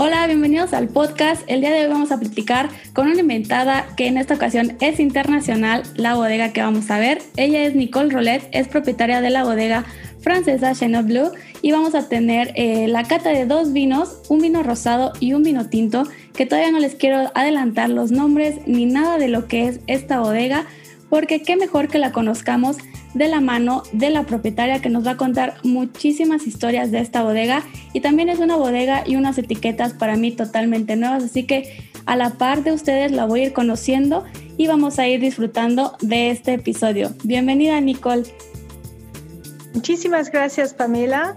Hola, 0.00 0.28
bienvenidos 0.28 0.74
al 0.74 0.86
podcast. 0.86 1.42
El 1.48 1.60
día 1.60 1.72
de 1.72 1.80
hoy 1.80 1.90
vamos 1.90 2.12
a 2.12 2.20
platicar 2.20 2.68
con 2.92 3.08
una 3.08 3.18
inventada 3.18 3.84
que 3.96 4.06
en 4.06 4.16
esta 4.16 4.34
ocasión 4.34 4.76
es 4.80 5.00
internacional, 5.00 5.82
la 5.96 6.14
bodega 6.14 6.52
que 6.52 6.62
vamos 6.62 6.88
a 6.92 7.00
ver. 7.00 7.20
Ella 7.34 7.64
es 7.64 7.74
Nicole 7.74 8.10
Rolet, 8.10 8.48
es 8.52 8.68
propietaria 8.68 9.20
de 9.20 9.30
la 9.30 9.42
bodega 9.42 9.84
francesa 10.20 10.72
Chenin 10.72 11.04
Bleu 11.04 11.32
y 11.62 11.72
vamos 11.72 11.96
a 11.96 12.08
tener 12.08 12.52
eh, 12.54 12.86
la 12.86 13.02
cata 13.02 13.30
de 13.30 13.44
dos 13.44 13.72
vinos, 13.72 14.20
un 14.28 14.38
vino 14.38 14.62
rosado 14.62 15.12
y 15.18 15.32
un 15.32 15.42
vino 15.42 15.68
tinto, 15.68 16.04
que 16.32 16.46
todavía 16.46 16.70
no 16.70 16.78
les 16.78 16.94
quiero 16.94 17.32
adelantar 17.34 17.90
los 17.90 18.12
nombres 18.12 18.54
ni 18.66 18.86
nada 18.86 19.18
de 19.18 19.26
lo 19.26 19.48
que 19.48 19.66
es 19.66 19.80
esta 19.88 20.20
bodega, 20.20 20.64
porque 21.10 21.42
qué 21.42 21.56
mejor 21.56 21.88
que 21.88 21.98
la 21.98 22.12
conozcamos 22.12 22.76
de 23.14 23.28
la 23.28 23.40
mano 23.40 23.82
de 23.92 24.10
la 24.10 24.24
propietaria 24.24 24.80
que 24.80 24.90
nos 24.90 25.06
va 25.06 25.12
a 25.12 25.16
contar 25.16 25.56
muchísimas 25.62 26.46
historias 26.46 26.90
de 26.90 27.00
esta 27.00 27.22
bodega 27.22 27.62
y 27.92 28.00
también 28.00 28.28
es 28.28 28.38
una 28.38 28.56
bodega 28.56 29.02
y 29.06 29.16
unas 29.16 29.38
etiquetas 29.38 29.92
para 29.92 30.16
mí 30.16 30.32
totalmente 30.32 30.96
nuevas, 30.96 31.24
así 31.24 31.44
que 31.44 31.90
a 32.06 32.16
la 32.16 32.30
par 32.30 32.62
de 32.64 32.72
ustedes 32.72 33.12
la 33.12 33.26
voy 33.26 33.40
a 33.40 33.44
ir 33.44 33.52
conociendo 33.52 34.24
y 34.56 34.66
vamos 34.66 34.98
a 34.98 35.06
ir 35.06 35.20
disfrutando 35.20 35.96
de 36.00 36.30
este 36.30 36.54
episodio. 36.54 37.10
Bienvenida 37.24 37.80
Nicole. 37.80 38.24
Muchísimas 39.74 40.30
gracias 40.30 40.74
Pamela. 40.74 41.36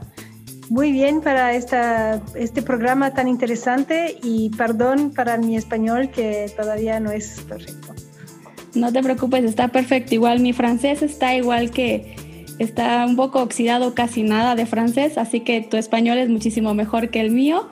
Muy 0.69 0.94
bien 0.94 1.19
para 1.19 1.53
este 1.53 2.61
programa 2.61 3.13
tan 3.13 3.28
interesante 3.28 4.17
y 4.23 4.50
perdón 4.52 5.11
para 5.13 5.38
mi 5.38 5.58
español 5.58 6.09
que 6.09 6.50
todavía 6.56 7.02
no 7.02 7.11
es 7.11 7.41
perfecto. 7.41 7.94
No 8.73 8.91
te 8.91 9.03
preocupes, 9.03 9.44
está 9.44 9.67
perfecto. 9.67 10.16
Igual 10.16 10.39
mi 10.39 10.53
francés 10.53 11.02
está 11.02 11.36
igual 11.36 11.72
que 11.72 12.16
está 12.59 13.05
un 13.05 13.16
poco 13.16 13.41
oxidado, 13.41 13.94
casi 13.95 14.23
nada 14.23 14.55
de 14.55 14.66
francés, 14.66 15.17
así 15.17 15.41
que 15.41 15.61
tu 15.61 15.78
español 15.78 16.17
es 16.17 16.30
muchísimo 16.30 16.73
mejor 16.73 17.09
que 17.09 17.22
el 17.22 17.31
mío. 17.31 17.67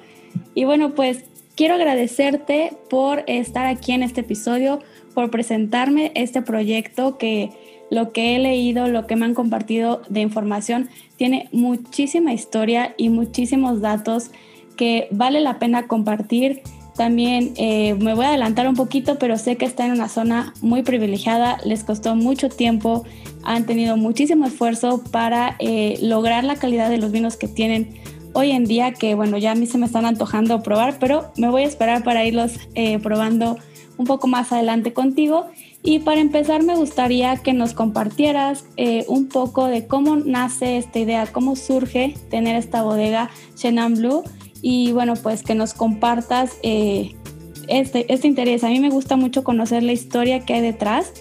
Y 0.56 0.66
bueno, 0.66 0.96
pues 0.96 1.24
quiero 1.56 1.76
agradecerte 1.76 2.74
por 2.90 3.24
estar 3.28 3.66
aquí 3.66 3.92
en 3.92 4.04
este 4.04 4.22
episodio, 4.22 4.80
por 5.14 5.30
presentarme 5.32 6.12
este 6.16 6.42
proyecto 6.42 7.18
que 7.18 7.52
lo 7.92 8.12
que 8.12 8.36
he 8.36 8.40
leído, 8.40 8.88
lo 8.88 9.08
que 9.08 9.16
me 9.16 9.26
han 9.26 9.34
compartido 9.34 10.02
de 10.10 10.22
información, 10.22 10.90
tiene 11.18 11.50
muchísima 11.52 12.34
historia 12.34 12.94
y 12.98 13.10
muchísimos 13.10 13.82
datos 13.82 14.32
que 14.76 15.08
vale 15.12 15.40
la 15.40 15.60
pena 15.60 15.88
compartir 15.88 16.62
también 17.00 17.54
eh, 17.56 17.94
me 17.94 18.14
voy 18.14 18.26
a 18.26 18.28
adelantar 18.28 18.68
un 18.68 18.76
poquito, 18.76 19.18
pero 19.18 19.38
sé 19.38 19.56
que 19.56 19.64
está 19.64 19.86
en 19.86 19.94
una 19.94 20.10
zona 20.10 20.54
muy 20.60 20.84
privilegiada, 20.84 21.58
les 21.64 21.86
costó 21.86 22.14
mucho 22.14 22.50
tiempo, 22.50 23.06
han 23.42 23.66
tenido 23.66 23.96
muchísimo 23.96 24.46
esfuerzo 24.46 25.02
para 25.10 25.56
eh, 25.60 25.98
lograr 26.02 26.44
la 26.44 26.58
calidad 26.58 26.90
de 26.90 26.98
los 26.98 27.14
vinos 27.14 27.38
que 27.38 27.48
tienen 27.48 28.02
hoy 28.34 28.52
en 28.52 28.66
día, 28.66 28.92
que 28.92 29.16
bueno, 29.16 29.38
ya 29.38 29.52
a 29.52 29.56
mí 29.56 29.66
se 29.66 29.78
me 29.78 29.86
están 29.86 30.04
antojando 30.06 30.62
probar, 30.62 31.00
pero 31.00 31.32
me 31.38 31.48
voy 31.50 31.62
a 31.62 31.68
esperar 31.68 32.04
para 32.04 32.26
irlos 32.26 32.60
eh, 32.76 33.00
probando 33.00 33.58
un 33.98 34.06
poco 34.06 34.28
más 34.28 34.52
adelante 34.52 34.92
contigo. 34.92 35.48
Y 35.82 36.00
para 36.00 36.20
empezar 36.20 36.64
me 36.64 36.76
gustaría 36.76 37.38
que 37.38 37.54
nos 37.54 37.74
compartieras 37.74 38.66
un 39.08 39.30
poco 39.30 39.68
de 39.68 39.88
cómo 39.88 40.18
nace 40.18 40.78
esta 40.78 41.00
idea, 41.00 41.28
cómo 41.28 41.56
surge 41.56 42.16
tener 42.30 42.58
esta 42.58 42.84
bodega 42.84 43.30
Chenin 43.56 43.94
Blue 43.96 44.24
y 44.62 44.92
bueno, 44.92 45.14
pues 45.16 45.44
que 45.44 45.56
nos 45.56 45.74
compartas 45.74 46.58
eh, 46.64 47.16
este, 47.68 48.12
este 48.12 48.28
interés. 48.28 48.64
A 48.64 48.70
mí 48.70 48.80
me 48.80 48.90
gusta 48.90 49.16
mucho 49.16 49.44
conocer 49.44 49.84
la 49.84 49.92
historia 49.92 50.42
que 50.42 50.54
hay 50.54 50.62
detrás, 50.62 51.14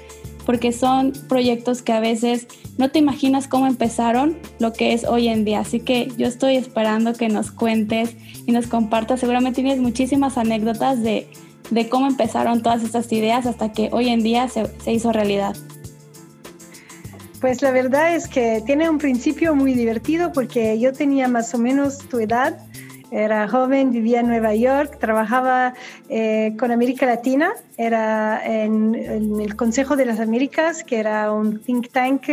porque 0.45 0.73
son 0.73 1.13
proyectos 1.29 1.83
que 1.83 1.93
a 1.93 2.01
veces 2.01 2.49
no 2.79 2.91
te 2.91 2.99
imaginas 2.99 3.49
cómo 3.49 3.67
empezaron 3.67 4.39
lo 4.59 4.73
que 4.73 4.95
es 4.95 5.05
hoy 5.05 5.29
en 5.29 5.45
día. 5.45 5.61
Así 5.61 5.81
que 5.81 6.11
yo 6.17 6.27
estoy 6.27 6.57
esperando 6.57 7.13
que 7.13 7.29
nos 7.29 7.51
cuentes 7.51 8.17
y 8.47 8.53
nos 8.53 8.67
compartas. 8.67 9.21
Seguramente 9.21 9.63
tienes 9.63 9.81
muchísimas 9.81 10.39
anécdotas 10.39 11.03
de, 11.03 11.29
de 11.71 11.89
cómo 11.89 12.07
empezaron 12.07 12.63
todas 12.63 12.83
estas 12.83 13.13
ideas 13.13 13.47
hasta 13.47 13.73
que 13.73 13.91
hoy 13.93 14.09
en 14.09 14.23
día 14.23 14.49
se, 14.49 14.67
se 14.83 14.93
hizo 14.93 15.13
realidad. 15.13 15.55
Pues 17.41 17.63
la 17.63 17.71
verdad 17.71 18.17
es 18.17 18.27
que 18.27 18.63
tiene 18.67 18.89
un 18.91 18.99
principio 18.99 19.55
muy 19.55 19.75
divertido 19.75 20.33
porque 20.33 20.81
yo 20.81 20.93
tenía 20.93 21.29
más 21.29 21.55
o 21.55 21.59
menos 21.59 21.99
tu 22.09 22.19
edad 22.19 22.59
era 23.11 23.49
joven, 23.49 23.91
vivía 23.91 24.21
en 24.21 24.29
Nueva 24.29 24.55
York, 24.55 24.99
trabajaba 24.99 25.75
eh, 26.09 26.55
con 26.59 26.71
América 26.71 27.07
Latina, 27.07 27.53
era 27.77 28.45
en, 28.45 28.95
el 28.95 29.57
Consejo 29.57 29.97
de 29.97 30.05
las 30.05 30.21
Américas, 30.21 30.85
que 30.85 30.99
era 30.99 31.33
un 31.33 31.61
think 31.61 31.91
tank 31.91 32.29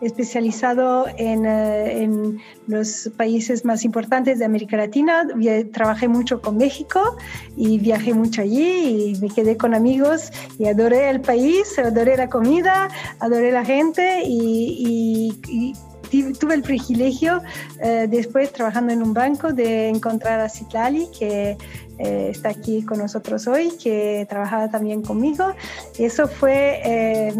especializado 0.00 1.06
en, 1.16 1.46
eh, 1.46 2.02
en 2.02 2.40
los 2.66 3.10
países 3.16 3.64
más 3.64 3.84
importantes 3.84 4.38
de 4.38 4.44
América 4.44 4.76
Latina. 4.76 5.26
Trabajé 5.72 6.08
mucho 6.08 6.42
con 6.42 6.56
México 6.56 7.16
y 7.56 7.78
viajé 7.78 8.12
mucho 8.12 8.42
allí 8.42 9.14
y 9.14 9.20
me 9.20 9.28
quedé 9.28 9.56
con 9.56 9.74
amigos 9.74 10.30
y 10.58 10.66
adoré 10.66 11.10
el 11.10 11.20
país, 11.20 11.78
adoré 11.78 12.16
la 12.16 12.28
comida, 12.28 12.88
adoré 13.20 13.52
la 13.52 13.64
gente 13.64 14.22
y, 14.24 15.38
y 15.48 15.72
tuve 16.08 16.54
el 16.54 16.62
privilegio, 16.62 17.42
eh, 17.80 18.06
después 18.08 18.52
trabajando 18.52 18.92
en 18.92 19.02
un 19.02 19.14
banco, 19.14 19.52
de 19.52 19.88
encontrar 19.88 20.40
a 20.40 20.48
Citlali, 20.48 21.08
que 21.18 21.56
eh, 21.98 22.28
está 22.30 22.50
aquí 22.50 22.82
con 22.82 22.98
nosotros 22.98 23.46
hoy, 23.46 23.72
que 23.82 24.26
trabajaba 24.28 24.68
también 24.70 25.02
conmigo. 25.02 25.54
Eso 25.98 26.28
fue 26.28 26.80
eh, 26.84 27.34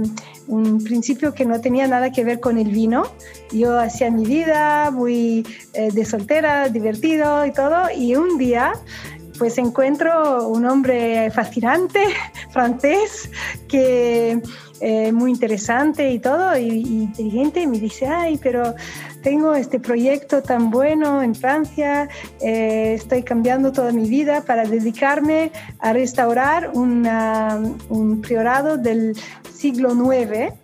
un 0.47 0.83
principio 0.83 1.35
que 1.35 1.45
no 1.45 1.61
tenía 1.61 1.87
nada 1.87 2.11
que 2.11 2.25
ver 2.25 2.41
con 2.41 2.59
el 2.59 2.71
vino. 2.71 3.05
Yo 3.53 3.79
hacía 3.79 4.11
mi 4.11 4.25
vida 4.25 4.91
muy 4.91 5.47
de 5.73 6.05
soltera, 6.05 6.69
divertido 6.69 7.47
y 7.47 7.53
todo, 7.53 7.91
y 7.95 8.17
un 8.17 8.39
día 8.39 8.73
pues 9.39 9.57
encuentro 9.57 10.49
un 10.49 10.67
hombre 10.67 11.31
fascinante, 11.31 12.05
francés, 12.51 13.31
que 13.69 14.43
eh, 14.81 15.13
muy 15.13 15.31
interesante 15.31 16.11
y 16.11 16.19
todo, 16.19 16.57
y, 16.57 16.69
inteligente, 16.69 17.63
y 17.63 17.67
me 17.67 17.79
dice, 17.79 18.07
ay, 18.07 18.39
pero 18.43 18.75
tengo 19.23 19.55
este 19.55 19.81
proyecto 19.81 20.43
tan 20.43 20.71
bueno 20.71 21.23
en 21.23 21.35
Francia, 21.35 22.09
eh, 22.41 22.95
estoy 22.95 23.23
cambiando 23.23 23.73
toda 23.73 23.93
mi 23.93 24.09
vida 24.09 24.43
para 24.43 24.65
dedicarme 24.65 25.51
a 25.81 25.93
restaurar 25.93 26.71
un 26.75 28.21
priorado 28.23 28.79
del 28.79 29.17
siglo 29.53 29.93
IX, 29.93 30.55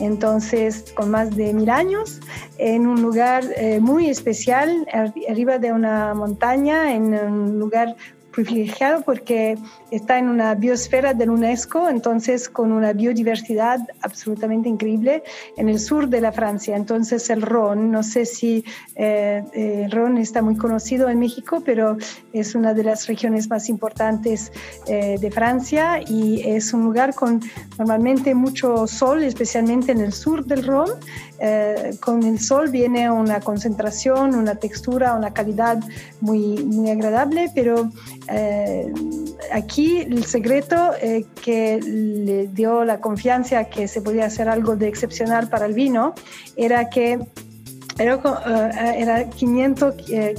entonces 0.00 0.92
con 0.94 1.10
más 1.10 1.36
de 1.36 1.52
mil 1.52 1.70
años, 1.70 2.20
en 2.58 2.86
un 2.86 3.02
lugar 3.02 3.44
eh, 3.56 3.80
muy 3.80 4.08
especial, 4.08 4.86
arriba 5.28 5.58
de 5.58 5.72
una 5.72 6.14
montaña, 6.14 6.94
en 6.94 7.14
un 7.14 7.58
lugar 7.58 7.96
privilegiado 8.30 9.02
porque 9.02 9.58
está 9.90 10.18
en 10.18 10.28
una 10.28 10.54
biosfera 10.54 11.14
del 11.14 11.30
UNESCO, 11.30 11.88
entonces 11.88 12.48
con 12.48 12.72
una 12.72 12.92
biodiversidad 12.92 13.80
absolutamente 14.02 14.68
increíble 14.68 15.22
en 15.56 15.68
el 15.68 15.78
sur 15.78 16.08
de 16.08 16.20
la 16.20 16.32
Francia. 16.32 16.76
Entonces 16.76 17.28
el 17.30 17.42
Ron, 17.42 17.90
no 17.90 18.02
sé 18.02 18.26
si 18.26 18.64
eh, 18.96 19.42
eh, 19.52 19.82
el 19.84 19.90
Ron 19.90 20.18
está 20.18 20.42
muy 20.42 20.56
conocido 20.56 21.08
en 21.08 21.18
México, 21.18 21.62
pero 21.64 21.96
es 22.32 22.54
una 22.54 22.74
de 22.74 22.84
las 22.84 23.06
regiones 23.06 23.48
más 23.48 23.68
importantes 23.68 24.52
eh, 24.86 25.16
de 25.20 25.30
Francia 25.30 26.00
y 26.06 26.42
es 26.48 26.72
un 26.72 26.84
lugar 26.84 27.14
con 27.14 27.40
normalmente 27.78 28.34
mucho 28.34 28.86
sol, 28.86 29.22
especialmente 29.22 29.92
en 29.92 30.00
el 30.00 30.12
sur 30.12 30.44
del 30.44 30.66
Ron. 30.66 30.90
Con 32.00 32.22
el 32.22 32.38
sol 32.38 32.68
viene 32.68 33.10
una 33.10 33.40
concentración, 33.40 34.34
una 34.34 34.56
textura, 34.56 35.14
una 35.14 35.32
calidad 35.32 35.78
muy, 36.20 36.62
muy 36.64 36.90
agradable, 36.90 37.50
pero 37.54 37.90
aquí 39.52 39.98
el 39.98 40.24
secreto 40.24 40.92
eh, 41.00 41.24
que 41.42 41.80
le 41.80 42.48
dio 42.48 42.84
la 42.84 43.00
confianza 43.00 43.64
que 43.64 43.88
se 43.88 44.02
podía 44.02 44.26
hacer 44.26 44.48
algo 44.48 44.76
de 44.76 44.88
excepcional 44.88 45.48
para 45.48 45.66
el 45.66 45.74
vino 45.74 46.14
era 46.56 46.88
que 46.88 47.18
era, 47.98 48.14
eh, 48.14 48.94
era 48.98 49.28
500, 49.28 49.94
eh, 50.10 50.34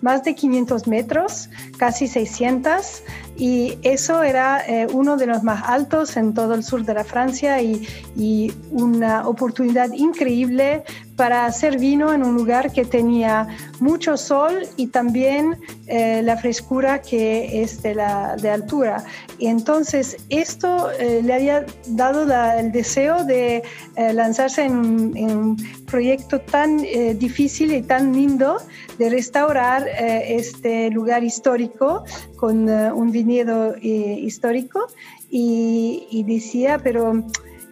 más 0.00 0.24
de 0.24 0.34
500 0.34 0.86
metros, 0.86 1.50
casi 1.76 2.06
600, 2.08 3.02
y 3.36 3.78
eso 3.82 4.22
era 4.22 4.62
uno 4.92 5.16
de 5.16 5.26
los 5.26 5.42
más 5.42 5.64
altos 5.66 6.16
en 6.16 6.34
todo 6.34 6.54
el 6.54 6.62
sur 6.62 6.84
de 6.84 6.94
la 6.94 7.04
Francia 7.04 7.60
y, 7.62 7.86
y 8.16 8.52
una 8.70 9.26
oportunidad 9.26 9.92
increíble 9.92 10.84
para 11.22 11.46
hacer 11.46 11.78
vino 11.78 12.12
en 12.12 12.24
un 12.24 12.34
lugar 12.34 12.72
que 12.72 12.84
tenía 12.84 13.46
mucho 13.78 14.16
sol 14.16 14.66
y 14.76 14.88
también 14.88 15.56
eh, 15.86 16.20
la 16.20 16.36
frescura 16.36 17.00
que 17.00 17.62
es 17.62 17.80
de, 17.80 17.94
la, 17.94 18.34
de 18.34 18.50
altura. 18.50 19.04
Y 19.38 19.46
entonces 19.46 20.16
esto 20.30 20.90
eh, 20.98 21.20
le 21.22 21.32
había 21.32 21.64
dado 21.86 22.26
el 22.58 22.72
deseo 22.72 23.24
de 23.24 23.62
eh, 23.94 24.12
lanzarse 24.12 24.64
en 24.64 24.74
un, 24.74 25.56
proyecto 25.86 26.40
tan 26.40 26.78
difícil 27.18 27.72
y 27.72 27.82
tan 27.82 28.14
lindo 28.14 28.56
de 28.98 29.10
restaurar 29.10 29.86
este 29.86 30.88
lugar 30.88 31.22
histórico 31.22 32.02
con 32.36 32.66
un 32.66 33.12
viñedo 33.12 33.76
histórico. 33.78 34.88
Y, 35.30 36.06
y 36.10 36.22
decía, 36.24 36.78
pero 36.82 37.24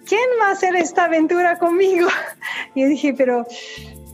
¿quién 0.06 0.28
va 0.40 0.48
a 0.48 0.52
hacer 0.52 0.76
esta 0.76 1.04
aventura 1.04 1.58
conmigo? 1.58 2.08
Y 2.74 2.82
yo 2.82 2.88
dije, 2.88 3.14
pero 3.14 3.46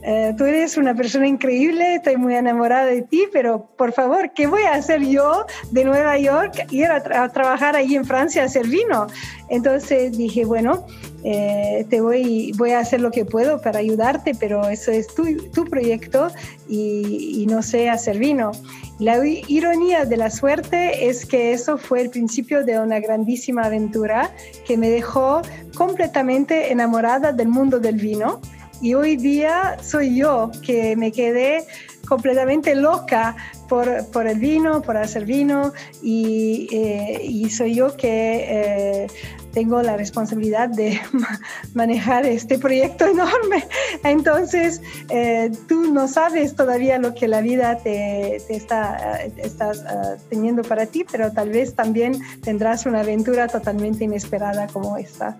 eh, 0.03 0.33
tú 0.37 0.45
eres 0.45 0.77
una 0.77 0.95
persona 0.95 1.27
increíble, 1.27 1.95
estoy 1.95 2.17
muy 2.17 2.35
enamorada 2.35 2.85
de 2.85 3.01
ti, 3.01 3.25
pero 3.33 3.67
por 3.77 3.91
favor, 3.91 4.31
¿qué 4.33 4.47
voy 4.47 4.61
a 4.61 4.75
hacer 4.75 5.01
yo 5.05 5.45
de 5.71 5.83
Nueva 5.83 6.17
York, 6.17 6.67
ir 6.71 6.85
a, 6.85 7.29
trabajar 7.29 7.75
ahí 7.75 7.95
en 7.95 8.05
Francia 8.05 8.43
a 8.43 8.45
hacer 8.45 8.67
vino? 8.67 9.07
Entonces 9.49 10.17
dije, 10.17 10.45
bueno, 10.45 10.85
eh, 11.23 11.85
te 11.89 11.99
voy, 12.01 12.51
voy 12.57 12.71
a 12.71 12.79
hacer 12.79 13.01
lo 13.01 13.11
que 13.11 13.25
puedo 13.25 13.61
para 13.61 13.79
ayudarte, 13.79 14.33
pero 14.39 14.67
eso 14.69 14.91
es 14.91 15.07
tu, 15.13 15.25
tu 15.49 15.65
proyecto 15.65 16.31
y, 16.67 17.41
y 17.41 17.45
no 17.47 17.61
sé 17.61 17.89
hacer 17.89 18.17
vino. 18.17 18.51
La 18.99 19.23
ironía 19.25 20.05
de 20.05 20.17
la 20.17 20.31
suerte 20.31 21.07
es 21.07 21.25
que 21.25 21.53
eso 21.53 21.77
fue 21.77 22.01
el 22.01 22.09
principio 22.09 22.63
de 22.63 22.79
una 22.79 22.99
grandísima 22.99 23.65
aventura 23.65 24.31
que 24.65 24.75
me 24.75 24.89
dejó 24.89 25.43
completamente 25.75 26.71
enamorada 26.71 27.31
del 27.31 27.47
mundo 27.47 27.79
del 27.79 27.97
vino. 27.97 28.41
Y 28.81 28.95
hoy 28.95 29.15
día 29.15 29.77
soy 29.83 30.15
yo 30.15 30.51
que 30.65 30.95
me 30.95 31.11
quedé 31.11 31.65
completamente 32.07 32.73
loca 32.73 33.35
por, 33.67 34.09
por 34.11 34.27
el 34.27 34.39
vino, 34.39 34.81
por 34.81 34.97
hacer 34.97 35.25
vino 35.25 35.73
y, 36.01 36.67
eh, 36.71 37.49
soy 37.51 37.75
yo 37.75 37.95
que 37.95 38.45
eh, 38.49 39.07
tengo 39.57 39.81
la 39.81 39.97
responsabilidad 39.97 40.69
de 40.69 41.01
manejar 41.73 42.27
este 42.27 42.59
proyecto 42.59 43.07
enorme. 43.15 43.63
Entonces, 44.03 44.83
eh, 45.09 45.49
tú 45.67 45.91
no 45.91 46.07
sabes 46.07 46.55
todavía 46.55 46.99
lo 46.99 47.15
que 47.15 47.27
la 47.27 47.41
vida 47.41 47.79
te, 47.79 48.39
te 48.47 48.55
está 48.55 49.17
estás, 49.37 49.83
teniendo 50.29 50.61
para 50.61 50.85
ti, 50.85 51.05
pero 51.11 51.31
tal 51.31 51.49
vez 51.49 51.73
también 51.73 52.21
tendrás 52.43 52.85
una 52.85 52.99
aventura 52.99 53.47
totalmente 53.47 54.03
inesperada 54.03 54.67
como 54.67 54.95
esta 54.95 55.35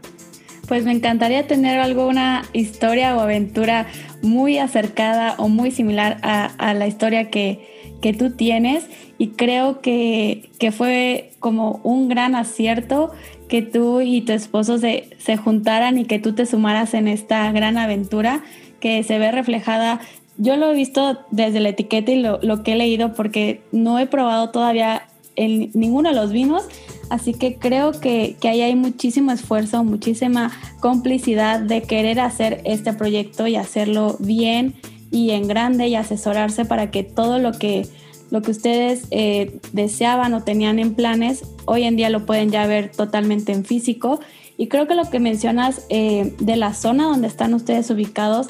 pues 0.68 0.84
me 0.84 0.92
encantaría 0.92 1.48
tener 1.48 1.80
alguna 1.80 2.44
historia 2.52 3.16
o 3.16 3.22
aventura 3.22 3.88
muy 4.22 4.58
acercada 4.58 5.36
o 5.38 5.48
muy 5.48 5.72
similar 5.72 6.18
a, 6.24 6.74
la 6.74 6.88
historia 6.88 7.30
que, 7.30 7.78
tú 8.18 8.32
tienes 8.36 8.86
y 9.18 9.30
creo 9.30 9.80
que, 9.80 10.50
fue 10.76 11.32
como 11.40 11.80
un 11.84 12.10
gran 12.10 12.36
acierto 12.36 13.14
que 13.48 13.62
tú 13.62 14.02
y 14.02 14.22
tu 14.22 14.34
esposo 14.34 14.78
se, 14.78 15.10
se, 15.18 15.38
juntaran 15.38 15.98
y 15.98 16.06
que 16.06 16.20
tú 16.20 16.34
te 16.34 16.46
sumaras 16.46 16.94
en 16.94 17.08
esta 17.08 17.52
gran 17.52 17.78
aventura 17.78 18.44
que 18.80 19.04
se 19.04 19.20
ve 19.20 19.32
reflejada. 19.32 20.02
Yo 20.38 20.56
lo 20.56 20.72
he 20.72 20.76
visto 20.76 21.20
desde 21.32 21.60
la 21.60 21.70
etiqueta 21.70 22.12
y 22.12 22.22
lo, 22.22 22.40
lo 22.42 22.64
que 22.64 22.74
he 22.74 22.76
leído 22.76 23.14
porque 23.14 23.62
no 23.72 24.00
he 24.00 24.08
probado 24.08 24.50
todavía 24.50 25.04
en 25.36 25.72
ninguno 25.74 26.10
de 26.10 26.16
los 26.16 26.32
vinos, 26.32 26.68
Así 27.10 27.34
que 27.34 27.56
creo 27.56 27.92
que, 27.92 28.36
ahí 28.44 28.62
hay 28.62 28.76
muchísimo 28.76 29.32
esfuerzo, 29.32 29.84
muchísima 29.84 30.52
complicidad 30.80 31.60
de 31.60 31.84
querer 31.84 32.20
hacer 32.20 32.62
este 32.66 32.94
proyecto 32.94 33.48
y 33.48 33.56
hacerlo 33.56 34.18
bien 34.20 34.76
y 35.10 35.32
en 35.32 35.48
grande 35.48 35.88
y 35.88 35.96
asesorarse 35.96 36.66
para 36.66 36.92
que 36.92 37.04
todo 37.04 37.40
lo 37.40 37.54
que, 37.54 37.88
lo 38.30 38.42
que 38.42 38.52
ustedes 38.52 39.08
eh, 39.12 39.60
deseaban 39.74 40.34
o 40.34 40.44
tenían 40.44 40.80
en 40.80 40.96
planes, 40.96 41.44
hoy 41.66 41.84
en 41.84 41.96
día 41.96 42.10
lo 42.10 42.26
pueden 42.26 42.52
ya 42.52 42.68
ver 42.68 42.92
totalmente 42.92 43.52
en 43.52 43.66
físico. 43.66 44.20
Y 44.58 44.68
creo 44.68 44.88
que 44.88 44.96
lo 44.96 45.10
que 45.10 45.20
mencionas 45.20 45.86
eh, 45.90 46.34
de 46.40 46.56
la 46.56 46.74
zona 46.74 47.06
donde 47.06 47.28
están 47.28 47.54
ustedes 47.54 47.90
ubicados, 47.90 48.48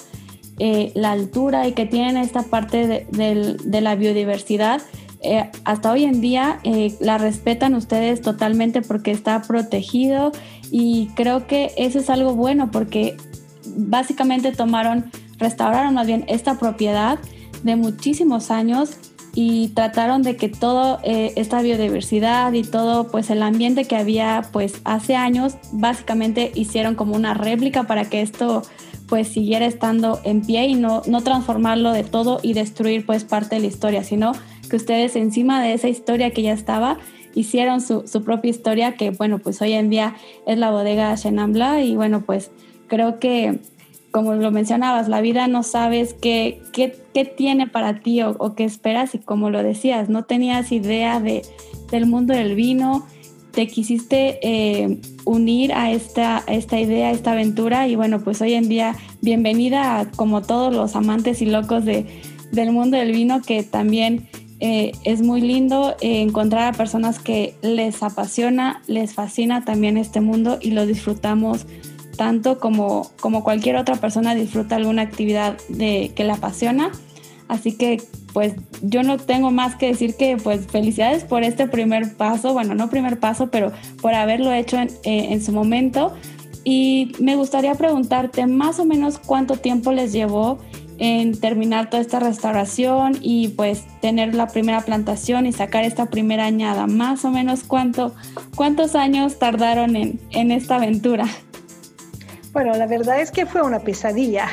eh, 0.60 0.92
la 0.96 1.12
altura 1.12 1.68
y 1.68 1.74
que 1.74 1.86
tienen 1.86 2.18
esta 2.18 2.44
parte 2.44 3.06
de 3.12 3.82
la 3.82 3.96
biodiversidad, 3.96 4.82
eh, 5.22 5.50
hasta 5.66 5.92
hoy 5.92 6.04
en 6.04 6.22
día 6.22 6.60
eh, 6.64 6.96
la 7.00 7.18
respetan 7.18 7.74
ustedes 7.74 8.22
totalmente 8.22 8.84
porque 8.84 9.10
está 9.10 9.42
protegido 9.42 10.32
y 10.70 11.10
creo 11.16 11.48
que 11.48 11.72
eso 11.76 11.98
es 11.98 12.12
algo 12.12 12.36
bueno 12.36 12.70
porque 12.70 13.18
básicamente 13.76 14.52
tomaron, 14.52 15.10
restauraron 15.40 15.96
más 15.96 16.06
bien 16.06 16.24
esta 16.28 16.60
propiedad 16.60 17.18
de 17.64 17.76
muchísimos 17.76 18.52
años 18.52 18.98
y 19.40 19.68
trataron 19.68 20.24
de 20.24 20.36
que 20.36 20.50
toda 20.50 21.00
eh, 21.04 21.34
esta 21.36 21.62
biodiversidad 21.62 22.52
y 22.54 22.64
todo 22.64 23.12
pues 23.12 23.30
el 23.30 23.44
ambiente 23.44 23.86
que 23.86 23.96
había 23.96 24.42
pues 24.52 24.82
hace 24.84 25.16
años 25.16 25.58
básicamente 25.74 26.52
hicieron 26.56 26.96
como 26.96 27.16
una 27.16 27.36
réplica 27.36 27.84
para 27.84 28.06
que 28.06 28.24
esto 28.24 28.64
pues 29.08 29.28
siguiera 29.28 29.68
estando 29.68 30.20
en 30.24 30.42
pie 30.42 30.66
y 30.66 30.74
no, 30.74 31.04
no 31.06 31.22
transformarlo 31.22 31.92
de 31.92 32.04
todo 32.04 32.40
y 32.42 32.54
destruir 32.54 33.06
pues 33.06 33.26
parte 33.26 33.58
de 33.58 33.62
la 33.62 33.68
historia, 33.68 34.04
sino 34.04 34.32
que 34.72 34.76
ustedes 34.76 35.16
encima 35.16 35.62
de 35.62 35.74
esa 35.74 35.88
historia 35.88 36.32
que 36.32 36.42
ya 36.42 36.54
estaba, 36.54 36.98
hicieron 37.36 37.80
su, 37.80 38.04
propia 38.26 38.50
historia, 38.50 38.96
que 38.96 39.12
bueno, 39.12 39.38
pues 39.38 39.62
hoy 39.62 39.74
en 39.74 39.92
día 39.92 40.16
es 40.48 40.58
la 40.58 40.72
bodega 40.72 41.14
Chenin 41.14 41.56
y 41.84 41.96
bueno, 41.96 42.24
pues 42.26 42.50
creo 42.88 43.20
que 43.20 43.60
como 44.12 44.34
lo 44.36 44.52
mencionabas, 44.52 45.10
la 45.10 45.22
vida 45.22 45.48
no 45.48 45.64
sabes 45.64 46.14
qué, 46.14 46.62
qué, 46.74 47.26
tiene 47.26 47.68
para 47.68 48.00
ti 48.00 48.22
o, 48.22 48.56
qué 48.56 48.64
esperas. 48.64 49.14
Y 49.16 49.20
como 49.20 49.50
lo 49.50 49.64
decías, 49.64 50.10
no 50.10 50.24
tenías 50.24 50.72
idea 50.72 51.20
de, 51.20 51.44
del 51.92 52.06
mundo 52.06 52.34
del 52.34 52.56
vino, 52.56 53.06
te 53.52 53.68
quisiste 53.68 54.40
eh, 54.42 55.00
unir 55.26 55.74
a 55.74 55.92
esta, 55.92 56.44
esta 56.48 56.80
idea, 56.80 57.10
a 57.10 57.12
esta 57.12 57.32
aventura. 57.34 57.88
Y 57.88 57.96
bueno, 57.96 58.20
pues 58.24 58.42
hoy 58.42 58.54
en 58.54 58.70
día 58.70 58.96
bienvenida 59.22 60.00
a 60.00 60.12
como 60.12 60.42
todos 60.42 60.74
los 60.74 60.96
amantes 60.96 61.42
y 61.42 61.46
locos 61.46 61.84
de, 61.86 62.06
del 62.52 62.72
mundo 62.72 62.98
del 62.98 63.12
vino 63.12 63.42
que 63.42 63.64
también 63.64 64.28
eh, 64.60 64.94
es 65.04 65.22
muy 65.22 65.42
lindo 65.42 65.96
eh, 66.02 66.22
encontrar 66.22 66.74
a 66.74 66.78
personas 66.78 67.20
que 67.20 67.54
les 67.62 68.02
apasiona, 68.02 68.82
les 68.88 69.14
fascina 69.14 69.64
también 69.64 69.98
este 69.98 70.20
mundo 70.20 70.58
y 70.60 70.72
lo 70.72 70.88
disfrutamos 70.88 71.68
tanto 72.18 72.60
como, 72.60 73.12
como 73.20 73.44
cualquier 73.44 73.78
otra 73.78 73.96
persona 73.96 74.36
disfruta 74.36 74.76
alguna 74.76 75.04
actividad 75.04 75.58
de, 75.70 76.12
que 76.16 76.24
la 76.24 76.34
apasiona. 76.34 76.92
Así 77.48 77.78
que 77.78 78.02
pues 78.34 78.56
yo 78.82 79.04
no 79.04 79.18
tengo 79.18 79.52
más 79.52 79.76
que 79.76 79.88
decir 79.88 80.16
que 80.16 80.36
pues 80.36 80.68
felicidades 80.68 81.24
por 81.24 81.44
este 81.44 81.68
primer 81.68 82.18
paso, 82.18 82.52
bueno, 82.54 82.76
no 82.76 82.90
primer 82.90 83.20
paso, 83.20 83.50
pero 83.50 83.72
por 84.02 84.14
haberlo 84.14 84.52
hecho 84.52 84.78
en, 84.78 84.90
eh, 85.04 85.28
en 85.32 85.42
su 85.42 85.54
momento. 85.54 86.14
Y 86.66 87.14
me 87.20 87.38
gustaría 87.38 87.74
preguntarte 87.76 88.46
más 88.46 88.80
o 88.80 88.86
menos 88.86 89.18
cuánto 89.20 89.56
tiempo 89.56 89.94
les 89.94 90.12
llevó 90.12 90.60
en 91.00 91.40
terminar 91.40 91.90
toda 91.90 92.02
esta 92.02 92.20
restauración 92.20 93.18
y 93.22 93.50
pues 93.50 93.86
tener 94.02 94.34
la 94.34 94.48
primera 94.48 94.82
plantación 94.82 95.46
y 95.46 95.54
sacar 95.54 95.84
esta 95.84 96.08
primera 96.08 96.46
añada. 96.46 96.88
Más 96.88 97.24
o 97.26 97.32
menos 97.32 97.64
cuánto, 97.64 98.14
cuántos 98.56 98.96
años 98.96 99.40
tardaron 99.40 99.96
en, 99.96 100.20
en 100.32 100.52
esta 100.52 100.76
aventura. 100.76 101.28
Bueno, 102.58 102.74
la 102.76 102.88
verdad 102.88 103.22
es 103.22 103.30
que 103.30 103.46
fue 103.46 103.62
una 103.62 103.82
pesadilla 103.82 104.48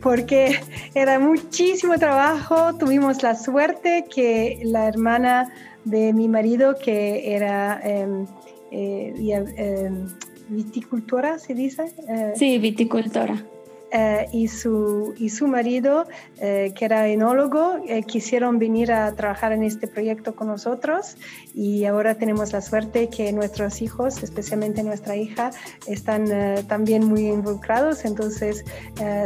porque 0.00 0.58
era 0.94 1.18
muchísimo 1.18 1.98
trabajo. 1.98 2.74
Tuvimos 2.78 3.22
la 3.22 3.34
suerte 3.34 4.06
que 4.10 4.62
la 4.64 4.88
hermana 4.88 5.52
de 5.84 6.14
mi 6.14 6.26
marido, 6.26 6.76
que 6.82 7.34
era 7.34 7.78
em, 7.84 8.26
eh, 8.70 9.12
em, 9.58 10.06
viticultora, 10.48 11.38
¿se 11.38 11.52
dice? 11.52 11.92
Eh, 12.08 12.32
sí, 12.34 12.56
viticultora 12.56 13.44
eh, 13.92 14.28
y, 14.32 14.48
su, 14.48 15.14
y 15.18 15.30
su 15.30 15.48
marido, 15.48 16.06
eh, 16.38 16.72
que 16.76 16.84
era 16.84 17.08
enólogo, 17.08 17.78
eh, 17.88 18.04
quisieron 18.04 18.58
venir 18.58 18.92
a 18.92 19.14
trabajar 19.16 19.52
en 19.52 19.64
este 19.64 19.88
proyecto 19.88 20.34
con 20.34 20.46
nosotros 20.46 21.16
y 21.54 21.84
ahora 21.84 22.14
tenemos 22.14 22.52
la 22.52 22.60
suerte 22.60 23.08
que 23.08 23.32
nuestros 23.32 23.82
hijos, 23.82 24.22
especialmente 24.22 24.82
nuestra 24.82 25.16
hija, 25.16 25.50
están 25.86 26.26
también 26.66 27.04
muy 27.04 27.28
involucrados, 27.28 28.04
entonces 28.04 28.64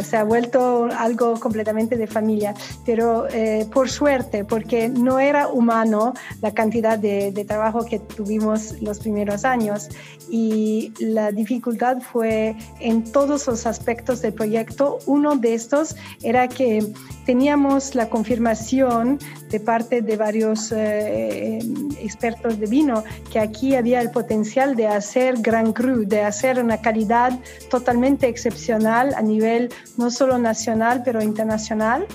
se 0.00 0.16
ha 0.16 0.25
vuelto 0.25 0.88
algo 0.97 1.38
completamente 1.38 1.97
de 1.97 2.07
familia, 2.07 2.54
pero 2.87 3.26
por 3.73 3.90
suerte, 3.90 4.45
porque 4.45 4.88
no 4.88 5.19
era 5.19 5.49
humano 5.49 6.14
la 6.40 6.52
cantidad 6.52 6.99
de, 6.99 7.33
de 7.33 7.45
trabajo 7.45 7.85
que 7.85 7.99
tuvimos 7.99 8.81
los 8.81 9.00
primeros 9.00 9.45
años 9.45 9.88
y 10.31 10.93
la 10.99 11.33
dificultad 11.33 11.99
fue 12.00 12.57
en 12.81 13.04
todos 13.04 13.47
los 13.47 13.66
aspectos 13.66 14.23
del 14.23 14.33
proyecto. 14.33 14.99
Uno 15.07 15.37
de 15.37 15.54
estos 15.54 15.97
era 16.23 16.49
que 16.49 16.85
teníamos 17.26 17.95
la 17.95 18.09
confirmación 18.09 19.19
de 19.50 19.61
parte 19.61 20.02
de 20.02 20.16
varios 20.16 20.73
eh, 20.73 21.59
expertos 22.14 22.59
de 22.59 22.66
vino 22.66 23.02
que 23.33 23.40
aquí 23.40 23.75
había 23.75 24.00
el 24.00 24.11
potencial 24.11 24.76
de 24.76 24.87
hacer 24.87 25.37
Grand 25.38 25.73
Cru, 25.73 26.06
de 26.06 26.23
hacer 26.23 26.62
una 26.62 26.80
calidad 26.80 27.38
totalmente 27.71 28.28
excepcional 28.28 29.14
a 29.14 29.23
nivel 29.23 29.71
no 29.97 30.11
solo 30.11 30.38
nacional, 30.38 31.02
pero 31.04 31.23
internacional. 31.23 32.06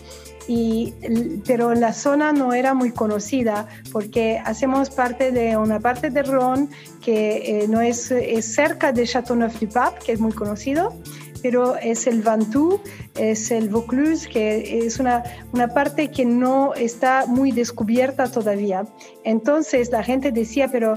Pero 1.46 1.76
la 1.76 1.94
zona 1.94 2.32
no 2.32 2.54
era 2.54 2.74
muy 2.74 2.92
conocida 2.92 3.68
porque 3.92 4.42
hacemos 4.44 4.90
parte 4.90 5.32
de 5.32 5.56
una 5.56 5.80
parte 5.80 6.10
de 6.10 6.24
Ron 6.24 6.72
que 7.04 7.62
eh, 7.62 7.68
no 7.68 7.82
es, 7.82 8.10
es, 8.10 8.56
cerca 8.56 8.92
de 8.92 9.04
Châteauneuf-du-Pape, 9.04 10.00
que 10.04 10.14
es 10.14 10.20
muy 10.20 10.32
conocido, 10.32 10.96
pero 11.42 11.76
es 11.78 12.08
el 12.08 12.22
Ventoux, 12.22 12.80
es 13.18 13.52
el 13.52 13.70
Vaucluse, 13.70 14.28
que 14.28 14.86
es 14.86 15.00
una, 15.00 15.24
una 15.54 15.68
parte 15.68 16.10
que 16.10 16.26
no 16.26 16.74
está 16.74 17.26
muy 17.28 17.52
descubierta 17.52 18.32
todavía. 18.32 18.86
Entonces 19.24 19.92
la 19.92 20.04
gente 20.04 20.32
decía, 20.32 20.68
pero 20.72 20.96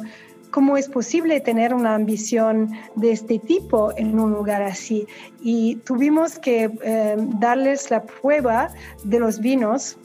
¿Cómo 0.53 0.77
es 0.77 0.87
posible 0.87 1.41
tener 1.41 1.73
una 1.73 1.95
ambición 1.95 2.73
de 2.95 3.13
este 3.13 3.39
tipo 3.39 3.91
en 3.97 4.21
un 4.21 4.33
lugar 4.33 4.61
así? 4.61 5.07
Y 5.41 5.77
tuvimos 5.77 6.39
que 6.39 6.71
eh, 6.85 7.17
darles 7.41 7.91
la 7.91 8.03
prueba 8.03 8.69
de 9.03 9.19
los 9.19 9.41
vinos 9.41 9.97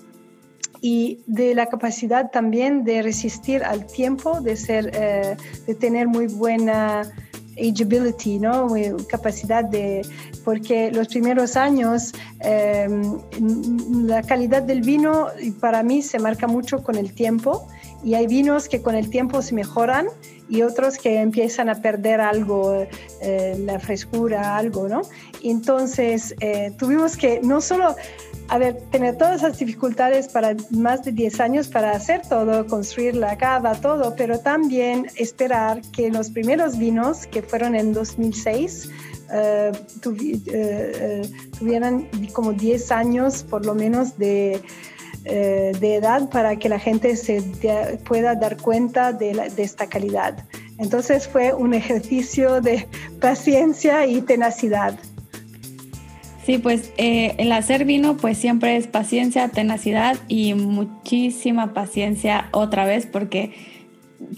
y 0.80 1.20
de 1.28 1.54
la 1.54 1.66
capacidad 1.66 2.32
también 2.32 2.86
de 2.86 3.02
resistir 3.02 3.62
al 3.62 3.86
tiempo, 3.88 4.40
de, 4.40 4.56
ser, 4.56 4.90
eh, 4.94 5.36
de 5.66 5.76
tener 5.76 6.08
muy 6.08 6.28
buena 6.28 7.02
ageability, 7.60 8.40
¿no? 8.40 8.68
capacidad 9.10 9.64
de, 9.64 10.06
porque 10.44 10.92
los 10.92 11.08
primeros 11.08 11.56
años 11.56 12.14
eh, 12.42 12.88
la 13.92 14.22
calidad 14.24 14.64
del 14.64 14.82
vino 14.82 15.28
para 15.60 15.84
mí 15.84 16.02
se 16.02 16.20
marca 16.20 16.48
mucho 16.48 16.84
con 16.84 16.96
el 16.96 17.14
tiempo 17.14 17.68
y 18.04 18.14
hay 18.14 18.28
vinos 18.28 18.70
que 18.70 18.82
con 18.82 18.96
el 18.96 19.10
tiempo 19.10 19.42
se 19.42 19.56
mejoran 19.56 20.08
y 20.50 20.62
otros 20.62 20.98
que 20.98 21.20
empiezan 21.20 21.68
a 21.68 21.76
perder 21.76 22.22
algo, 22.22 22.88
eh, 23.22 23.56
la 23.60 23.80
frescura, 23.80 24.56
algo, 24.56 24.88
¿no? 24.88 25.02
entonces 25.44 26.36
eh, 26.40 26.72
tuvimos 26.78 27.18
que 27.18 27.42
no 27.42 27.62
solo, 27.62 27.96
a 28.50 28.58
ver, 28.58 28.78
tener 28.92 29.18
todas 29.18 29.38
esas 29.38 29.58
dificultades 29.58 30.28
para 30.28 30.56
más 30.72 31.04
de 31.04 31.12
10 31.12 31.40
años 31.40 31.68
para 31.68 31.92
hacer 31.92 32.22
todo, 32.28 32.66
construir 32.68 33.16
la 33.16 33.38
cava, 33.38 33.76
todo, 33.76 34.16
pero 34.16 34.40
también 34.40 35.08
esperar 35.16 35.82
que 35.92 36.10
los 36.10 36.30
primeros 36.30 36.78
vinos, 36.78 37.28
que 37.28 37.42
fueron 37.42 37.76
en 37.76 37.94
2006, 37.94 38.90
eh, 39.34 39.72
tuvieran 40.02 42.08
como 42.34 42.54
10 42.54 42.92
años 42.92 43.44
por 43.44 43.66
lo 43.66 43.76
menos 43.76 44.18
de 44.18 44.62
eh, 45.30 45.74
de 45.82 45.96
edad 45.96 46.30
para 46.30 46.56
que 46.56 46.70
la 46.70 46.80
gente 46.80 47.18
se 47.18 47.42
pueda 48.06 48.34
dar 48.36 48.56
cuenta 48.56 49.12
de, 49.12 49.52
esta 49.58 49.88
calidad. 49.88 50.46
Entonces 50.78 51.28
fue 51.28 51.54
un 51.54 51.74
ejercicio 51.74 52.62
de 52.62 52.88
paciencia 53.20 54.06
y 54.06 54.22
tenacidad. 54.22 54.98
Sí, 56.48 56.60
pues 56.60 56.94
eh, 56.96 57.36
el 57.40 57.52
hacer 57.52 57.84
vino 57.84 58.16
pues 58.16 58.38
siempre 58.38 58.78
es 58.78 58.88
paciencia, 58.88 59.50
tenacidad 59.50 60.16
y 60.30 60.54
muchísima 60.54 61.74
paciencia 61.74 62.48
otra 62.54 62.86
vez 62.86 63.06
porque 63.06 63.52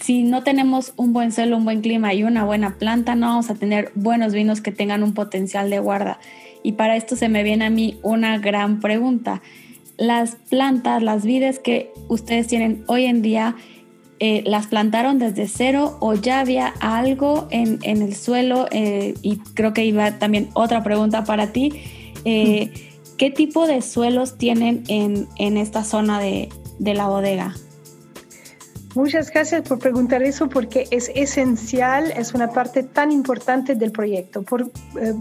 si 0.01 0.23
no 0.23 0.41
tenemos 0.41 0.93
un 0.95 1.13
buen 1.13 1.31
suelo, 1.31 1.55
un 1.55 1.65
buen 1.65 1.81
clima 1.81 2.11
y 2.15 2.23
una 2.23 2.45
buena 2.45 2.79
planta, 2.79 3.13
no 3.13 3.27
vamos 3.27 3.51
a 3.51 3.53
tener 3.53 3.91
buenos 3.93 4.33
vinos 4.33 4.59
que 4.59 4.71
tengan 4.71 5.03
un 5.03 5.13
potencial 5.13 5.69
de 5.69 5.77
guarda. 5.77 6.19
Y 6.63 6.71
para 6.71 6.95
esto 6.95 7.15
se 7.15 7.29
me 7.29 7.43
viene 7.43 7.65
a 7.65 7.69
mí 7.69 7.99
una 8.01 8.39
gran 8.39 8.79
pregunta 8.79 9.43
las 9.99 10.35
plantas, 10.49 11.03
las 11.03 11.23
vides 11.23 11.59
que 11.59 11.91
ustedes 12.07 12.47
tienen 12.47 12.85
hoy 12.87 13.05
en 13.05 13.21
día, 13.21 13.55
eh, 14.19 14.41
las 14.47 14.65
plantaron 14.65 15.19
desde 15.19 15.47
cero 15.47 15.95
o 15.99 16.15
ya 16.15 16.39
había 16.39 16.73
algo 16.79 17.47
en, 17.51 17.77
el 17.83 18.15
suelo? 18.15 18.65
Eh, 18.71 19.13
y 19.21 19.37
creo 19.53 19.73
que 19.73 19.85
iba 19.85 20.17
también 20.17 20.49
otra 20.55 20.83
pregunta 20.83 21.23
para 21.23 21.53
ti. 21.53 21.83
Eh, 22.25 22.71
¿Qué 23.17 23.29
tipo 23.29 23.67
de 23.67 23.81
suelos 23.81 24.37
tienen 24.37 24.83
en, 24.87 25.57
esta 25.57 25.83
zona 25.83 26.19
de 26.19 26.49
la 26.79 27.07
bodega? 27.07 27.53
Muchas 28.95 29.29
gracias 29.29 29.67
por 29.67 29.77
preguntar 29.77 30.23
eso 30.23 30.49
porque 30.49 30.87
es 30.89 31.11
esencial, 31.13 32.11
es 32.11 32.33
una 32.33 32.49
parte 32.49 32.81
tan 32.81 33.11
importante 33.11 33.75
del 33.75 33.91
proyecto. 33.91 34.41
Por, 34.41 34.63
eh, 34.63 35.13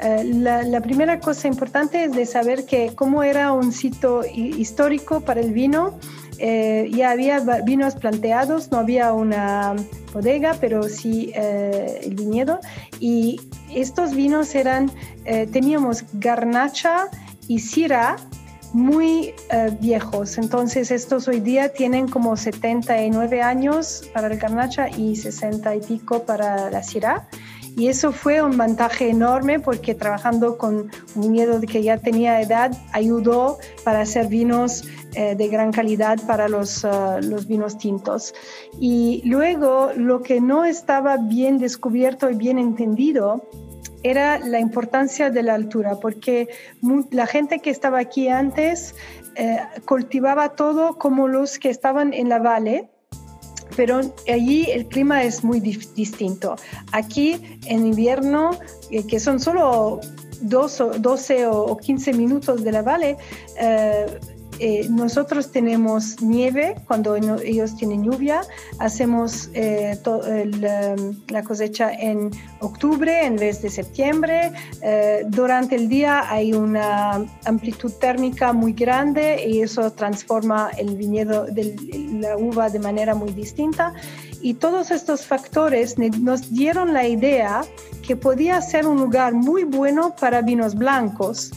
eh, 0.00 0.24
la, 0.24 0.80
primera 0.80 1.18
cosa 1.18 1.48
importante 1.48 2.04
es 2.04 2.12
de 2.12 2.24
saber 2.24 2.66
que 2.66 2.94
como 2.94 3.24
era 3.24 3.52
un 3.52 3.72
sitio 3.72 4.22
histórico 4.24 5.22
para 5.22 5.40
el 5.40 5.52
vino, 5.52 5.98
eh, 6.38 6.90
ya 6.92 7.10
había 7.10 7.40
vinos 7.64 7.94
planteados, 7.94 8.70
no 8.70 8.78
había 8.78 9.12
una 9.12 9.74
bodega, 10.12 10.56
pero 10.60 10.82
sí 10.84 11.32
el 11.34 12.14
viñedo. 12.14 12.60
Y 13.00 13.40
estos 13.74 14.14
vinos 14.14 14.54
eran, 14.54 14.90
teníamos 15.52 16.04
garnacha 16.14 17.08
y 17.48 17.58
syrah 17.58 18.16
muy 18.76 19.34
eh, 19.50 19.76
viejos. 19.80 20.36
Entonces 20.36 20.90
estos 20.90 21.28
hoy 21.28 21.40
día 21.40 21.72
tienen 21.72 22.08
como 22.08 22.36
79 22.36 23.40
años 23.40 24.04
para 24.12 24.28
el 24.28 24.38
Garnacha 24.38 24.90
y 24.90 25.16
60 25.16 25.76
y 25.76 25.80
pico 25.80 26.24
para 26.24 26.70
la 26.70 26.82
Syrah. 26.82 27.26
Y 27.76 27.88
eso 27.88 28.10
fue 28.10 28.40
un 28.40 28.56
ventaja 28.56 29.04
enorme 29.04 29.60
porque 29.60 29.94
trabajando 29.94 30.56
con 30.56 30.90
un 31.14 31.60
de 31.60 31.66
que 31.66 31.82
ya 31.82 31.98
tenía 31.98 32.40
edad 32.40 32.72
ayudó 32.92 33.58
para 33.84 34.00
hacer 34.00 34.28
vinos 34.28 34.84
eh, 35.14 35.34
de 35.34 35.48
gran 35.48 35.72
calidad 35.72 36.18
para 36.26 36.48
los, 36.48 36.84
eh, 36.84 36.88
los 37.22 37.46
vinos 37.46 37.76
tintos. 37.76 38.34
Y 38.80 39.20
luego 39.26 39.90
lo 39.94 40.22
que 40.22 40.40
no 40.40 40.64
estaba 40.64 41.18
bien 41.18 41.58
descubierto 41.58 42.30
y 42.30 42.34
bien 42.34 42.58
entendido 42.58 43.46
era 44.02 44.38
la 44.38 44.58
importancia 44.58 45.30
de 45.30 45.42
la 45.42 45.54
altura, 45.54 45.96
porque 46.00 46.48
la 47.10 47.26
gente 47.26 47.58
que 47.58 47.70
estaba 47.70 47.98
aquí 47.98 48.28
antes 48.28 48.94
eh, 49.34 49.58
cultivaba 49.84 50.50
todo 50.50 50.96
como 50.96 51.28
los 51.28 51.58
que 51.58 51.68
estaban 51.68 52.14
en 52.14 52.28
la 52.28 52.38
valle, 52.38 52.88
pero 53.76 54.00
allí 54.32 54.70
el 54.70 54.86
clima 54.86 55.22
es 55.22 55.44
muy 55.44 55.60
distinto. 55.60 56.56
Aquí 56.92 57.58
en 57.66 57.86
invierno, 57.86 58.58
eh, 58.90 59.06
que 59.06 59.20
son 59.20 59.38
solo 59.38 60.00
12 60.40 61.46
o 61.46 61.76
15 61.76 62.12
minutos 62.12 62.64
de 62.64 62.72
la 62.72 62.82
valle, 62.82 63.16
eh, 63.60 64.06
eh, 64.58 64.86
nosotros 64.88 65.50
tenemos 65.52 66.20
nieve 66.22 66.76
cuando 66.86 67.16
ellos 67.16 67.76
tienen 67.76 68.04
lluvia, 68.04 68.40
hacemos 68.78 69.50
eh, 69.54 69.98
um, 70.06 71.14
la 71.28 71.42
cosecha 71.42 71.92
en 71.92 72.30
octubre 72.60 73.26
en 73.26 73.36
vez 73.36 73.62
de 73.62 73.70
septiembre. 73.70 74.52
Eh, 74.82 75.24
durante 75.28 75.76
el 75.76 75.88
día 75.88 76.30
hay 76.30 76.52
una 76.52 77.24
amplitud 77.44 77.92
térmica 78.00 78.52
muy 78.52 78.72
grande 78.72 79.46
y 79.46 79.60
eso 79.60 79.92
transforma 79.92 80.70
el 80.78 80.96
viñedo 80.96 81.46
de 81.46 81.76
la 82.20 82.36
uva 82.36 82.70
de 82.70 82.78
manera 82.78 83.14
muy 83.14 83.32
distinta. 83.32 83.92
Y 84.40 84.54
todos 84.54 84.90
estos 84.90 85.26
factores 85.26 85.98
nos 85.98 86.52
dieron 86.52 86.92
la 86.92 87.06
idea 87.06 87.62
que 88.06 88.16
podía 88.16 88.60
ser 88.60 88.86
un 88.86 88.98
lugar 88.98 89.34
muy 89.34 89.64
bueno 89.64 90.14
para 90.18 90.40
vinos 90.42 90.74
blancos 90.74 91.50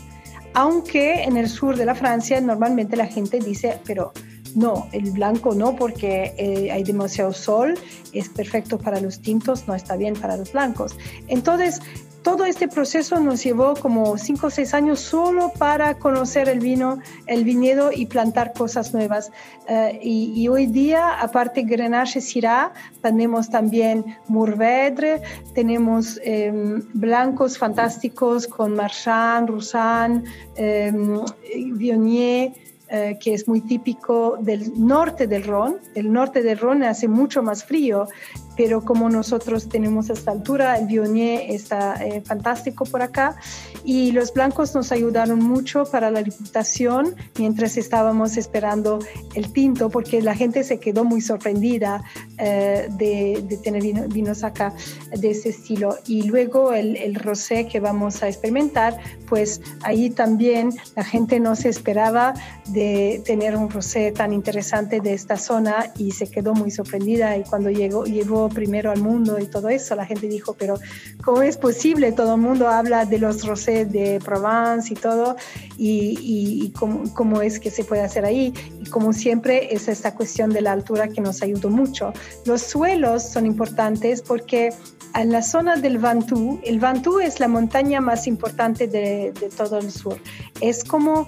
aunque 0.53 1.23
en 1.23 1.37
el 1.37 1.49
sur 1.49 1.75
de 1.75 1.85
la 1.85 1.95
Francia 1.95 2.39
normalmente 2.41 2.95
la 2.95 3.07
gente 3.07 3.39
dice, 3.39 3.79
pero 3.85 4.11
no, 4.55 4.87
el 4.91 5.11
blanco 5.11 5.53
no, 5.53 5.75
porque 5.75 6.33
eh, 6.37 6.71
hay 6.71 6.83
demasiado 6.83 7.33
sol, 7.33 7.75
es 8.13 8.29
perfecto 8.29 8.77
para 8.77 8.99
los 8.99 9.21
tintos, 9.21 9.67
no 9.67 9.75
está 9.75 9.95
bien 9.95 10.15
para 10.15 10.37
los 10.37 10.51
blancos. 10.51 10.97
Entonces, 11.27 11.81
todo 12.23 12.45
este 12.45 12.67
proceso 12.67 13.19
nos 13.19 13.43
llevó 13.43 13.75
como 13.75 14.17
cinco 14.17 14.47
o 14.47 14.49
seis 14.49 14.73
años 14.73 14.99
solo 14.99 15.51
para 15.57 15.97
conocer 15.97 16.49
el 16.49 16.59
vino, 16.59 16.99
el 17.27 17.43
viñedo 17.43 17.91
y 17.91 18.05
plantar 18.05 18.53
cosas 18.53 18.93
nuevas. 18.93 19.31
Eh, 19.67 19.99
y, 20.01 20.47
hoy 20.47 20.65
día, 20.65 21.19
aparte 21.19 21.63
Grenache 21.63 22.21
Syrah, 22.21 22.73
tenemos 23.01 23.49
también 23.49 24.03
Mourvedre, 24.27 25.21
tenemos 25.53 26.19
em, 26.23 26.81
blancos 26.93 27.57
fantásticos 27.57 28.47
con 28.47 28.75
Marchand, 28.75 29.49
Roussan, 29.49 30.23
eh, 30.55 30.91
Viognier, 31.73 32.53
eh, 32.91 33.19
que 33.21 33.35
es 33.35 33.47
muy 33.47 33.61
típico 33.61 34.37
del 34.41 34.71
norte 34.75 35.27
del 35.27 35.43
Ron. 35.43 35.77
El 35.93 36.11
norte 36.11 36.41
del 36.41 36.57
Ron 36.57 36.81
hace 36.81 37.07
mucho 37.07 37.43
más 37.43 37.63
frío, 37.63 38.07
pero 38.59 38.81
como 38.81 39.09
nosotros 39.09 39.69
tenemos 39.69 40.09
esta 40.09 40.31
altura, 40.31 40.77
el 40.77 40.87
Viognier 40.87 41.49
está 41.49 41.95
eh, 42.03 42.19
fantástico 42.19 42.83
por 42.83 43.01
acá 43.01 43.37
y 43.85 44.11
los 44.11 44.33
blancos 44.33 44.75
nos 44.75 44.91
ayudaron 44.91 45.39
mucho 45.39 45.85
para 45.85 46.11
la 46.11 46.21
reputación 46.21 47.15
mientras 47.37 47.77
estábamos 47.77 48.35
esperando 48.35 48.99
el 49.33 49.53
tinto, 49.53 49.89
porque 49.89 50.21
la 50.21 50.35
gente 50.35 50.65
se 50.65 50.77
quedó 50.77 51.05
muy 51.05 51.21
sorprendida 51.21 52.03
eh, 52.37 52.89
de, 52.97 53.59
tener 53.63 53.81
vinos 54.09 54.43
acá 54.43 54.73
de 55.17 55.29
ese 55.31 55.49
estilo. 55.49 55.95
Y 56.05 56.23
luego 56.23 56.73
el, 56.73 56.97
el 56.97 57.15
rosé 57.15 57.65
que 57.65 57.79
vamos 57.79 58.23
a 58.23 58.27
experimentar, 58.27 58.99
pues 59.29 59.61
ahí 59.83 60.09
también 60.09 60.71
la 60.97 61.05
gente 61.05 61.39
no 61.39 61.55
se 61.55 61.69
esperaba 61.69 62.33
de 62.67 63.21
tener 63.23 63.55
un 63.55 63.69
rosé 63.69 64.11
tan 64.11 64.33
interesante 64.33 64.99
de 64.99 65.13
esta 65.13 65.37
zona 65.37 65.93
y 65.97 66.11
se 66.11 66.29
quedó 66.29 66.53
muy 66.53 66.71
sorprendida 66.71 67.37
y 67.37 67.43
cuando 67.43 67.69
llegó, 67.69 68.03
llegó 68.03 68.48
primero 68.49 68.91
al 68.91 69.01
mundo 69.01 69.39
y 69.39 69.45
todo 69.45 69.69
eso, 69.69 69.95
la 69.95 70.05
gente 70.05 70.27
dijo, 70.27 70.53
pero 70.53 70.79
¿cómo 71.23 71.41
es 71.41 71.57
posible? 71.57 72.11
Todo 72.11 72.35
el 72.35 72.41
mundo 72.41 72.67
habla 72.67 73.05
de 73.05 73.19
los 73.19 73.45
rosés 73.45 73.91
de 73.91 74.19
Provence 74.23 74.93
y 74.93 74.95
todo 74.95 75.35
y, 75.77 76.17
y, 76.21 76.69
cómo, 76.71 77.13
cómo, 77.13 77.41
es 77.41 77.59
que 77.59 77.71
se 77.71 77.83
puede 77.83 78.01
hacer 78.01 78.25
ahí. 78.25 78.53
Y 78.81 78.89
como 78.89 79.13
siempre 79.13 79.73
es 79.73 79.87
esta 79.87 80.15
cuestión 80.15 80.51
de 80.51 80.61
la 80.61 80.71
altura 80.71 81.07
que 81.07 81.21
nos 81.21 81.41
ayudó 81.41 81.69
mucho. 81.69 82.13
Los 82.45 82.61
suelos 82.61 83.23
son 83.23 83.45
importantes 83.45 84.21
porque 84.21 84.73
en 85.15 85.31
la 85.31 85.41
zona 85.41 85.75
del 85.75 85.97
Ventoux, 85.97 86.59
el 86.63 86.79
Ventoux 86.79 87.19
es 87.21 87.39
la 87.39 87.47
montaña 87.47 88.01
más 88.01 88.27
importante 88.27 88.87
de, 88.87 89.33
de 89.39 89.49
todo 89.49 89.79
el 89.79 89.91
sur. 89.91 90.17
Es 90.61 90.83
como 90.83 91.27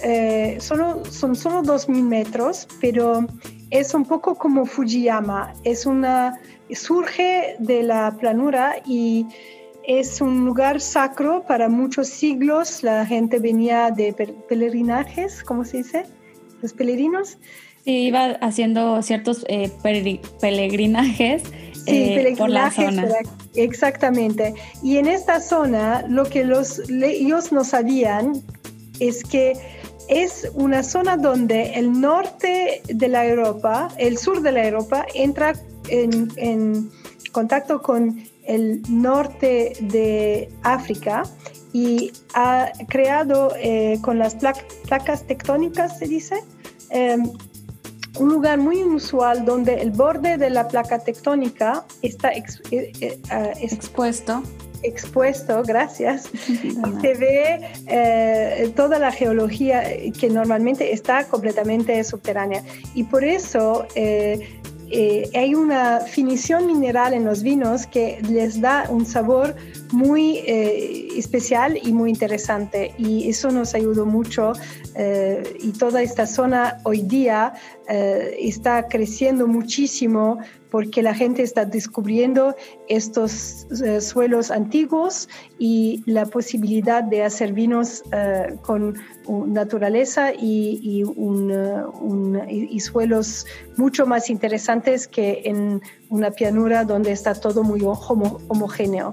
eh, 0.00 0.58
solo, 0.60 1.02
son 1.10 1.34
solo 1.34 1.62
2.000 1.62 2.02
metros, 2.02 2.68
pero 2.80 3.26
es 3.70 3.94
un 3.94 4.04
poco 4.04 4.34
como 4.34 4.64
Fujiyama, 4.64 5.52
es 5.64 5.86
una, 5.86 6.38
surge 6.70 7.56
de 7.58 7.82
la 7.82 8.16
planura 8.18 8.76
y 8.86 9.26
es 9.84 10.20
un 10.20 10.44
lugar 10.44 10.80
sacro 10.80 11.44
para 11.46 11.68
muchos 11.68 12.08
siglos. 12.08 12.82
La 12.82 13.06
gente 13.06 13.38
venía 13.38 13.90
de 13.90 14.12
peregrinajes, 14.48 15.42
¿cómo 15.42 15.64
se 15.64 15.78
dice? 15.78 16.04
Los 16.60 16.72
peregrinos. 16.72 17.38
Sí, 17.84 18.08
iba 18.08 18.32
haciendo 18.42 19.00
ciertos 19.02 19.46
eh, 19.48 19.70
peregrinajes, 19.82 21.42
eh, 21.86 22.34
por 22.36 22.50
la 22.50 22.70
zona. 22.70 23.08
Exactamente. 23.54 24.52
Y 24.82 24.98
en 24.98 25.06
esta 25.06 25.40
zona, 25.40 26.04
lo 26.06 26.24
que 26.24 26.44
los, 26.44 26.82
ellos 26.90 27.50
no 27.50 27.64
sabían 27.64 28.42
es 29.00 29.24
que 29.24 29.54
es 30.08 30.50
una 30.54 30.82
zona 30.82 31.16
donde 31.16 31.74
el 31.74 32.00
norte 32.00 32.82
de 32.86 33.08
la 33.08 33.26
Europa, 33.26 33.88
el 33.98 34.18
sur 34.18 34.40
de 34.40 34.52
la 34.52 34.66
Europa, 34.66 35.06
entra 35.14 35.52
en, 35.88 36.90
contacto 37.32 37.82
con 37.82 38.22
el 38.44 38.82
norte 38.88 39.74
de 39.80 40.48
África 40.62 41.22
y 41.72 42.10
ha 42.34 42.72
creado 42.88 43.52
eh, 43.60 43.98
con 44.00 44.18
las 44.18 44.34
placas 44.34 45.26
tectónicas, 45.26 45.98
se 45.98 46.06
dice, 46.06 46.42
em, 46.90 47.30
un 48.18 48.28
lugar 48.30 48.58
muy 48.58 48.80
inusual 48.80 49.44
donde 49.44 49.74
el 49.74 49.90
borde 49.90 50.38
de 50.38 50.50
la 50.50 50.66
placa 50.66 50.98
tectónica 50.98 51.84
está 52.02 52.30
eh, 52.32 52.42
eh, 52.70 53.20
expuesto 53.60 54.42
expuesto, 54.82 55.62
gracias, 55.64 56.30
se 57.00 57.14
ve 57.14 57.60
eh, 57.86 58.72
toda 58.76 58.98
la 58.98 59.12
geología 59.12 59.82
que 60.18 60.30
normalmente 60.30 60.92
está 60.92 61.24
completamente 61.24 62.02
subterránea. 62.04 62.62
Y 62.94 63.04
por 63.04 63.24
eso 63.24 63.86
eh, 63.94 64.60
eh, 64.90 65.30
hay 65.34 65.54
una 65.54 66.00
finición 66.00 66.66
mineral 66.66 67.14
en 67.14 67.24
los 67.24 67.42
vinos 67.42 67.86
que 67.86 68.20
les 68.28 68.60
da 68.60 68.86
un 68.88 69.06
sabor 69.06 69.54
muy 69.92 70.38
especial 71.16 71.78
y 71.82 71.92
muy 71.92 72.10
interesante. 72.10 72.94
Y 72.98 73.28
eso 73.28 73.50
nos 73.50 73.74
ayudó 73.74 74.06
mucho. 74.06 74.52
y 75.60 75.70
toda 75.72 76.02
esta 76.02 76.26
zona 76.26 76.78
hoy 76.84 77.02
día 77.02 77.54
está 77.88 78.88
creciendo 78.88 79.46
muchísimo 79.46 80.38
porque 80.70 81.02
la 81.02 81.14
gente 81.14 81.42
está 81.42 81.64
descubriendo 81.64 82.54
estos 82.88 83.66
eh, 83.82 84.00
suelos 84.00 84.50
antiguos 84.50 85.28
y 85.58 86.02
la 86.06 86.26
posibilidad 86.26 87.02
de 87.02 87.22
hacer 87.24 87.52
vinos 87.52 88.02
eh, 88.12 88.56
naturaleza 89.46 90.32
y, 90.32 91.02
eh, 91.02 92.46
y, 92.48 92.80
suelos 92.80 93.46
mucho 93.76 94.06
más 94.06 94.30
interesantes 94.30 95.06
que 95.06 95.42
en 95.44 95.80
una 96.08 96.30
pianura 96.30 96.84
donde 96.84 97.12
está 97.12 97.34
todo 97.34 97.62
muy 97.62 97.80
homogéneo. 97.82 99.12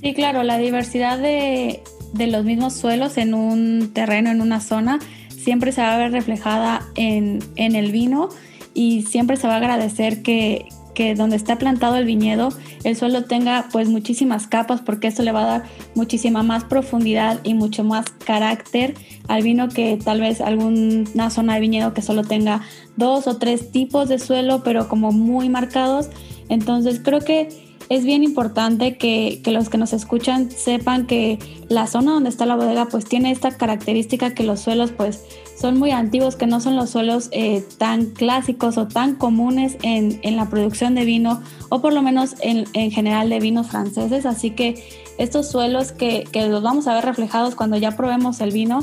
Sí, 0.00 0.14
claro, 0.14 0.42
la 0.42 0.58
diversidad 0.58 1.18
de, 1.18 1.82
de 2.12 2.26
los 2.26 2.44
mismos 2.44 2.74
suelos 2.74 3.16
en 3.16 3.34
un 3.34 3.92
terreno, 3.94 4.30
en 4.30 4.40
una 4.40 4.60
zona, 4.60 4.98
siempre 5.28 5.72
se 5.72 5.80
va 5.80 5.94
a 5.94 5.98
ver 5.98 6.12
reflejada 6.12 6.82
en, 6.94 7.38
en 7.56 7.74
el 7.74 7.90
vino 7.90 8.28
y 8.74 9.02
siempre 9.02 9.36
se 9.36 9.46
va 9.46 9.54
a 9.54 9.56
agradecer 9.58 10.22
que, 10.22 10.68
que 10.94 11.14
donde 11.14 11.36
está 11.36 11.56
plantado 11.56 11.96
el 11.96 12.04
viñedo 12.04 12.50
el 12.84 12.96
suelo 12.96 13.24
tenga 13.24 13.68
pues 13.72 13.88
muchísimas 13.88 14.46
capas 14.46 14.80
porque 14.80 15.08
eso 15.08 15.22
le 15.22 15.32
va 15.32 15.42
a 15.42 15.46
dar 15.46 15.64
muchísima 15.94 16.42
más 16.42 16.64
profundidad 16.64 17.40
y 17.44 17.54
mucho 17.54 17.84
más 17.84 18.06
carácter 18.24 18.94
al 19.28 19.42
vino 19.42 19.68
que 19.68 19.98
tal 20.02 20.20
vez 20.20 20.40
alguna 20.40 21.30
zona 21.30 21.54
de 21.54 21.60
viñedo 21.60 21.94
que 21.94 22.02
solo 22.02 22.22
tenga 22.22 22.62
dos 22.96 23.26
o 23.26 23.38
tres 23.38 23.70
tipos 23.70 24.08
de 24.08 24.18
suelo 24.18 24.62
pero 24.62 24.88
como 24.88 25.12
muy 25.12 25.48
marcados. 25.48 26.10
Entonces 26.48 27.00
creo 27.02 27.20
que 27.20 27.48
es 27.88 28.04
bien 28.04 28.22
importante 28.22 28.96
que, 28.96 29.40
los 29.46 29.68
que 29.68 29.78
nos 29.78 29.92
escuchan 29.92 30.50
sepan 30.50 31.06
que 31.06 31.38
la 31.68 31.86
zona 31.86 32.12
donde 32.12 32.30
está 32.30 32.46
la 32.46 32.56
bodega 32.56 32.86
pues 32.86 33.04
tiene 33.04 33.30
esta 33.30 33.52
característica 33.56 34.34
que 34.34 34.42
los 34.42 34.60
suelos 34.60 34.92
pues 34.92 35.24
son 35.58 35.78
muy 35.78 35.90
antiguos, 35.90 36.36
que 36.36 36.46
no 36.46 36.60
son 36.60 36.76
los 36.76 36.90
suelos 36.90 37.28
eh, 37.32 37.64
tan 37.78 38.06
clásicos 38.06 38.78
o 38.78 38.88
tan 38.88 39.14
comunes 39.14 39.76
en, 39.82 40.20
la 40.36 40.48
producción 40.48 40.94
de 40.94 41.04
vino 41.04 41.42
o 41.68 41.80
por 41.80 41.92
lo 41.92 42.02
menos 42.02 42.34
en, 42.40 42.64
en, 42.72 42.90
general 42.90 43.28
de 43.28 43.38
vinos 43.38 43.68
franceses. 43.68 44.26
Así 44.26 44.50
que 44.50 44.82
estos 45.18 45.50
suelos 45.50 45.92
que, 45.92 46.24
que 46.32 46.48
los 46.48 46.62
vamos 46.62 46.86
a 46.86 46.94
ver 46.94 47.04
reflejados 47.04 47.54
cuando 47.54 47.76
ya 47.76 47.92
probemos 47.92 48.40
el 48.40 48.50
vino, 48.50 48.80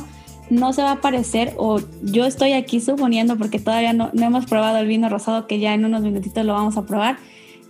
no 0.50 0.74
se 0.74 0.84
va 0.84 0.92
a 0.92 1.02
parecer, 1.02 1.54
o 1.58 1.80
yo 2.04 2.26
estoy 2.26 2.52
aquí 2.52 2.82
suponiendo 2.82 3.38
porque 3.38 3.58
todavía 3.58 3.94
no, 3.94 4.10
no 4.14 4.26
hemos 4.26 4.46
probado 4.46 4.78
el 4.80 4.88
vino 4.88 5.08
rosado 5.08 5.48
que 5.48 5.60
ya 5.60 5.74
en 5.74 5.86
unos 5.86 6.02
minutitos 6.02 6.46
lo 6.46 6.54
vamos 6.54 6.76
a 6.76 6.86
probar, 6.86 7.18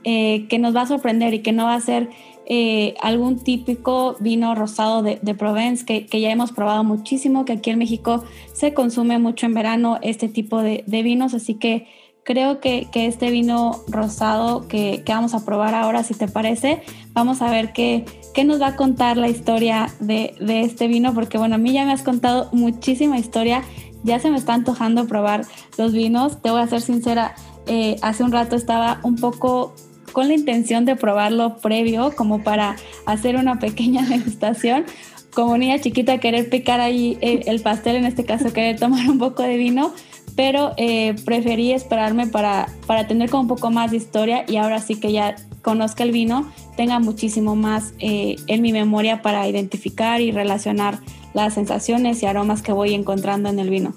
eh, 0.04 0.48
que 0.50 0.60
nos 0.60 0.76
va 0.76 0.82
a 0.82 0.88
sorprender 0.88 1.34
y 1.34 1.40
que 1.40 1.52
no 1.52 1.66
va 1.66 1.76
a 1.76 1.82
ser 1.82 2.10
eh, 2.54 2.96
algún 3.02 3.40
típico 3.40 4.18
vino 4.20 4.56
rosado 4.56 5.04
de, 5.04 5.18
Provence 5.36 5.86
que, 5.86 6.20
ya 6.20 6.32
hemos 6.32 6.52
probado 6.52 6.84
muchísimo, 6.84 7.46
que 7.46 7.54
aquí 7.54 7.70
en 7.70 7.78
México 7.78 8.26
se 8.52 8.74
consume 8.74 9.20
mucho 9.20 9.46
en 9.46 9.54
verano 9.54 10.00
este 10.02 10.28
tipo 10.28 10.62
de, 10.62 10.84
vinos, 10.88 11.34
así 11.34 11.54
que 11.54 11.88
creo 12.24 12.60
que, 12.60 12.90
este 12.94 13.30
vino 13.32 13.78
rosado 13.88 14.68
que, 14.68 15.04
vamos 15.08 15.34
a 15.34 15.46
probar 15.46 15.76
ahora, 15.76 16.04
si 16.04 16.14
te 16.14 16.28
parece, 16.28 16.82
vamos 17.14 17.42
a 17.42 17.50
ver 17.50 17.72
qué, 17.74 18.04
qué 18.34 18.44
nos 18.44 18.60
va 18.60 18.68
a 18.68 18.76
contar 18.76 19.16
la 19.16 19.30
historia 19.30 19.88
de, 20.00 20.34
este 20.48 20.88
vino, 20.88 21.14
porque 21.14 21.38
bueno, 21.38 21.56
a 21.56 21.58
mí 21.58 21.72
ya 21.72 21.86
me 21.86 21.94
has 21.94 22.02
contado 22.04 22.50
muchísima 22.52 23.18
historia, 23.18 23.64
ya 24.04 24.20
se 24.20 24.30
me 24.30 24.38
está 24.38 24.56
antojando 24.56 25.08
probar 25.08 25.46
los 25.78 25.94
vinos, 25.94 26.42
te 26.42 26.50
voy 26.50 26.62
a 26.62 26.68
ser 26.68 26.82
sincera, 26.82 27.36
eh, 27.68 27.96
hace 28.02 28.24
un 28.24 28.32
rato 28.32 28.58
estaba 28.58 29.00
un 29.04 29.16
poco 29.16 29.74
con 30.12 30.28
la 30.28 30.34
intención 30.34 30.86
de 30.86 30.95
probarlo 30.95 31.58
previo, 31.58 32.13
como 32.15 32.43
para 32.43 32.76
hacer 33.06 33.36
una 33.36 33.60
pequeña 33.60 34.06
degustación. 34.10 34.86
Como 35.34 35.58
niña 35.58 35.80
chiquita, 35.80 36.17
querer 36.17 36.50
picar 36.50 36.82
ahí 36.82 37.17
el, 37.21 37.62
pastel, 37.62 37.95
en 37.95 38.06
este 38.06 38.26
caso 38.26 38.52
querer 38.52 38.78
tomar 38.78 39.10
un 39.10 39.17
poco 39.17 39.43
de 39.43 39.56
vino, 39.56 39.93
pero 40.36 40.74
eh, 40.76 41.15
preferí 41.24 41.71
esperarme 41.71 42.28
para, 42.28 42.67
para 42.86 43.08
tener 43.08 43.30
como 43.30 43.43
un 43.43 43.47
poco 43.47 43.71
más 43.71 43.91
de 43.91 43.97
historia 43.97 44.43
y 44.47 44.58
ahora 44.58 44.80
sí 44.80 45.00
que 45.00 45.13
ya 45.13 45.36
conozca 45.62 46.04
el 46.04 46.12
vino, 46.12 46.52
tenga 46.76 47.00
muchísimo 47.00 47.56
más 47.56 47.93
eh, 48.00 48.36
en 48.47 48.62
mi 48.62 48.74
memoria 48.74 49.21
para 49.21 49.47
identificar 49.47 50.19
y 50.19 50.32
relacionar 50.32 51.00
las 51.34 51.54
sensaciones 51.54 52.21
y 52.24 52.26
aromas 52.26 52.62
que 52.62 52.74
voy 52.74 52.93
encontrando 52.93 53.50
en 53.50 53.60
el 53.60 53.69
vino. 53.69 53.93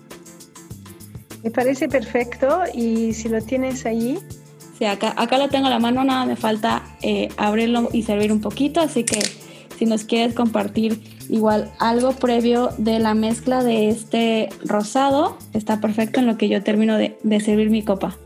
Me 1.42 1.50
parece 1.50 1.88
perfecto 1.88 2.62
y 2.72 3.12
si 3.12 3.28
lo 3.28 3.40
tienes 3.42 3.84
ahí, 3.86 4.18
Acá, 4.86 5.14
acá 5.16 5.48
tengo 5.48 5.66
a 5.66 5.70
la 5.70 5.78
mano, 5.78 6.04
nada 6.04 6.26
me 6.26 6.36
falta 6.36 6.82
eh, 7.02 7.28
abrirlo 7.36 7.88
y 7.92 8.02
servir 8.02 8.32
un 8.32 8.40
poquito, 8.40 8.80
así 8.80 9.04
que 9.04 9.20
si 9.76 9.86
nos 9.86 10.04
quieres 10.04 10.34
compartir 10.34 11.00
igual 11.28 11.72
algo 11.78 12.12
previo 12.12 12.70
de 12.78 12.98
la 12.98 13.14
mezcla 13.14 13.62
de 13.62 13.88
este 13.88 14.48
rosado, 14.64 15.36
está 15.52 15.80
perfecto 15.80 16.20
en 16.20 16.26
lo 16.26 16.36
que 16.36 16.48
yo 16.48 16.62
termino 16.62 16.96
de, 16.96 17.16
servir 17.40 17.70
mi 17.70 17.82
copa. 17.82 18.16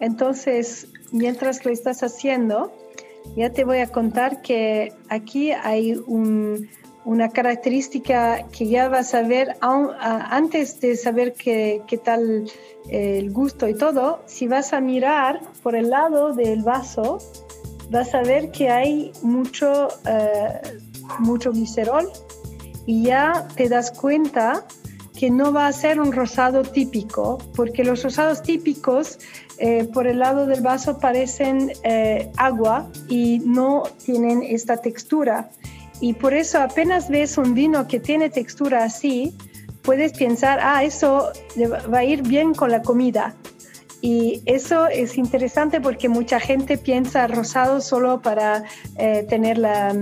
Entonces, 0.00 0.88
mientras 1.12 1.64
lo 1.64 1.72
estás 1.72 2.02
haciendo, 2.02 2.72
ya 3.36 3.50
te 3.50 3.64
voy 3.64 3.78
a 3.78 3.88
contar 3.88 4.42
que 4.42 4.92
aquí 5.08 5.50
hay 5.52 5.94
un, 6.06 6.68
una 7.08 7.30
característica 7.30 8.46
que 8.52 8.68
ya 8.68 8.90
vas 8.90 9.14
a 9.14 9.22
ver 9.22 9.56
antes 9.62 10.78
de 10.82 10.94
saber 10.94 11.32
qué, 11.32 11.82
tal 12.04 12.44
eh, 12.90 13.18
el 13.18 13.30
gusto 13.30 13.66
y 13.66 13.74
todo, 13.74 14.22
si 14.26 14.46
vas 14.46 14.74
a 14.74 14.82
mirar 14.82 15.40
por 15.62 15.74
el 15.74 15.88
lado 15.88 16.34
del 16.34 16.62
vaso, 16.62 17.16
vas 17.90 18.14
a 18.14 18.20
ver 18.20 18.50
que 18.50 18.68
hay 18.68 19.10
mucho, 19.22 19.88
eh, 20.06 20.60
mucho 21.20 21.50
glicerol 21.50 22.12
y 22.84 23.04
ya 23.04 23.48
te 23.56 23.70
das 23.70 23.90
cuenta 23.90 24.66
que 25.18 25.30
no 25.30 25.50
va 25.50 25.66
a 25.66 25.72
ser 25.72 26.00
un 26.00 26.12
rosado 26.12 26.62
típico, 26.62 27.38
porque 27.56 27.84
los 27.84 28.04
rosados 28.04 28.42
típicos 28.42 29.18
eh, 29.56 29.88
por 29.92 30.06
el 30.06 30.20
lado 30.20 30.46
del 30.46 30.60
vaso 30.60 30.98
parecen 30.98 31.72
eh, 31.82 32.30
agua 32.36 32.88
y 33.08 33.40
no 33.40 33.82
tienen 34.04 34.42
esta 34.42 34.76
textura. 34.76 35.50
Y 36.00 36.12
por 36.14 36.34
eso 36.34 36.60
apenas 36.60 37.08
ves 37.08 37.38
un 37.38 37.54
vino 37.54 37.86
que 37.88 37.98
tiene 37.98 38.30
textura 38.30 38.84
así, 38.84 39.34
puedes 39.82 40.12
pensar, 40.12 40.58
ah, 40.62 40.84
eso 40.84 41.32
va 41.92 41.98
a 41.98 42.04
ir 42.04 42.22
bien 42.22 42.54
con 42.54 42.70
la 42.70 42.82
comida. 42.82 43.34
Y 44.00 44.42
eso 44.46 44.86
es 44.86 45.18
interesante 45.18 45.80
porque 45.80 46.08
mucha 46.08 46.38
gente 46.38 46.78
piensa 46.78 47.26
rosado 47.26 47.80
solo 47.80 48.20
para 48.20 48.62
eh, 48.96 49.26
tener 49.28 49.58
la, 49.58 49.92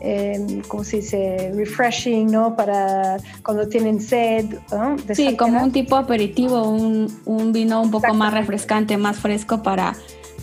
eh, 0.00 0.62
¿cómo 0.68 0.84
se 0.84 0.98
dice? 0.98 1.52
Refreshing, 1.54 2.30
¿no? 2.30 2.56
Para 2.56 3.18
cuando 3.44 3.68
tienen 3.68 4.00
sed. 4.00 4.46
¿no? 4.70 4.96
sí, 5.12 5.36
como 5.36 5.62
un 5.62 5.70
tipo 5.70 5.96
aperitivo, 5.96 6.62
un, 6.70 7.14
un 7.26 7.52
vino 7.52 7.82
un 7.82 7.90
poco 7.90 8.14
más 8.14 8.32
refrescante, 8.32 8.96
más 8.96 9.18
fresco 9.18 9.62
para, 9.62 9.94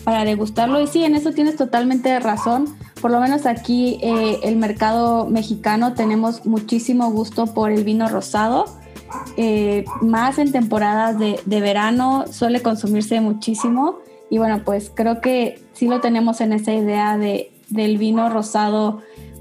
para 0.04 0.24
degustarlo. 0.24 0.80
Y 0.80 0.86
sí, 0.86 1.04
en 1.04 1.14
eso 1.14 1.32
tienes 1.32 1.56
totalmente 1.56 2.18
razón. 2.20 2.74
Por 3.00 3.10
lo 3.10 3.20
menos 3.20 3.46
aquí 3.46 3.98
eh, 4.02 4.40
el 4.42 4.56
mercado 4.56 5.26
mexicano 5.26 5.94
tenemos 5.94 6.46
muchísimo 6.46 7.10
gusto 7.10 7.46
por 7.46 7.70
el 7.70 7.84
vino 7.84 8.08
rosado 8.08 8.66
eh, 9.36 9.84
más 10.00 10.38
en 10.38 10.52
temporadas 10.52 11.18
de, 11.18 11.60
verano 11.60 12.24
suele 12.30 12.62
consumirse 12.62 13.20
muchísimo 13.20 13.98
y 14.28 14.38
bueno, 14.38 14.62
pues 14.64 14.92
creo 14.94 15.20
que 15.20 15.60
sí 15.72 15.88
lo 15.88 16.00
tenemos 16.00 16.40
en 16.40 16.52
esa 16.52 16.72
idea 16.72 17.18
de, 17.18 17.52
del 17.68 17.98
vino 17.98 18.28
rosado 18.28 19.00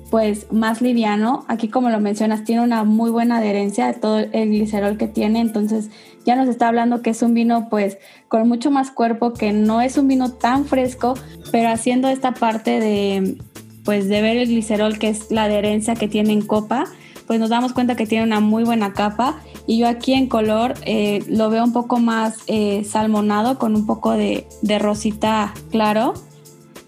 pues 0.10 0.52
más 0.52 0.82
liviano. 0.82 1.46
Aquí 1.48 1.68
como 1.68 1.90
lo 1.90 2.00
mencionas, 2.00 2.44
tiene 2.44 2.64
una 2.64 2.84
muy 2.84 3.12
buena 3.12 3.38
adherencia 3.38 3.86
de 3.88 3.94
todo 3.94 4.18
el 4.18 4.50
glicerol 4.50 4.98
que 4.98 5.08
tiene, 5.08 5.40
entonces 5.40 5.92
ya 6.30 6.36
nos 6.36 6.48
está 6.48 6.68
hablando 6.68 7.02
que 7.02 7.10
es 7.10 7.24
un 7.24 7.34
vino 7.34 7.70
pues 7.70 7.98
con 8.28 8.48
mucho 8.48 8.70
más 8.70 8.92
cuerpo, 8.92 9.34
que 9.34 9.52
no 9.52 9.82
es 9.82 9.98
un 9.98 10.08
vino 10.08 10.32
tan 10.32 10.66
fresco, 10.66 11.16
pero 11.52 11.70
haciendo 11.70 12.08
esta 12.08 12.36
parte 12.36 12.80
de 12.80 13.36
pues 13.84 14.08
de 14.08 14.22
ver 14.22 14.38
el 14.38 14.48
glicerol 14.48 15.00
que 15.00 15.10
es 15.10 15.32
la 15.32 15.46
adherencia 15.46 15.96
que 15.96 16.08
tiene 16.08 16.34
en 16.34 16.44
copa, 16.44 16.86
pues 17.26 17.40
nos 17.40 17.50
damos 17.50 17.74
cuenta 17.74 17.96
que 17.96 18.06
tiene 18.06 18.24
una 18.24 18.42
muy 18.42 18.64
buena 18.64 18.94
capa 18.94 19.40
y 19.66 19.80
yo 19.80 19.88
aquí 19.88 20.14
en 20.14 20.28
color 20.28 20.76
eh, 20.86 21.24
lo 21.28 21.50
veo 21.50 21.64
un 21.64 21.74
poco 21.74 21.98
más 21.98 22.38
eh, 22.46 22.84
salmonado 22.84 23.58
con 23.58 23.76
un 23.76 23.88
poco 23.88 24.12
de, 24.12 24.46
rosita 24.78 25.56
claro. 25.72 26.14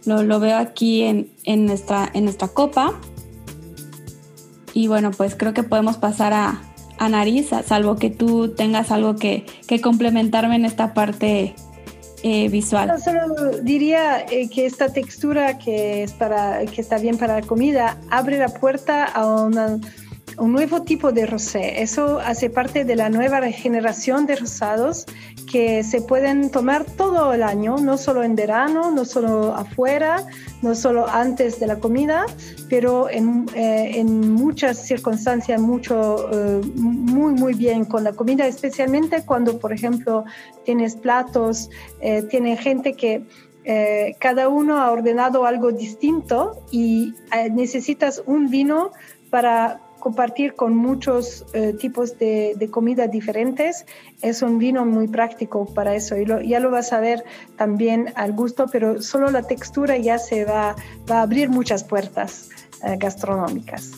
Lo, 0.05 0.39
veo 0.39 0.57
aquí 0.57 1.03
en, 1.03 1.65
nuestra, 1.65 2.09
en 2.13 2.25
nuestra 2.25 2.47
copa. 2.47 2.99
Y 4.73 4.87
bueno, 4.87 5.11
pues 5.11 5.35
creo 5.35 5.53
que 5.53 5.61
podemos 5.61 5.97
pasar 5.97 6.33
a, 6.33 6.70
nariz, 7.09 7.49
salvo 7.65 7.95
que 7.95 8.09
tú 8.09 8.49
tengas 8.49 8.91
algo 8.91 9.15
que, 9.15 9.45
complementarme 9.81 10.55
en 10.55 10.65
esta 10.65 10.93
parte 10.93 11.55
eh, 12.23 12.49
visual. 12.49 13.01
solo 13.01 13.57
diría 13.63 14.25
que 14.27 14.65
esta 14.65 14.93
textura 14.93 15.57
que, 15.57 16.03
es 16.03 16.13
para, 16.13 16.65
que 16.65 16.81
está 16.81 16.97
bien 16.97 17.17
para 17.17 17.39
la 17.39 17.47
comida 17.47 17.97
abre 18.09 18.37
la 18.37 18.49
puerta 18.49 19.05
a 19.05 19.43
una 19.43 19.79
un 20.37 20.51
nuevo 20.51 20.83
tipo 20.83 21.11
de 21.11 21.25
rosé. 21.25 21.81
Eso 21.81 22.19
hace 22.19 22.49
parte 22.49 22.85
de 22.85 22.95
la 22.95 23.09
nueva 23.09 23.41
generación 23.51 24.25
de 24.25 24.35
rosados 24.35 25.05
que 25.51 25.83
se 25.83 26.01
pueden 26.01 26.49
tomar 26.49 26.85
todo 26.85 27.33
el 27.33 27.43
año, 27.43 27.77
no 27.77 27.97
solo 27.97 28.23
en 28.23 28.35
verano, 28.35 28.91
no 28.91 29.03
solo 29.05 29.53
afuera, 29.53 30.25
no 30.61 30.75
solo 30.75 31.07
antes 31.07 31.59
de 31.59 31.67
la 31.67 31.79
comida, 31.79 32.25
pero 32.69 33.09
en, 33.09 33.45
eh, 33.53 34.03
muchas 34.03 34.77
circunstancias 34.77 35.59
mucho, 35.59 36.29
eh, 36.31 36.61
muy, 36.75 37.33
muy 37.33 37.53
bien 37.53 37.85
con 37.85 38.03
la 38.03 38.13
comida, 38.13 38.47
especialmente 38.47 39.25
cuando, 39.25 39.59
por 39.59 39.73
ejemplo, 39.73 40.23
tienes 40.63 40.95
platos, 40.95 41.69
eh, 41.99 42.23
tiene 42.23 42.57
gente 42.57 42.93
que 42.93 43.25
cada 44.19 44.49
uno 44.49 44.81
ha 44.81 44.89
ordenado 44.89 45.45
algo 45.45 45.71
distinto 45.71 46.63
y 46.71 47.13
necesitas 47.51 48.23
un 48.25 48.49
vino 48.49 48.89
para 49.29 49.79
compartir 50.01 50.55
con 50.55 50.75
muchos 50.75 51.45
eh, 51.53 51.73
tipos 51.79 52.19
de, 52.19 52.67
comida 52.69 53.07
diferentes. 53.07 53.85
Es 54.21 54.41
un 54.41 54.57
vino 54.57 54.85
muy 54.85 55.07
práctico 55.07 55.65
para 55.73 55.95
eso 55.95 56.17
y 56.17 56.25
ya 56.49 56.59
lo 56.59 56.69
vas 56.71 56.91
a 56.91 56.99
ver 56.99 57.23
también 57.55 58.11
al 58.15 58.33
gusto, 58.33 58.65
pero 58.69 59.01
solo 59.01 59.31
la 59.31 59.43
textura 59.43 59.97
ya 59.97 60.17
se 60.17 60.43
va, 60.43 60.75
a 61.09 61.21
abrir 61.21 61.49
muchas 61.49 61.85
puertas 61.85 62.49
eh, 62.83 62.97
gastronómicas. 62.99 63.91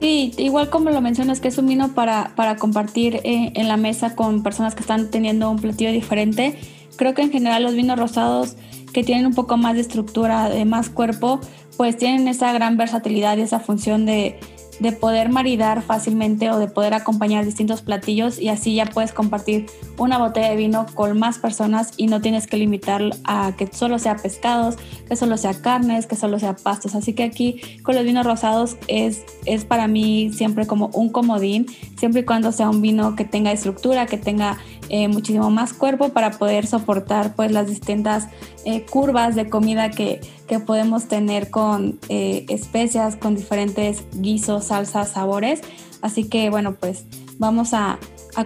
Sí, 0.00 0.32
igual 0.36 0.68
como 0.68 0.90
lo 0.90 1.00
mencionas, 1.00 1.40
que 1.40 1.48
es 1.48 1.58
un 1.58 1.68
vino 1.68 1.94
para, 1.94 2.32
para 2.34 2.56
compartir 2.56 3.16
eh, 3.24 3.52
en 3.54 3.68
la 3.68 3.76
mesa 3.76 4.16
con 4.16 4.42
personas 4.42 4.74
que 4.74 4.80
están 4.80 5.10
teniendo 5.10 5.50
un 5.50 5.58
platillo 5.58 5.92
diferente. 5.92 6.58
Creo 6.96 7.14
que 7.14 7.22
en 7.22 7.30
general 7.30 7.62
los 7.62 7.74
vinos 7.74 7.98
rosados 7.98 8.56
que 8.92 9.04
tienen 9.04 9.26
un 9.26 9.34
poco 9.34 9.56
más 9.56 9.74
de 9.74 9.82
estructura, 9.82 10.48
de 10.48 10.64
más 10.64 10.88
cuerpo, 10.88 11.40
pues 11.76 11.96
tienen 11.96 12.28
esa 12.28 12.52
gran 12.52 12.76
versatilidad 12.76 13.36
y 13.36 13.42
esa 13.42 13.60
función 13.60 14.06
de, 14.06 14.38
de 14.80 14.92
poder 14.92 15.30
maridar 15.30 15.82
fácilmente 15.82 16.50
o 16.50 16.58
de 16.58 16.68
poder 16.68 16.94
acompañar 16.94 17.44
distintos 17.44 17.82
platillos 17.82 18.38
y 18.38 18.48
así 18.48 18.74
ya 18.74 18.86
puedes 18.86 19.12
compartir 19.12 19.66
una 19.98 20.18
botella 20.18 20.50
de 20.50 20.56
vino 20.56 20.86
con 20.94 21.18
más 21.18 21.38
personas 21.38 21.92
y 21.96 22.06
no 22.06 22.20
tienes 22.20 22.46
que 22.46 22.56
limitar 22.56 23.02
a 23.24 23.52
que 23.56 23.68
solo 23.72 23.98
sea 23.98 24.16
pescados, 24.16 24.76
que 25.08 25.16
solo 25.16 25.36
sea 25.36 25.54
carnes, 25.54 26.06
que 26.06 26.16
solo 26.16 26.38
sea 26.38 26.56
pastos. 26.56 26.94
Así 26.94 27.14
que 27.14 27.24
aquí 27.24 27.60
con 27.82 27.94
los 27.94 28.04
vinos 28.04 28.26
rosados 28.26 28.76
es, 28.88 29.24
es 29.44 29.64
para 29.64 29.88
mí 29.88 30.30
siempre 30.32 30.66
como 30.66 30.88
un 30.88 31.10
comodín, 31.10 31.66
siempre 31.98 32.22
y 32.22 32.24
cuando 32.24 32.52
sea 32.52 32.68
un 32.68 32.82
vino 32.82 33.16
que 33.16 33.24
tenga 33.24 33.52
estructura, 33.52 34.06
que 34.06 34.18
tenga 34.18 34.58
eh, 34.88 35.08
muchísimo 35.08 35.50
más 35.50 35.72
cuerpo 35.72 36.10
para 36.10 36.32
poder 36.32 36.66
soportar 36.66 37.34
pues 37.34 37.50
las 37.50 37.66
distintas 37.66 38.28
eh, 38.64 38.84
curvas 38.84 39.34
de 39.34 39.48
comida 39.48 39.90
que, 39.90 40.20
que 40.46 40.60
podemos 40.60 41.06
tener 41.06 41.50
con 41.50 41.98
eh, 42.08 42.46
especias, 42.48 43.16
con 43.16 43.34
diferentes 43.34 44.04
guisos, 44.14 44.66
salsas, 44.66 45.10
sabores. 45.10 45.62
Así 46.02 46.28
que 46.28 46.50
bueno, 46.50 46.74
pues 46.74 47.06
vamos 47.38 47.74
a, 47.74 47.98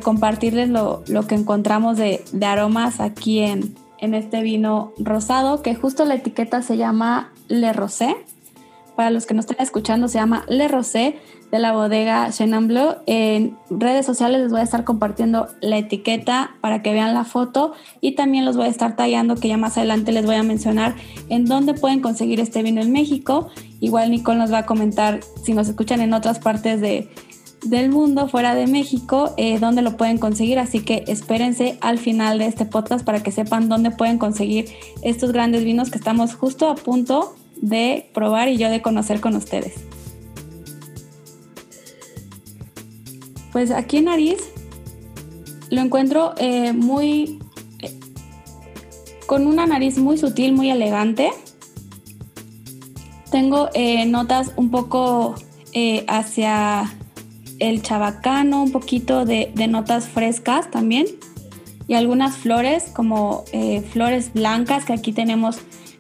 compartirles 0.03 0.69
lo, 0.69 1.03
que 1.27 1.35
encontramos 1.35 1.97
de, 1.97 2.23
aromas 2.47 3.01
aquí 3.01 3.41
en, 3.41 3.75
en, 3.99 4.15
este 4.15 4.41
vino 4.41 4.93
rosado, 4.99 5.63
que 5.63 5.75
justo 5.75 6.05
la 6.05 6.15
etiqueta 6.15 6.63
se 6.63 6.77
llama 6.77 7.33
Le 7.49 7.73
Rosé. 7.73 8.17
Para 8.95 9.11
los 9.11 9.27
que 9.27 9.35
no 9.35 9.41
estén 9.41 9.57
escuchando, 9.59 10.07
se 10.07 10.19
llama 10.19 10.45
Le 10.49 10.69
Rosé 10.69 11.19
de 11.51 11.59
la 11.59 11.73
bodega 11.73 12.31
Chenin 12.31 12.69
Bleu. 12.69 12.97
En 13.07 13.57
redes 13.71 14.07
sociales 14.07 14.41
les 14.41 14.51
voy 14.51 14.61
a 14.61 14.65
estar 14.65 14.85
compartiendo 14.85 15.49
la 15.61 15.79
etiqueta 15.79 16.53
para 16.61 16.83
que 16.83 16.93
vean 16.93 17.15
la 17.15 17.25
foto 17.25 17.73
y 18.01 18.13
también 18.13 18.45
los 18.45 18.57
voy 18.57 18.67
a 18.67 18.71
estar 18.71 18.97
tallando 18.97 19.37
que 19.37 19.49
ya 19.49 19.57
más 19.57 19.77
adelante 19.77 20.13
les 20.13 20.25
voy 20.27 20.37
a 20.37 20.43
mencionar 20.43 20.95
en 21.29 21.47
dónde 21.47 21.75
pueden 21.75 22.01
conseguir 22.01 22.41
este 22.41 22.63
vino 22.63 22.81
en 22.81 22.93
México. 22.93 23.49
Igual 23.81 24.11
Nicole 24.11 24.39
nos 24.39 24.53
va 24.53 24.59
a 24.59 24.67
comentar 24.67 25.21
si 25.43 25.55
nos 25.55 25.69
escuchan 25.69 26.01
en 26.01 26.13
otras 26.13 26.39
partes 26.39 26.81
de, 26.81 27.09
del 27.65 27.91
mundo 27.91 28.29
fuera 28.29 28.55
de 28.55 28.67
México, 28.67 29.35
eh, 29.37 29.59
dónde 29.59 29.83
lo 29.83 29.97
pueden 29.97 30.19
conseguir. 30.19 30.59
Así 30.59 30.81
que 30.81 31.05
espérense 31.09 31.79
al 31.81 31.99
final 31.99 32.39
de 32.39 32.47
este 32.47 32.65
podcast 32.65 33.05
para 33.05 33.23
que 33.23 33.33
sepan 33.33 33.69
dónde 33.69 33.91
pueden 33.91 34.19
conseguir 34.19 34.67
estos 35.03 35.33
grandes 35.33 35.65
vinos 35.65 35.91
que 35.91 35.99
estamos 35.99 36.35
justo 36.35 36.69
a 36.69 36.75
punto 36.75 37.35
de 37.61 38.09
probar 38.15 38.49
y 38.49 38.57
yo 38.57 38.71
de 38.71 38.83
conocer 38.83 39.21
con 39.21 39.37
ustedes. 39.37 39.75
Pues 43.53 43.71
aquí 43.71 43.99
en 43.99 44.05
nariz 44.07 44.39
lo 45.71 45.81
encuentro 45.81 46.35
eh, 46.39 46.73
muy... 46.73 47.39
Eh, 47.81 47.99
con 49.27 49.47
una 49.47 49.67
nariz 49.67 49.99
muy 49.99 50.19
sutil, 50.19 50.53
muy 50.53 50.71
elegante. 50.71 51.31
Tengo 53.31 53.69
eh, 53.75 54.05
notas 54.07 54.53
un 54.57 54.71
poco 54.71 55.37
hacia 56.09 56.93
el 57.61 57.81
chabacano, 57.81 58.65
un 58.65 58.73
poquito 58.73 59.25
de, 59.25 59.53
de, 59.55 59.69
notas 59.69 60.09
frescas 60.09 60.69
también. 60.69 61.07
Y 61.87 61.95
algunas 61.95 62.37
flores, 62.37 62.91
como 62.93 63.45
flores 63.93 64.33
blancas, 64.33 64.85
que 64.85 64.93
aquí 64.93 65.13
tenemos 65.13 65.59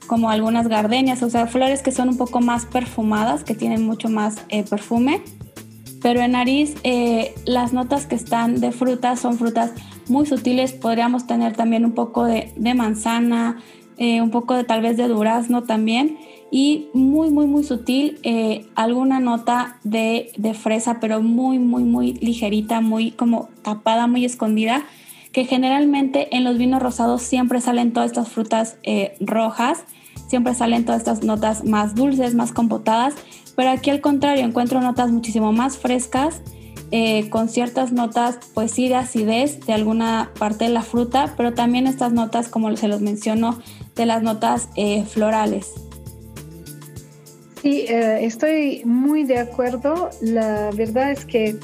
como 0.08 0.28
algunas 0.28 0.66
gardenias, 0.66 1.22
o 1.22 1.30
sea, 1.30 1.46
flores 1.46 1.82
que 1.82 1.92
son 1.92 2.08
un 2.08 2.16
poco 2.16 2.40
más 2.40 2.64
perfumadas, 2.64 3.44
que 3.44 3.54
tienen 3.54 3.84
mucho 3.84 4.08
más 4.08 4.40
perfume 4.68 5.22
pero 6.02 6.20
en 6.20 6.32
nariz 6.32 6.76
eh, 6.82 7.34
las 7.44 7.72
notas 7.72 8.06
que 8.06 8.14
están 8.14 8.60
de 8.60 8.72
frutas 8.72 9.20
son 9.20 9.36
frutas 9.36 9.72
muy 10.08 10.26
sutiles, 10.26 10.72
podríamos 10.72 11.26
tener 11.26 11.54
también 11.54 11.84
un 11.84 11.92
poco 11.92 12.24
de, 12.24 12.52
manzana, 12.74 13.58
eh, 13.96 14.22
un 14.22 14.30
poco 14.30 14.54
de 14.54 14.64
tal 14.64 14.82
vez 14.82 14.96
de 14.96 15.08
durazno 15.08 15.64
también. 15.64 16.18
y 16.52 16.88
muy, 16.94 17.30
muy, 17.30 17.46
muy 17.46 17.62
sutil, 17.62 18.18
eh, 18.24 18.66
alguna 18.74 19.20
nota 19.20 19.78
de, 19.84 20.32
fresa, 20.60 20.98
pero 21.00 21.22
muy, 21.22 21.60
muy, 21.60 21.84
muy 21.84 22.14
ligerita, 22.14 22.80
muy 22.80 23.12
como 23.12 23.50
tapada, 23.62 24.08
muy 24.08 24.24
escondida, 24.24 24.82
que 25.30 25.44
generalmente 25.44 26.34
en 26.36 26.42
los 26.42 26.58
vinos 26.58 26.82
rosados 26.82 27.22
siempre 27.22 27.60
salen 27.60 27.92
todas 27.92 28.10
estas 28.10 28.30
frutas 28.30 28.78
rojas, 29.20 29.84
siempre 30.26 30.54
salen 30.54 30.84
todas 30.84 31.00
estas 31.00 31.22
notas 31.22 31.64
más 31.64 31.94
dulces, 31.94 32.34
más 32.34 32.52
compotadas, 32.52 33.14
pero 33.60 33.72
aquí 33.72 33.90
al 33.90 34.00
contrario 34.00 34.46
encuentro 34.46 34.80
notas 34.80 35.10
muchísimo 35.10 35.52
más 35.52 35.76
frescas, 35.76 36.40
eh, 36.92 37.28
con 37.28 37.50
ciertas 37.50 37.92
notas, 37.92 38.38
pues 38.54 38.70
sí, 38.70 38.88
de 38.88 38.94
acidez 38.94 39.60
de 39.66 39.74
alguna 39.74 40.30
parte 40.38 40.64
de 40.64 40.70
la 40.70 40.80
fruta, 40.80 41.34
pero 41.36 41.52
también 41.52 41.86
estas 41.86 42.14
notas, 42.14 42.48
como 42.48 42.74
se 42.74 42.88
los 42.88 43.02
menciono, 43.02 43.58
de 43.96 44.06
las 44.06 44.22
notas 44.22 44.70
florales. 45.10 45.74
Sí, 47.60 47.84
eh, 47.86 48.24
estoy 48.24 48.80
muy 48.86 49.24
de 49.24 49.40
acuerdo. 49.40 50.08
La 50.22 50.70
verdad 50.70 51.12
es 51.12 51.26
que 51.26 51.58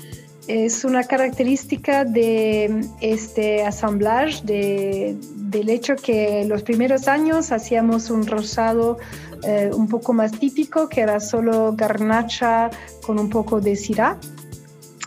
es 0.48 0.84
una 0.84 1.04
característica 1.04 2.04
de 2.04 2.84
este 3.00 3.64
assemblage, 3.64 4.42
de, 4.44 5.16
del 5.34 5.70
hecho 5.70 5.96
que 5.96 6.44
los 6.46 6.62
primeros 6.62 7.08
años 7.08 7.52
hacíamos 7.52 8.10
un 8.10 8.26
rosado 8.26 8.98
eh, 9.42 9.70
un 9.74 9.88
poco 9.88 10.12
más 10.12 10.32
típico, 10.32 10.88
que 10.88 11.00
era 11.00 11.20
solo 11.20 11.74
garnacha 11.76 12.70
con 13.04 13.18
un 13.18 13.28
poco 13.28 13.60
de 13.60 13.76
syrah. 13.76 14.18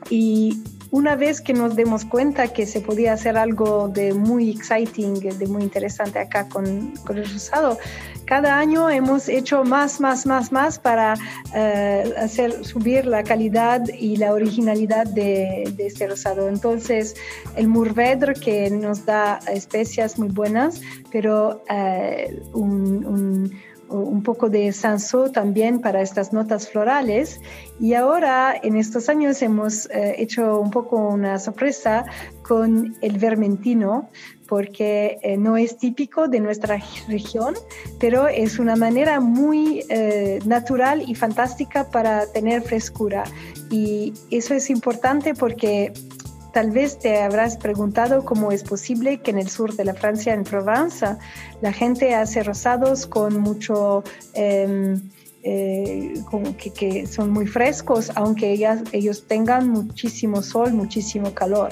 Y 0.09 0.61
una 0.91 1.15
vez 1.15 1.39
que 1.39 1.53
nos 1.53 1.75
demos 1.75 2.03
cuenta 2.03 2.47
que 2.47 2.65
se 2.65 2.81
podía 2.81 3.13
hacer 3.13 3.37
algo 3.37 3.89
de 3.89 4.13
muy 4.13 4.49
exciting, 4.49 5.19
de 5.19 5.47
muy 5.47 5.63
interesante 5.63 6.19
acá 6.19 6.49
con, 6.49 6.93
con 7.05 7.17
el 7.17 7.31
rosado, 7.31 7.77
cada 8.29 8.59
año 8.59 8.91
hemos 8.91 9.27
hecho 9.27 9.63
más, 9.63 9.99
más, 9.99 10.27
más, 10.27 10.51
más 10.51 10.77
para 10.77 11.15
eh, 11.55 12.13
hacer 12.15 12.63
subir 12.63 13.07
la 13.07 13.23
calidad 13.23 13.81
y 13.87 14.17
la 14.17 14.33
originalidad 14.33 15.07
de, 15.07 15.73
de, 15.75 15.87
este 15.87 16.05
rosado. 16.05 16.47
Entonces, 16.47 17.15
el 17.55 17.67
Mourvedre 17.67 18.35
que 18.35 18.69
nos 18.69 19.03
da 19.03 19.39
especias 19.51 20.19
muy 20.19 20.29
buenas, 20.29 20.79
pero 21.11 21.63
eh, 21.71 22.39
un, 22.53 23.03
un 23.03 23.59
un 23.89 24.23
poco 24.23 24.49
de 24.49 24.71
sanso 24.71 25.31
también 25.31 25.81
para 25.81 26.01
estas 26.01 26.31
notas 26.31 26.69
florales. 26.69 27.41
Y 27.79 27.93
ahora, 27.93 28.55
en 28.61 28.75
estos 28.75 29.09
años, 29.09 29.41
hemos 29.41 29.89
eh, 29.89 30.15
hecho 30.17 30.59
un 30.59 30.69
poco 30.69 30.97
una 30.97 31.39
sorpresa 31.39 32.05
con 32.43 32.95
el 33.01 33.17
vermentino, 33.17 34.09
porque 34.49 35.19
eh, 35.21 35.37
no 35.37 35.55
es 35.55 35.77
típico 35.77 36.27
de 36.27 36.39
nuestra 36.39 36.81
región, 37.07 37.53
pero 37.99 38.27
es 38.27 38.57
una 38.57 38.75
manera 38.75 39.19
muy 39.19 39.85
eh, 39.89 40.39
natural 40.45 41.03
y 41.07 41.13
fantástica 41.13 41.91
para 41.91 42.25
tener 42.25 42.63
frescura. 42.63 43.23
Y 43.69 44.13
eso 44.31 44.55
es 44.55 44.69
importante 44.69 45.35
porque 45.35 45.93
Tal 46.51 46.71
vez 46.71 46.97
te 46.97 47.21
habrás 47.21 47.57
preguntado 47.57 48.25
cómo 48.25 48.51
es 48.51 48.63
posible 48.63 49.21
que 49.21 49.29
en 49.29 49.37
el 49.37 49.49
sur 49.49 49.75
de 49.75 49.85
la 49.85 49.93
Francia, 49.93 50.33
en 50.33 50.43
Provence, 50.43 51.05
la 51.61 51.71
gente 51.71 52.15
hace 52.15 52.41
rosados 52.41 53.05
con 53.05 53.39
mucho... 53.39 54.03
Em, 54.33 54.99
eh, 55.43 56.13
que, 56.75 57.07
son 57.07 57.31
muy 57.31 57.47
frescos, 57.47 58.11
aunque 58.15 58.53
ellos 58.91 59.23
tengan 59.27 59.69
muchísimo 59.69 60.41
sol, 60.41 60.73
muchísimo 60.73 61.33
calor. 61.33 61.69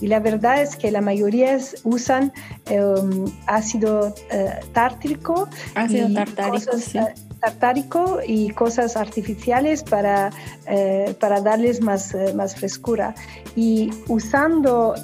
Y 0.00 0.06
la 0.06 0.20
verdad 0.20 0.62
es 0.62 0.76
que 0.76 0.90
la 0.90 1.00
mayoría 1.00 1.58
usan 1.84 2.32
em, 2.66 3.24
ácido 3.46 4.14
eh, 4.30 4.60
tártrico. 4.72 5.48
Ácido 5.74 6.12
tartárico, 6.14 6.78
sí 6.78 6.98
tartárico 7.40 8.20
y 8.24 8.50
cosas 8.50 8.96
artificiales 8.96 9.82
para, 9.82 10.30
eh, 10.66 11.14
para 11.18 11.40
darles 11.40 11.80
más, 11.80 12.14
eh, 12.14 12.34
más 12.34 12.54
frescura. 12.54 13.14
Y 13.56 13.90
usando 14.08 14.94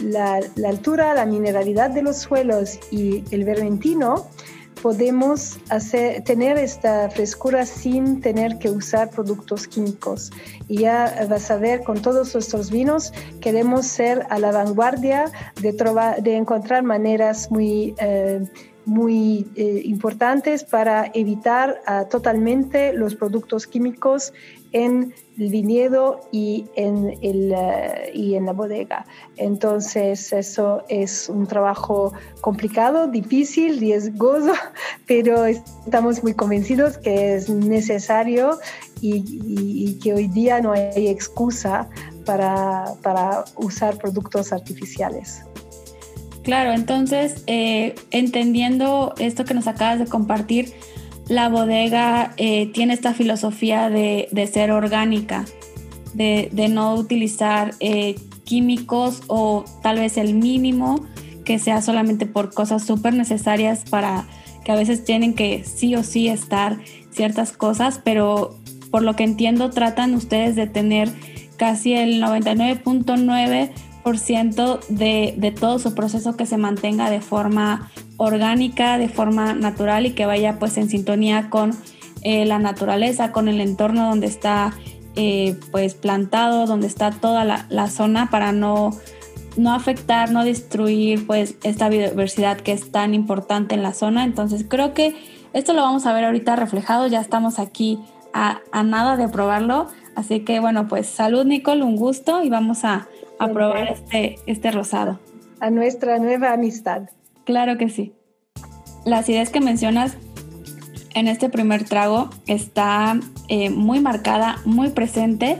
la, 0.00 0.40
la, 0.54 0.68
altura, 0.68 1.14
la 1.14 1.26
mineralidad 1.26 1.90
de 1.90 2.02
los 2.02 2.16
suelos 2.16 2.78
y 2.90 3.24
el 3.30 3.44
vermentino, 3.44 4.28
podemos 4.82 5.58
tener 6.24 6.58
esta 6.58 7.10
frescura 7.10 7.66
sin 7.66 8.20
tener 8.20 8.58
que 8.58 8.70
usar 8.70 9.10
productos 9.10 9.66
químicos. 9.66 10.30
Y 10.68 10.78
ya 10.78 11.26
vas 11.28 11.50
a 11.50 11.56
ver, 11.56 11.82
con 11.82 12.00
todos 12.00 12.34
nuestros 12.34 12.70
vinos 12.70 13.12
queremos 13.40 13.86
ser 13.86 14.26
a 14.30 14.38
la 14.38 14.52
vanguardia 14.52 15.30
de, 15.60 15.72
de 16.22 16.36
encontrar 16.36 16.82
maneras 16.82 17.50
muy... 17.50 17.94
Eh, 17.98 18.40
muy 18.86 19.46
eh, 19.56 19.82
importantes 19.84 20.64
para 20.64 21.10
evitar 21.14 21.80
ah, 21.86 22.06
totalmente 22.10 22.92
los 22.92 23.14
productos 23.14 23.66
químicos 23.66 24.32
en 24.72 25.14
el 25.38 25.50
viñedo 25.50 26.20
y 26.32 26.66
en, 26.76 27.18
el, 27.22 27.54
ah, 27.54 27.94
y 28.12 28.34
en 28.34 28.46
la 28.46 28.52
bodega. 28.52 29.06
Entonces, 29.36 30.32
eso 30.32 30.84
es 30.88 31.28
un 31.28 31.46
trabajo 31.46 32.12
complicado, 32.40 33.06
difícil, 33.06 33.78
riesgoso, 33.78 34.52
pero 35.06 35.46
estamos 35.46 36.22
muy 36.22 36.34
convencidos 36.34 36.98
que 36.98 37.36
es 37.36 37.48
necesario 37.48 38.58
y, 39.00 39.24
y 39.44 39.98
que 39.98 40.14
hoy 40.14 40.28
día 40.28 40.60
no 40.60 40.72
hay 40.72 41.08
excusa 41.08 41.88
para, 42.24 42.84
para 43.02 43.44
usar 43.56 43.96
productos 43.98 44.52
artificiales. 44.52 45.42
Claro, 46.42 46.72
entonces, 46.72 47.44
eh, 47.46 47.94
entendiendo 48.10 49.14
esto 49.18 49.44
que 49.44 49.52
nos 49.52 49.66
acabas 49.66 49.98
de 49.98 50.06
compartir, 50.06 50.72
la 51.30 51.48
bodega 51.48 52.34
eh, 52.38 52.66
tiene 52.74 52.92
esta 52.92 53.14
filosofía 53.14 53.88
de, 53.88 54.28
ser 54.52 54.72
orgánica, 54.72 55.44
de, 56.12 56.50
no 56.68 56.94
utilizar 56.96 57.74
eh, 57.78 58.16
químicos 58.42 59.22
o 59.28 59.64
tal 59.80 60.00
vez 60.00 60.16
el 60.16 60.34
mínimo 60.34 61.06
que 61.44 61.60
sea 61.60 61.82
solamente 61.82 62.26
por 62.26 62.52
cosas 62.52 62.84
súper 62.84 63.14
necesarias 63.14 63.84
para 63.88 64.26
que 64.64 64.72
a 64.72 64.74
veces 64.74 65.04
tienen 65.04 65.34
que 65.34 65.62
sí 65.62 65.94
o 65.94 66.02
sí 66.02 66.26
estar 66.26 66.78
ciertas 67.12 67.52
cosas, 67.52 68.00
pero 68.02 68.58
por 68.90 69.02
lo 69.02 69.14
que 69.14 69.22
entiendo 69.22 69.70
tratan 69.70 70.14
ustedes 70.14 70.56
de 70.56 70.66
tener 70.66 71.12
casi 71.56 71.94
el 71.94 72.20
99.9 72.20 73.70
de, 74.88 75.34
de 75.36 75.50
todo 75.52 75.78
su 75.78 75.94
proceso 75.94 76.36
que 76.36 76.46
se 76.46 76.56
mantenga 76.56 77.08
de 77.08 77.20
forma 77.20 77.88
orgánica, 78.20 78.98
de 78.98 79.08
forma 79.08 79.54
natural 79.54 80.04
y 80.04 80.12
que 80.12 80.26
vaya 80.26 80.58
pues 80.58 80.76
en 80.76 80.90
sintonía 80.90 81.48
con 81.48 81.70
eh, 82.20 82.44
la 82.44 82.58
naturaleza, 82.58 83.32
con 83.32 83.48
el 83.48 83.62
entorno 83.62 84.10
donde 84.10 84.26
está 84.26 84.74
eh, 85.16 85.56
pues 85.70 85.94
plantado, 85.94 86.66
donde 86.66 86.86
está 86.86 87.12
toda 87.12 87.44
la, 87.46 87.88
zona 87.88 88.28
para 88.28 88.52
no, 88.52 88.90
no 89.56 89.72
afectar, 89.72 90.30
no 90.32 90.44
destruir 90.44 91.26
pues 91.26 91.54
esta 91.62 91.88
biodiversidad 91.88 92.58
que 92.58 92.72
es 92.72 92.92
tan 92.92 93.14
importante 93.14 93.74
en 93.74 93.82
la 93.82 93.94
zona. 93.94 94.24
Entonces 94.24 94.66
creo 94.68 94.92
que 94.92 95.16
esto 95.54 95.72
lo 95.72 95.80
vamos 95.80 96.04
a 96.04 96.12
ver 96.12 96.24
ahorita 96.24 96.56
reflejado, 96.56 97.06
ya 97.06 97.22
estamos 97.22 97.58
aquí 97.58 97.98
a, 98.34 98.60
a 98.70 98.82
nada 98.82 99.16
de 99.16 99.28
probarlo. 99.28 99.86
Así 100.14 100.40
que 100.40 100.60
bueno, 100.60 100.88
pues 100.88 101.06
salud 101.06 101.46
Nicole, 101.46 101.84
un 101.84 101.96
gusto 101.96 102.42
y 102.42 102.50
vamos 102.50 102.84
a, 102.84 103.08
a 103.38 103.48
probar 103.48 103.88
este, 103.88 104.38
este 104.44 104.70
rosado. 104.72 105.18
A 105.58 105.70
nuestra 105.70 106.18
nueva 106.18 106.52
amistad. 106.52 107.08
Claro 107.50 107.76
que 107.78 107.88
sí. 107.88 108.12
La 109.04 109.18
acidez 109.18 109.50
que 109.50 109.60
mencionas 109.60 110.16
en 111.16 111.26
este 111.26 111.48
primer 111.48 111.82
trago 111.82 112.30
está 112.46 113.18
eh, 113.48 113.70
muy 113.70 113.98
marcada, 113.98 114.60
muy 114.64 114.90
presente, 114.90 115.58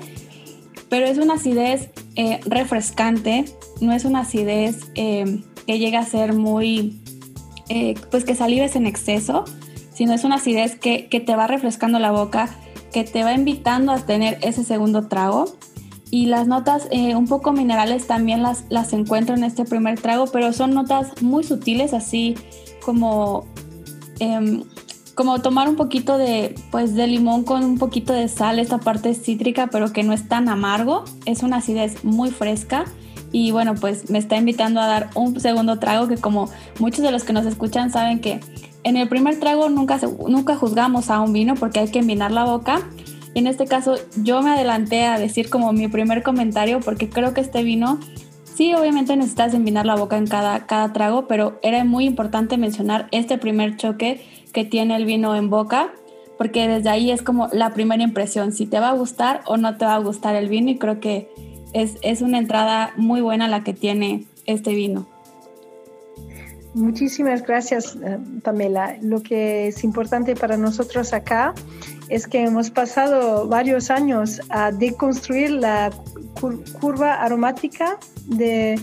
pero 0.88 1.06
es 1.06 1.18
una 1.18 1.34
acidez 1.34 1.90
eh, 2.14 2.38
refrescante, 2.46 3.44
no 3.80 3.92
es 3.92 4.04
una 4.04 4.20
acidez 4.20 4.92
eh, 4.94 5.42
que 5.66 5.80
llega 5.80 5.98
a 5.98 6.04
ser 6.04 6.32
muy, 6.32 7.02
pues 8.12 8.24
que 8.24 8.36
salives 8.36 8.76
en 8.76 8.86
exceso, 8.86 9.44
sino 9.92 10.14
es 10.14 10.22
una 10.22 10.36
acidez 10.36 10.76
que, 10.76 11.08
que 11.08 11.18
te 11.18 11.34
va 11.34 11.48
refrescando 11.48 11.98
la 11.98 12.12
boca, 12.12 12.50
que 12.92 13.02
te 13.02 13.24
va 13.24 13.34
invitando 13.34 13.90
a 13.90 13.98
tener 13.98 14.38
ese 14.42 14.62
segundo 14.62 15.08
trago 15.08 15.46
y 16.10 16.26
las 16.26 16.46
notas 16.46 16.88
eh, 16.90 17.14
un 17.14 17.26
poco 17.26 17.52
minerales 17.52 18.06
también 18.06 18.42
las, 18.42 18.64
las 18.68 18.92
encuentro 18.92 19.36
en 19.36 19.44
este 19.44 19.64
primer 19.64 20.00
trago, 20.00 20.26
pero 20.26 20.52
son 20.52 20.74
notas 20.74 21.22
muy 21.22 21.44
sutiles, 21.44 21.94
así 21.94 22.34
como, 22.84 23.46
em, 24.18 24.64
como 25.14 25.40
tomar 25.40 25.68
un 25.68 25.76
poquito 25.76 26.18
de, 26.18 26.54
pues, 26.70 26.94
de 26.94 27.06
limón 27.06 27.44
con 27.44 27.62
un 27.62 27.78
poquito 27.78 28.12
de 28.12 28.28
sal, 28.28 28.58
esta 28.58 28.78
parte 28.78 29.14
cítrica, 29.14 29.68
pero 29.68 29.92
que 29.92 30.02
no 30.02 30.12
es 30.12 30.28
tan 30.28 30.48
amargo, 30.48 31.04
es 31.26 31.42
una 31.42 31.58
acidez 31.58 32.04
muy 32.04 32.30
fresca. 32.30 32.84
Y 33.32 33.52
bueno, 33.52 33.76
pues 33.76 34.10
me 34.10 34.18
está 34.18 34.36
invitando 34.36 34.80
a 34.80 34.86
dar 34.86 35.10
un 35.14 35.38
segundo 35.38 35.78
trago 35.78 36.08
que 36.08 36.16
como 36.16 36.50
muchos 36.80 37.04
de 37.04 37.12
los 37.12 37.22
que 37.22 37.32
nos 37.32 37.46
escuchan 37.46 37.92
saben 37.92 38.20
que 38.20 38.40
en 38.82 38.96
el 38.96 39.08
primer 39.08 39.38
trago 39.38 39.68
nunca, 39.68 40.00
nunca 40.26 40.56
juzgamos 40.56 41.10
a 41.10 41.20
un 41.20 41.32
vino 41.32 41.54
porque 41.54 41.78
hay 41.78 41.88
que 41.88 42.00
envinar 42.00 42.32
la 42.32 42.44
boca, 42.44 42.80
en 43.34 43.46
este 43.46 43.66
caso 43.66 43.96
yo 44.22 44.42
me 44.42 44.50
adelanté 44.50 45.06
a 45.06 45.18
decir 45.18 45.50
como 45.50 45.72
mi 45.72 45.88
primer 45.88 46.22
comentario 46.22 46.80
porque 46.80 47.08
creo 47.08 47.34
que 47.34 47.40
este 47.40 47.62
vino, 47.62 48.00
sí, 48.44 48.74
obviamente 48.74 49.16
necesitas 49.16 49.54
envinar 49.54 49.86
la 49.86 49.96
boca 49.96 50.16
en 50.16 50.26
cada, 50.26 50.66
cada 50.66 50.92
trago, 50.92 51.26
pero 51.26 51.58
era 51.62 51.84
muy 51.84 52.06
importante 52.06 52.56
mencionar 52.56 53.08
este 53.12 53.38
primer 53.38 53.76
choque 53.76 54.20
que 54.52 54.64
tiene 54.64 54.96
el 54.96 55.04
vino 55.04 55.36
en 55.36 55.50
boca 55.50 55.92
porque 56.40 56.66
desde 56.66 56.88
ahí 56.88 57.10
es 57.10 57.20
como 57.20 57.48
la 57.52 57.74
primera 57.74 58.02
impresión, 58.02 58.52
si 58.52 58.64
te 58.64 58.80
va 58.80 58.88
a 58.88 58.94
gustar 58.94 59.42
o 59.44 59.58
no 59.58 59.76
te 59.76 59.84
va 59.84 59.94
a 59.94 59.98
gustar 59.98 60.34
el 60.36 60.48
vino 60.48 60.70
y 60.70 60.78
creo 60.78 60.98
que 60.98 61.28
es, 61.74 61.98
es 62.02 62.22
una 62.22 62.38
entrada 62.38 62.94
muy 62.96 63.20
buena 63.20 63.46
la 63.46 63.62
que 63.62 63.74
tiene 63.74 64.24
este 64.46 64.74
vino. 64.74 65.06
Muchísimas 66.72 67.42
gracias, 67.42 67.96
eh, 67.96 68.18
Pamela. 68.42 68.96
Lo 69.02 69.22
que 69.22 69.68
es 69.68 69.82
importante 69.84 70.34
para 70.36 70.56
nosotros 70.56 71.12
acá 71.12 71.52
es 72.10 72.26
que 72.26 72.42
hemos 72.42 72.70
pasado 72.70 73.48
varios 73.48 73.90
años 73.90 74.40
a 74.50 74.72
deconstruir 74.72 75.52
la 75.52 75.90
curva 76.80 77.14
aromática 77.14 77.98
de, 78.26 78.78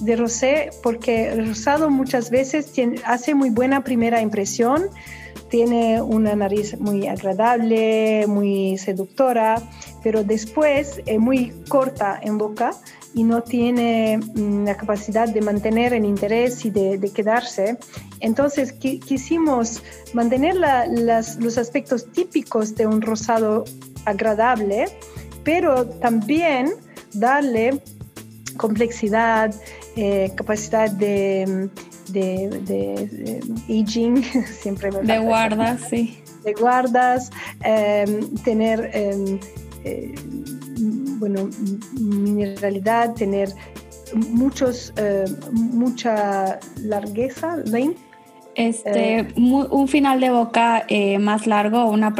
de 0.00 0.16
rosé, 0.16 0.70
porque 0.82 1.28
el 1.28 1.48
rosado 1.48 1.90
muchas 1.90 2.30
veces 2.30 2.72
hace 3.04 3.34
muy 3.34 3.50
buena 3.50 3.82
primera 3.82 4.22
impresión, 4.22 4.88
tiene 5.50 6.00
una 6.00 6.34
nariz 6.34 6.78
muy 6.78 7.06
agradable, 7.06 8.26
muy 8.26 8.78
seductora, 8.78 9.60
pero 10.02 10.24
después 10.24 11.02
es 11.04 11.18
muy 11.18 11.52
corta 11.68 12.18
en 12.22 12.38
boca 12.38 12.72
y 13.14 13.24
no 13.24 13.42
tiene 13.42 14.18
mm, 14.18 14.64
la 14.64 14.76
capacidad 14.76 15.28
de 15.28 15.40
mantener 15.40 15.92
el 15.92 16.04
interés 16.04 16.64
y 16.64 16.70
de, 16.70 17.10
quedarse. 17.12 17.76
Entonces 18.20 18.72
quisimos 18.72 19.82
mantener 20.14 20.56
los 21.38 21.58
aspectos 21.58 22.10
típicos 22.12 22.76
de 22.76 22.86
un 22.86 23.02
rosado 23.02 23.64
agradable, 24.04 24.86
pero 25.42 25.86
también 25.86 26.72
darle 27.12 27.82
complejidad, 28.56 29.54
eh, 29.96 30.30
capacidad 30.36 30.90
de, 30.90 31.68
de, 32.08 33.40
aging, 33.68 34.22
siempre 34.62 34.90
De 34.90 35.18
guardas, 35.18 35.80
sí. 35.88 36.22
De 36.44 36.52
guardas, 36.54 37.30
em, 37.62 38.34
tener... 38.44 38.90
Em, 38.92 39.38
eh, 39.84 40.14
bueno, 41.18 41.48
mineralidad, 42.00 43.12
tener 43.14 43.50
muchos, 44.16 44.92
eh, 44.96 45.24
mucha 45.52 46.58
largueza, 46.82 47.56
Este, 48.54 49.20
eh, 49.20 49.28
un 49.36 49.88
final 49.88 50.20
de 50.20 50.30
boca 50.30 50.84
eh, 50.88 51.18
más 51.18 51.46
largo, 51.46 51.88
una, 51.88 52.14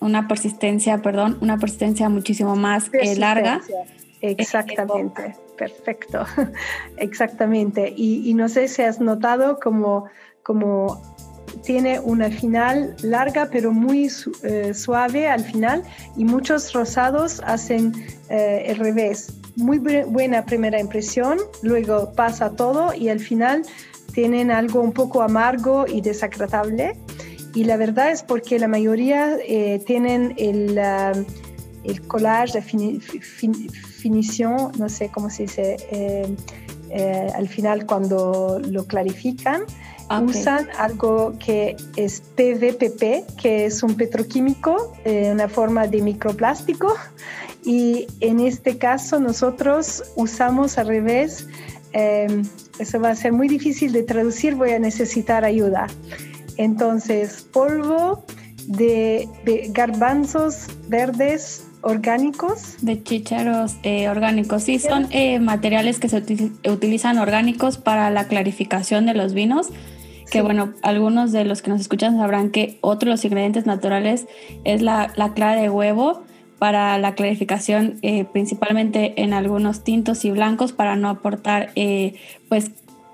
una 0.00 0.28
persistencia, 0.28 0.98
perdón, 1.02 1.38
una 1.40 1.58
persistencia 1.58 2.08
muchísimo 2.08 2.56
más 2.56 2.90
larga. 3.16 3.60
Exactamente, 4.20 5.34
perfecto, 5.56 6.24
exactamente. 6.96 7.92
Y, 7.96 8.32
no 8.34 8.48
sé 8.48 8.68
si 8.68 8.82
has 8.82 9.00
notado 9.00 9.58
como, 9.60 10.06
como 10.42 11.00
tiene 11.64 12.00
una 12.00 12.30
final 12.30 12.96
larga 13.02 13.48
pero 13.52 13.72
muy 13.72 14.10
eh, 14.42 14.72
suave 14.72 15.28
al 15.28 15.44
final 15.44 15.82
y 16.16 16.24
muchos 16.24 16.72
rosados 16.72 17.40
hacen 17.44 17.92
eh, 18.30 18.64
el 18.66 18.76
revés. 18.76 19.34
Muy 19.56 19.78
buena 19.78 20.46
primera 20.46 20.80
impresión, 20.80 21.38
luego 21.62 22.12
pasa 22.14 22.56
todo 22.56 22.94
y 22.94 23.10
al 23.10 23.20
final 23.20 23.62
tienen 24.14 24.50
algo 24.50 24.80
un 24.80 24.92
poco 24.92 25.22
amargo 25.22 25.84
y 25.86 26.00
desagradable. 26.00 26.96
Y 27.54 27.64
la 27.64 27.76
verdad 27.76 28.10
es 28.10 28.22
porque 28.22 28.58
la 28.58 28.66
mayoría 28.66 29.36
eh, 29.46 29.82
tienen 29.86 30.34
el, 30.38 30.78
el 31.84 32.06
collage 32.08 32.54
de 32.54 32.62
finición, 34.02 34.72
no 34.78 34.88
sé 34.88 35.08
cómo 35.08 35.30
se 35.30 35.44
dice, 35.44 35.76
al 37.34 37.48
final 37.48 37.86
cuando 37.86 38.60
lo 38.60 38.84
clarifican 38.86 39.64
Ah, 40.08 40.20
usan 40.20 40.68
algo 40.78 41.32
que 41.38 41.74
es 41.96 42.20
PVPP, 42.36 43.24
que 43.40 43.64
es 43.64 43.82
un 43.82 43.94
petroquímico, 43.94 44.92
eh, 45.06 45.30
una 45.32 45.48
forma 45.48 45.86
de 45.86 46.02
microplástico. 46.02 46.94
Y 47.64 48.06
en 48.20 48.40
este 48.40 48.76
caso 48.76 49.20
nosotros 49.20 50.04
usamos 50.14 50.76
al 50.76 50.88
revés. 50.88 51.48
Em, 51.92 52.42
eso 52.78 53.00
va 53.00 53.10
a 53.10 53.14
ser 53.14 53.32
muy 53.32 53.48
difícil 53.48 53.92
de 53.92 54.02
traducir, 54.02 54.54
voy 54.54 54.72
a 54.72 54.78
necesitar 54.78 55.46
ayuda. 55.46 55.86
Entonces, 56.58 57.46
polvo 57.50 58.26
de, 58.66 59.28
garbanzos 59.70 60.66
verdes 60.88 61.64
orgánicos. 61.82 62.76
De 62.80 63.02
chícharos 63.02 63.76
eh, 63.82 64.08
orgánicos. 64.08 64.62
Sí, 64.62 64.78
son 64.78 65.08
eh, 65.10 65.38
materiales 65.38 65.98
que 65.98 66.08
se 66.08 66.22
utilizan 66.68 67.18
orgánicos 67.18 67.78
para 67.78 68.10
la 68.10 68.26
clarificación 68.28 69.06
de 69.06 69.14
los 69.14 69.34
vinos 69.34 69.68
que 70.32 70.40
bueno, 70.40 70.72
algunos 70.82 71.30
de 71.30 71.44
los 71.44 71.60
que 71.60 71.68
nos 71.68 71.82
escuchan 71.82 72.16
sabrán 72.16 72.50
que 72.50 72.78
otro 72.80 73.08
de 73.08 73.10
los 73.10 73.24
ingredientes 73.26 73.66
naturales 73.66 74.26
es 74.64 74.80
la, 74.80 75.12
clara 75.34 75.60
de 75.60 75.68
huevo 75.68 76.22
para 76.58 76.96
la 76.96 77.14
clarificación, 77.14 77.98
eh, 78.00 78.24
principalmente 78.24 79.20
en 79.20 79.34
algunos 79.34 79.84
tintos 79.84 80.24
y 80.24 80.30
blancos, 80.30 80.72
para 80.72 80.96
no 80.96 81.10
aportar 81.10 81.70
eh, 81.74 82.14
pues 82.48 82.70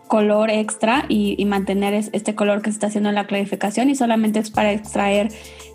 color 0.09 0.51
extra 0.51 1.05
y, 1.09 1.45
mantener 1.45 1.95
este 1.95 2.35
color 2.35 2.61
que 2.61 2.71
se 2.71 2.75
está 2.75 2.89
haciendo 2.89 3.09
en 3.09 3.15
la 3.15 3.27
clarificación 3.27 3.89
y 3.89 3.95
solamente 3.95 4.39
es 4.41 4.51
para 4.51 4.73
extraer 4.73 5.31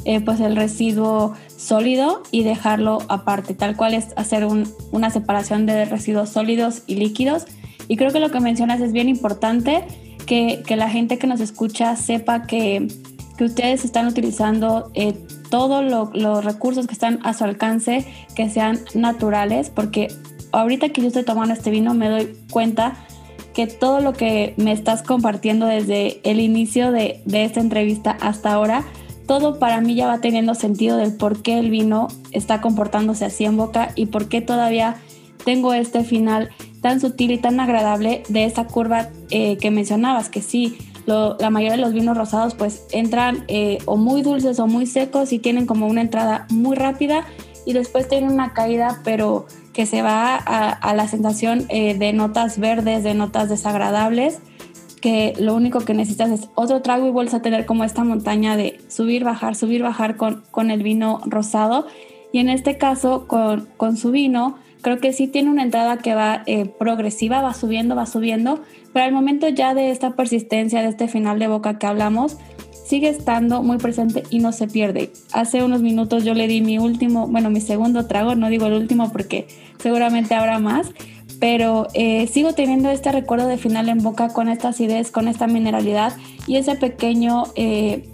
eh, 0.06 0.19
pues 0.19 0.39
el 0.39 0.56
residuo 0.56 1.34
sólido 1.56 2.24
y 2.32 2.43
dejarlo 2.43 3.00
aparte, 3.08 3.54
tal 3.54 3.78
cual 3.78 3.93
es 3.93 4.10
hacer 4.17 4.46
una 4.46 5.10
separación 5.10 5.65
de 5.65 5.86
residuos 5.86 6.30
sólidos 6.30 6.84
y 6.88 6.96
líquidos. 6.96 7.46
Y 7.88 7.96
creo 7.96 8.12
que 8.12 8.19
lo 8.19 8.32
que 8.32 8.39
mencionas 8.39 8.82
es 8.82 8.91
bien 8.91 9.10
importante 9.10 9.86
que, 10.26 10.63
la 10.76 10.89
gente 10.89 11.17
que 11.17 11.28
nos 11.28 11.39
escucha 11.39 11.96
sepa 11.96 12.43
que, 12.43 12.88
ustedes 13.39 13.84
están 13.84 14.08
utilizando 14.08 14.89
eh, 14.93 15.13
todos 15.50 15.84
los 16.13 16.46
recursos 16.46 16.88
que 16.88 16.93
están 16.93 17.19
a 17.24 17.34
su 17.34 17.43
alcance, 17.43 18.06
que 18.36 18.50
sean 18.50 18.80
naturales, 18.93 19.69
porque 19.69 20.08
ahorita 20.54 20.89
que 20.89 21.02
yo 21.02 21.08
estoy 21.08 21.24
tomando 21.24 21.54
este 21.54 21.69
vino 21.69 21.93
me 21.93 22.08
doy 22.08 22.38
cuenta 22.52 22.96
que 23.53 23.67
todo 23.67 23.99
lo 23.99 24.13
que 24.13 24.53
me 24.57 24.71
estás 24.71 25.03
compartiendo 25.03 25.65
desde 25.65 26.19
el 26.23 26.39
inicio 26.39 26.91
de, 26.91 27.21
de, 27.25 27.43
esta 27.43 27.59
entrevista 27.59 28.17
hasta 28.19 28.53
ahora, 28.53 28.83
todo 29.27 29.59
para 29.59 29.79
mí 29.81 29.95
ya 29.95 30.07
va 30.07 30.19
teniendo 30.19 30.55
sentido 30.55 30.97
del 30.97 31.15
por 31.15 31.41
qué 31.41 31.59
el 31.59 31.69
vino 31.69 32.07
está 32.31 32.61
comportándose 32.61 33.25
así 33.25 33.45
en 33.45 33.57
boca 33.57 33.91
y 33.95 34.07
por 34.07 34.27
qué 34.27 34.41
todavía 34.41 34.97
tengo 35.45 35.73
este 35.73 36.03
final 36.03 36.49
tan 36.81 36.99
sutil 36.99 37.31
y 37.31 37.37
tan 37.37 37.59
agradable 37.59 38.23
de 38.29 38.45
esa 38.45 38.65
curva 38.67 39.09
eh, 39.29 39.57
que 39.57 39.71
mencionabas, 39.71 40.29
que 40.29 40.41
sí, 40.41 40.77
la 41.05 41.49
mayoría 41.49 41.75
de 41.75 41.81
los 41.81 41.93
vinos 41.93 42.17
rosados 42.17 42.55
pues 42.55 42.85
entran 42.91 43.43
eh, 43.47 43.77
o 43.85 43.97
muy 43.97 44.21
dulces 44.21 44.59
o 44.59 44.67
muy 44.67 44.85
secos 44.85 45.33
y 45.33 45.39
tienen 45.39 45.65
como 45.65 45.87
una 45.87 46.01
entrada 46.01 46.47
muy 46.49 46.75
rápida 46.75 47.25
y 47.65 47.73
después 47.73 48.07
tienen 48.07 48.31
una 48.31 48.53
caída 48.53 49.01
pero 49.03 49.45
que 49.73 49.86
se 49.86 50.01
va 50.01 50.36
a, 50.36 50.93
la 50.93 51.07
sensación 51.07 51.65
eh, 51.69 51.95
de 51.97 52.13
notas 52.13 52.59
verdes, 52.59 53.03
de 53.03 53.15
notas 53.15 53.49
desagradables, 53.49 54.39
que 55.01 55.33
lo 55.38 55.55
único 55.55 55.79
que 55.81 55.93
necesitas 55.93 56.31
es 56.31 56.49
otro 56.55 56.81
trago 56.81 57.07
y 57.07 57.12
vuelves 57.12 57.33
a 57.33 57.41
tener 57.41 57.65
como 57.65 57.83
esta 57.83 58.03
montaña 58.03 58.55
de 58.55 58.79
subir, 58.88 59.23
bajar, 59.23 59.55
subir, 59.55 59.81
bajar 59.81 60.15
con, 60.15 60.43
con 60.51 60.71
el 60.71 60.83
vino 60.83 61.21
rosado. 61.25 61.88
Y 62.31 62.39
en 62.39 62.49
este 62.49 62.77
caso, 62.77 63.27
con, 63.27 63.67
con 63.75 63.97
su 63.97 64.12
vino, 64.12 64.55
creo 64.83 64.99
que 64.99 65.12
sí 65.12 65.27
tiene 65.27 65.49
una 65.49 65.63
entrada 65.63 65.97
que 65.97 66.13
va 66.13 66.43
eh, 66.45 66.65
progresiva, 66.65 67.41
va 67.41 67.53
subiendo, 67.53 67.95
va 67.95 68.05
subiendo, 68.05 68.62
pero 68.91 69.05
al 69.05 69.12
momento 69.12 69.49
ya 69.49 69.73
de 69.73 69.89
esta 69.89 70.12
persistencia, 70.12 70.81
de 70.81 70.89
este 70.89 71.07
final 71.07 71.39
de 71.39 71.47
boca 71.47 71.79
que 71.79 71.88
hablamos, 71.88 72.38
sigue 72.84 73.10
estando 73.10 73.63
muy 73.63 73.78
presente 73.78 74.24
y 74.30 74.39
no 74.39 74.52
se 74.52 74.67
pierde. 74.67 75.12
Hace 75.32 75.63
unos 75.63 75.82
minutos 75.82 76.24
yo 76.24 76.34
le 76.34 76.48
di 76.48 76.62
mi 76.62 76.78
último, 76.78 77.28
bueno, 77.28 77.50
mi 77.50 77.62
segundo 77.62 78.06
trago, 78.08 78.36
no 78.36 78.50
digo 78.50 78.67
el 78.67 78.74
último 78.74 79.12
porque 79.12 79.48
seguramente 79.78 80.36
habrá 80.36 80.60
más, 80.60 80.88
pero 81.39 81.88
eh, 81.93 82.28
sigo 82.28 82.54
teniendo 82.54 82.89
este 82.89 83.12
recuerdo 83.12 83.48
de 83.48 83.58
final 83.58 83.89
en 83.89 84.00
boca 84.00 84.30
con 84.30 84.50
esta 84.50 84.69
acidez, 84.69 85.12
con 85.12 85.28
esta 85.28 85.48
mineralidad 85.48 86.13
y 86.48 86.58
ese 86.58 86.76
pequeño 86.76 87.43
eh, 87.56 88.10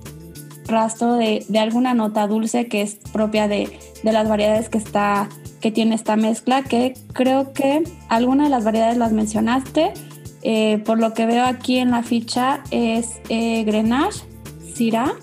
rastro 0.66 1.16
de, 1.16 1.46
alguna 1.60 1.94
nota 1.94 2.28
dulce 2.28 2.68
que 2.68 2.82
es 2.82 2.96
propia 3.12 3.48
de, 3.48 3.78
de 4.04 4.12
las 4.12 4.30
variedades 4.30 4.70
que 4.70 4.78
está 4.78 5.30
que 5.60 5.72
tiene 5.72 5.96
esta 5.96 6.16
mezcla, 6.16 6.64
que 6.64 6.94
creo 7.14 7.54
que 7.54 7.84
algunas 8.08 8.48
de 8.48 8.52
las 8.52 8.64
variedades 8.64 8.98
las 8.98 9.12
mencionaste. 9.12 9.94
Eh, 10.42 10.82
por 10.86 11.00
lo 11.00 11.14
que 11.14 11.26
veo 11.26 11.44
aquí 11.44 11.80
en 11.80 11.92
la 11.92 12.02
ficha 12.02 12.64
es 12.72 13.20
eh, 13.28 13.64
Grenache, 13.66 14.24
Syrah, 14.80 15.14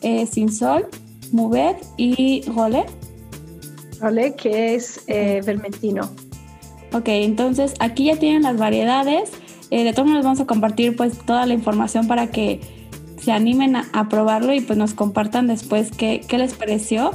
eh, 0.00 0.26
Sinsol, 0.26 0.86
Mouvet 1.32 1.84
y 1.96 2.42
Rolé. 2.42 2.84
Rolé, 4.00 4.36
que 4.36 4.76
es 4.76 5.00
eh, 5.08 5.42
vermentino. 5.44 6.08
Ok, 6.92 7.08
entonces 7.08 7.74
aquí 7.80 8.04
ya 8.04 8.16
tienen 8.16 8.44
las 8.44 8.58
variedades. 8.58 9.32
de 9.70 9.92
todos 9.92 10.08
modos 10.08 10.22
vamos 10.22 10.38
a 10.38 10.46
compartir 10.46 10.94
pues 10.94 11.18
toda 11.18 11.46
la 11.46 11.54
información 11.54 12.06
para 12.06 12.28
que 12.28 12.60
se 13.20 13.32
animen 13.32 13.74
a, 13.74 14.08
probarlo 14.08 14.54
y 14.54 14.60
pues 14.60 14.78
nos 14.78 14.94
compartan 14.94 15.48
después 15.48 15.90
qué, 15.90 16.20
qué 16.20 16.38
les 16.38 16.54
pareció. 16.54 17.10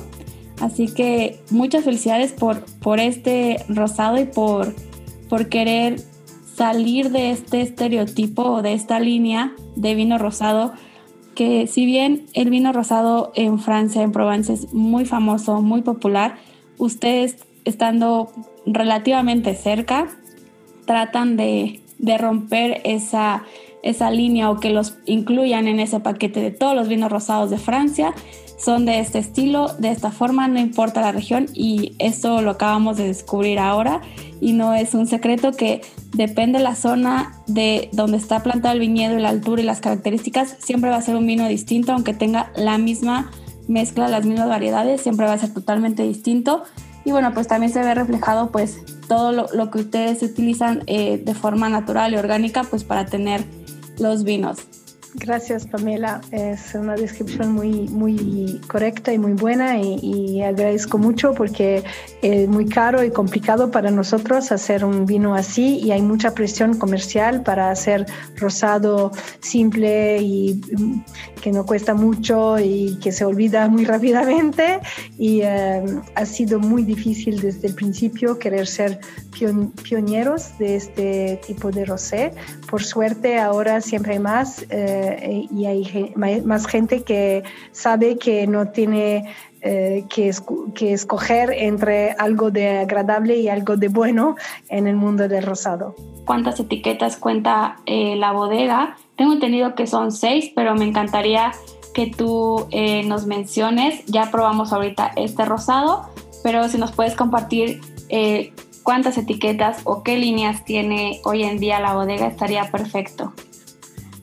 Así 0.59 0.87
que 0.87 1.39
muchas 1.51 1.85
felicidades 1.85 2.33
por, 2.33 2.65
por 2.81 2.99
este 2.99 3.63
rosado 3.69 4.19
y 4.19 4.25
por, 4.25 4.75
por 5.29 5.47
querer 5.47 6.01
salir 6.53 7.11
de 7.11 7.31
este 7.31 7.61
estereotipo 7.61 8.43
o 8.43 8.61
de 8.61 8.73
esta 8.73 8.99
línea 8.99 9.53
de 9.77 9.95
vino 9.95 10.17
rosado 10.17 10.73
que 11.41 11.65
si 11.65 11.87
bien 11.87 12.27
el 12.35 12.51
vino 12.51 12.71
rosado 12.71 13.31
en 13.33 13.57
Francia, 13.57 14.03
en 14.03 14.11
Provence, 14.11 14.53
es 14.53 14.75
muy 14.75 15.05
famoso, 15.05 15.59
muy 15.59 15.81
popular, 15.81 16.35
ustedes 16.77 17.37
estando 17.65 18.31
relativamente 18.67 19.55
cerca, 19.55 20.07
tratan 20.85 21.37
de, 21.37 21.81
de 21.97 22.19
romper 22.19 22.81
esa, 22.83 23.43
esa 23.81 24.11
línea 24.11 24.51
o 24.51 24.59
que 24.59 24.69
los 24.69 24.99
incluyan 25.07 25.67
en 25.67 25.79
ese 25.79 25.99
paquete 25.99 26.41
de 26.41 26.51
todos 26.51 26.75
los 26.75 26.87
vinos 26.87 27.11
rosados 27.11 27.49
de 27.49 27.57
Francia 27.57 28.13
son 28.63 28.85
de 28.85 28.99
este 28.99 29.19
estilo, 29.19 29.67
de 29.79 29.91
esta 29.91 30.11
forma, 30.11 30.47
no 30.47 30.59
importa 30.59 31.01
la 31.01 31.11
región 31.11 31.47
y 31.53 31.95
esto 31.99 32.41
lo 32.41 32.51
acabamos 32.51 32.97
de 32.97 33.07
descubrir 33.07 33.59
ahora 33.59 34.01
y 34.39 34.53
no 34.53 34.73
es 34.73 34.93
un 34.93 35.07
secreto 35.07 35.51
que 35.51 35.81
depende 36.13 36.59
la 36.59 36.75
zona 36.75 37.33
de 37.47 37.89
donde 37.91 38.17
está 38.17 38.43
plantado 38.43 38.73
el 38.73 38.79
viñedo 38.79 39.17
la 39.17 39.29
altura 39.29 39.61
y 39.61 39.65
las 39.65 39.81
características, 39.81 40.57
siempre 40.59 40.89
va 40.89 40.97
a 40.97 41.01
ser 41.01 41.15
un 41.15 41.25
vino 41.25 41.47
distinto, 41.47 41.91
aunque 41.91 42.13
tenga 42.13 42.51
la 42.55 42.77
misma 42.77 43.31
mezcla, 43.67 44.07
las 44.07 44.25
mismas 44.25 44.49
variedades, 44.49 45.01
siempre 45.01 45.25
va 45.25 45.33
a 45.33 45.37
ser 45.37 45.53
totalmente 45.53 46.03
distinto. 46.03 46.63
Y 47.03 47.11
bueno, 47.11 47.33
pues 47.33 47.47
también 47.47 47.73
se 47.73 47.81
ve 47.81 47.95
reflejado 47.95 48.51
pues 48.51 48.77
todo 49.07 49.31
lo, 49.31 49.71
que 49.71 49.79
ustedes 49.79 50.21
utilizan 50.21 50.83
eh, 50.85 51.17
de 51.17 51.33
forma 51.33 51.67
natural 51.67 52.13
y 52.13 52.17
orgánica 52.17 52.63
pues 52.63 52.83
para 52.83 53.05
tener 53.07 53.43
los 53.97 54.23
vinos. 54.23 54.59
Gracias, 55.15 55.67
Pamela. 55.67 56.21
Es 56.31 56.73
una 56.73 56.95
descripción 56.95 57.51
muy, 57.51 57.89
muy 57.89 58.61
correcta 58.67 59.11
y 59.11 59.19
muy 59.19 59.33
buena 59.33 59.77
y, 59.77 60.41
agradezco 60.41 60.97
mucho 60.97 61.33
porque 61.33 61.83
es 62.21 62.47
muy 62.47 62.67
caro 62.67 63.03
y 63.03 63.11
complicado 63.11 63.71
para 63.71 63.91
nosotros 63.91 64.51
hacer 64.51 64.85
un 64.85 65.05
vino 65.05 65.35
así 65.35 65.79
y 65.79 65.91
hay 65.91 66.01
mucha 66.01 66.33
presión 66.33 66.77
comercial 66.77 67.43
para 67.43 67.71
hacer 67.71 68.05
rosado 68.37 69.11
simple 69.41 70.21
y 70.21 70.61
mm, 70.77 71.03
que 71.41 71.51
no 71.51 71.65
cuesta 71.65 71.93
mucho 71.93 72.57
y 72.59 72.97
que 73.01 73.11
se 73.11 73.25
olvida 73.25 73.67
muy 73.67 73.85
rápidamente 73.85 74.79
y 75.17 75.41
eh, 75.41 75.83
ha 76.15 76.25
sido 76.25 76.59
muy 76.59 76.83
difícil 76.83 77.41
desde 77.41 77.67
el 77.67 77.75
principio 77.75 78.39
querer 78.39 78.65
ser 78.65 78.99
pioneros 79.83 80.57
de 80.57 80.75
este 80.75 81.41
tipo 81.45 81.71
de 81.71 81.85
rosé. 81.85 82.31
Por 82.71 82.85
suerte 82.85 83.37
ahora 83.37 83.81
siempre 83.81 84.13
hay 84.13 84.19
más. 84.19 84.65
Eh, 84.69 85.45
y 85.53 85.65
hay 85.65 86.13
más 86.15 86.65
gente 86.65 87.03
que 87.03 87.43
sabe 87.73 88.17
que 88.17 88.47
no 88.47 88.69
tiene 88.69 89.29
eh, 89.61 90.05
que, 90.09 90.31
que, 90.73 90.93
escoger 90.93 91.51
entre 91.51 92.11
algo 92.11 92.49
de 92.49 92.79
agradable 92.79 93.35
y 93.35 93.49
algo 93.49 93.75
de 93.75 93.89
bueno 93.89 94.37
en 94.69 94.87
el 94.87 94.95
mundo 94.95 95.27
del 95.27 95.43
rosado. 95.43 95.95
¿Cuántas 96.23 96.61
etiquetas 96.61 97.17
cuenta 97.17 97.75
eh, 97.85 98.15
la 98.15 98.31
bodega? 98.31 98.95
Tengo 99.17 99.33
entendido 99.33 99.75
que 99.75 99.85
son 99.85 100.13
seis, 100.13 100.49
pero 100.55 100.73
me 100.73 100.85
encantaría 100.85 101.51
que 101.93 102.07
tú 102.07 102.69
nos 103.05 103.25
menciones. 103.27 104.05
Ya 104.05 104.31
probamos 104.31 104.71
ahorita 104.71 105.11
este 105.17 105.43
rosado, 105.43 106.09
pero 106.41 106.69
si 106.69 106.77
nos 106.77 106.93
puedes 106.93 107.15
compartir 107.15 107.81
cuántas 108.91 109.17
etiquetas 109.17 109.77
o 109.85 110.03
qué 110.03 110.17
líneas 110.17 110.65
tiene 110.65 111.21
hoy 111.23 111.43
en 111.43 111.59
día 111.59 111.79
la 111.79 111.93
bodega, 111.93 112.27
estaría 112.27 112.69
perfecto. 112.69 113.31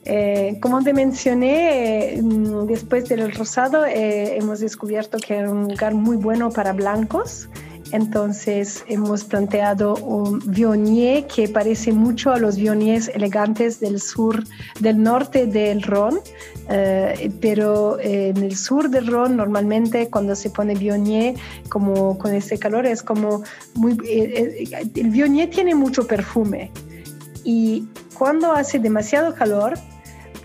Eh, 0.05 0.59
como 0.61 0.83
te 0.83 0.93
mencioné, 0.93 2.13
eh, 2.13 2.21
mm, 2.21 2.67
después 2.67 3.09
del 3.09 3.33
rosado 3.33 3.87
eh, 3.87 4.37
hemos 4.37 4.59
descubierto 4.59 5.17
que 5.17 5.37
era 5.37 5.49
un 5.49 5.69
lugar 5.69 5.95
muy 5.95 6.17
bueno 6.17 6.51
para 6.51 6.73
blancos. 6.73 7.49
Entonces 7.91 8.85
hemos 8.87 9.23
planteado 9.23 9.95
un 9.95 10.39
Viognier 10.45 11.25
que 11.25 11.49
parece 11.49 11.91
mucho 11.91 12.31
a 12.31 12.37
los 12.37 12.55
Viogniers 12.55 13.07
elegantes 13.07 13.79
del 13.79 13.99
sur, 13.99 14.43
del 14.79 15.01
norte 15.01 15.47
del 15.47 15.81
Ron, 16.69 17.31
pero 17.41 17.99
en 17.99 18.37
el 18.37 18.55
sur 18.55 18.89
del 18.89 19.07
Ron 19.07 19.37
normalmente 19.37 20.09
cuando 20.09 20.35
se 20.35 20.49
pone 20.49 20.75
Viognier 20.75 21.35
como 21.69 22.17
con 22.17 22.33
ese 22.33 22.59
calor 22.59 22.85
es 22.85 23.01
como 23.01 23.43
muy... 23.75 23.97
el 24.05 25.09
Viognier 25.09 25.49
tiene 25.49 25.73
mucho 25.73 26.05
perfume 26.05 26.71
y 27.43 27.87
cuando 28.13 28.51
hace 28.51 28.77
demasiado 28.77 29.33
calor 29.33 29.73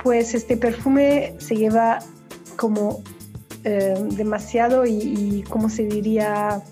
pues 0.03 0.35
este 0.35 0.57
perfume 0.57 1.35
se 1.39 1.57
lleva 1.57 1.99
como 2.57 3.03
eh, 3.65 3.95
demasiado 4.11 4.85
y, 4.85 5.43
¿cómo 5.49 5.71
se 5.71 5.85
diría 5.85 6.63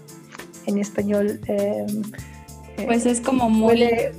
en 0.67 0.77
español? 0.77 1.41
Eh, 1.49 1.87
pues 2.85 3.07
es 3.07 3.23
como 3.23 3.49
muy... 3.49 3.69
Huele, 3.69 4.13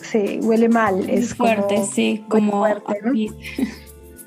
sí, 0.00 0.40
huele 0.42 0.70
mal. 0.70 1.08
es 1.10 1.34
fuerte, 1.34 1.84
sí, 1.84 2.24
como... 2.30 2.60
Fuerte, 2.60 3.00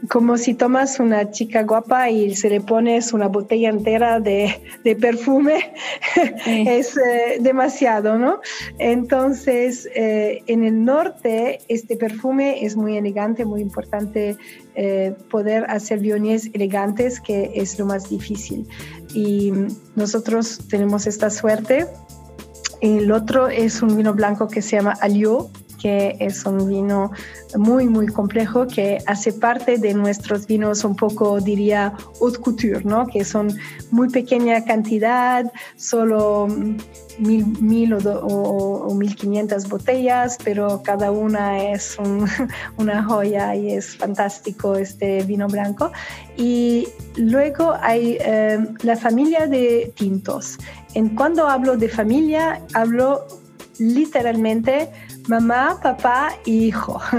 como 0.10 0.38
si 0.38 0.54
tomas 0.54 0.99
una 0.99 1.32
chica 1.32 1.64
guapa 1.64 2.10
y 2.10 2.36
se 2.36 2.49
le 2.49 2.62
pones 2.62 3.14
una 3.14 3.28
botella 3.28 3.70
entera 3.70 4.20
de, 4.20 4.60
perfume, 4.99 5.74
es 6.45 6.97
eh, 6.97 7.38
demasiado, 7.39 8.18
¿no? 8.18 8.41
Entonces, 8.80 9.88
eh, 9.95 10.43
en 10.47 10.64
el 10.64 10.84
norte, 10.84 11.60
este 11.68 11.95
perfume 11.95 12.66
es 12.66 12.76
muy 12.76 12.97
elegante, 12.97 13.45
muy 13.45 13.62
importante 13.62 14.38
eh, 14.76 15.16
poder 15.30 15.66
hacer 15.70 15.99
vionies 15.99 16.49
elegantes, 16.54 17.22
que 17.22 17.51
es 17.56 17.80
lo 17.80 17.86
más 17.86 18.10
difícil. 18.10 18.68
Y 19.14 19.54
nosotros 19.95 20.60
tenemos 20.70 21.08
esta 21.08 21.30
suerte. 21.30 21.88
El 22.82 23.12
otro 23.12 23.47
es 23.47 23.82
un 23.82 23.95
vino 23.95 24.14
blanco 24.14 24.49
que 24.49 24.62
se 24.62 24.76
llama 24.76 24.97
Aliot, 24.99 25.49
que 25.84 26.15
es 26.21 26.45
un 26.45 26.69
vino 26.69 27.11
muy, 27.57 27.89
muy 27.89 28.07
complejo 28.07 28.65
que 28.65 28.99
hace 29.05 29.34
parte 29.34 29.77
de 29.77 29.93
nuestros 29.93 30.47
vinos 30.47 30.86
un 30.86 30.95
poco, 30.95 31.41
diría, 31.41 31.93
haute 32.21 32.39
couture, 32.39 32.86
¿no? 32.86 33.05
Que 33.05 33.25
son 33.25 33.53
muy 33.91 34.07
pequeña 34.07 34.63
cantidad, 34.63 35.51
solo 35.75 36.47
mil, 37.19 37.45
mil 37.59 37.93
o, 37.93 38.95
mil 38.95 39.13
quinientas 39.13 39.67
botellas, 39.67 40.38
pero 40.41 40.81
cada 40.84 41.11
una 41.11 41.61
es 41.61 41.97
una 42.77 43.03
joya 43.03 43.53
y 43.53 43.73
es 43.73 43.97
fantástico 43.97 44.77
este 44.77 45.23
vino 45.23 45.47
blanco. 45.47 45.91
Y 46.38 46.88
luego 47.17 47.73
hay 47.81 48.17
eh, 48.21 48.57
la 48.84 48.95
familia 48.95 49.47
de 49.47 49.91
tintos. 49.97 50.57
En 50.93 51.09
cuando 51.09 51.45
hablo 51.45 51.75
de 51.75 51.89
familia, 51.89 52.61
hablo 52.73 53.27
literalmente 53.79 54.89
mamá, 55.28 55.80
papá 55.82 56.34
y 56.45 56.65
hijo. 56.65 56.99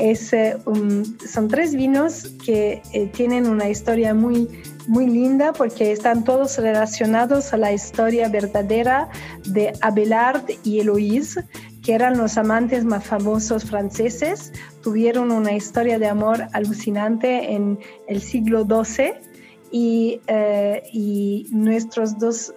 Eh, 0.00 0.14
son 0.14 1.48
tres 1.48 1.74
vinos 1.74 2.28
que 2.44 2.80
eh, 2.92 3.06
tienen 3.08 3.48
una 3.48 3.68
historia 3.68 4.14
muy, 4.14 4.48
muy 4.86 5.08
linda 5.08 5.52
porque 5.52 5.90
están 5.90 6.22
todos 6.22 6.56
relacionados 6.58 7.52
a 7.52 7.56
la 7.56 7.72
historia 7.72 8.28
verdadera 8.28 9.08
de 9.44 9.72
Abelard 9.80 10.44
y 10.62 10.78
Eloïse, 10.78 11.44
que 11.82 11.94
eran 11.94 12.16
los 12.16 12.38
amantes 12.38 12.84
más 12.84 13.04
famosos 13.04 13.64
franceses. 13.64 14.52
Tuvieron 14.80 15.32
una 15.32 15.52
historia 15.52 15.98
de 15.98 16.06
amor 16.06 16.46
alucinante 16.52 17.52
en 17.52 17.76
el 18.06 18.22
siglo 18.22 18.64
XII 18.64 19.27
y, 19.70 20.20
eh, 20.26 20.82
y 20.92 21.46
nuestros 21.50 22.18
dos 22.18 22.52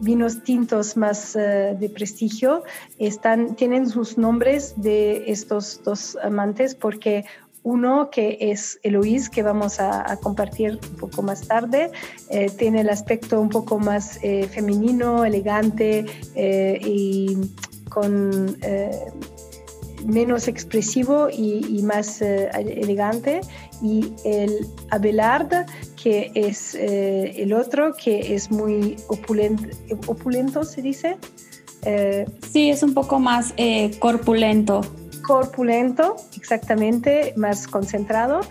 vinos 0.00 0.42
tintos 0.42 0.96
más 0.96 1.36
eh, 1.36 1.76
de 1.78 1.88
prestigio 1.88 2.62
están, 2.98 3.56
tienen 3.56 3.88
sus 3.88 4.18
nombres 4.18 4.74
de 4.76 5.30
estos 5.30 5.80
dos 5.84 6.16
amantes 6.22 6.74
porque 6.74 7.24
uno 7.62 8.10
que 8.10 8.38
es 8.40 8.78
Eloís, 8.84 9.28
que 9.28 9.42
vamos 9.42 9.80
a, 9.80 10.16
compartir 10.22 10.78
un 10.92 10.96
poco 10.98 11.22
más 11.22 11.48
tarde, 11.48 11.90
eh, 12.30 12.48
tiene 12.56 12.82
el 12.82 12.90
aspecto 12.90 13.40
un 13.40 13.48
poco 13.48 13.80
más 13.80 14.20
femenino, 14.52 15.24
elegante 15.24 16.06
y 16.36 17.36
con 17.88 18.56
menos 20.06 20.48
expresivo 20.48 21.28
y, 21.30 21.82
más 21.82 22.22
elegante. 22.22 23.40
Y 23.82 24.12
el 24.24 24.66
Abelard, 24.90 25.66
que 26.06 26.30
es 26.36 26.76
eh, 26.76 27.42
el 27.42 27.52
otro, 27.52 27.92
que 27.94 28.34
es 28.34 28.48
muy 28.50 28.94
opulento, 29.08 29.64
opulento 30.06 30.62
se 30.62 30.80
dice. 30.80 31.16
Eh, 31.82 32.24
sí, 32.48 32.70
es 32.70 32.84
un 32.84 32.94
poco 32.94 33.18
más 33.18 33.52
eh, 33.56 33.90
corpulento. 33.98 34.82
Corpulento, 35.26 36.14
exactamente, 36.36 37.34
más 37.36 37.66
concentrado. 37.66 38.42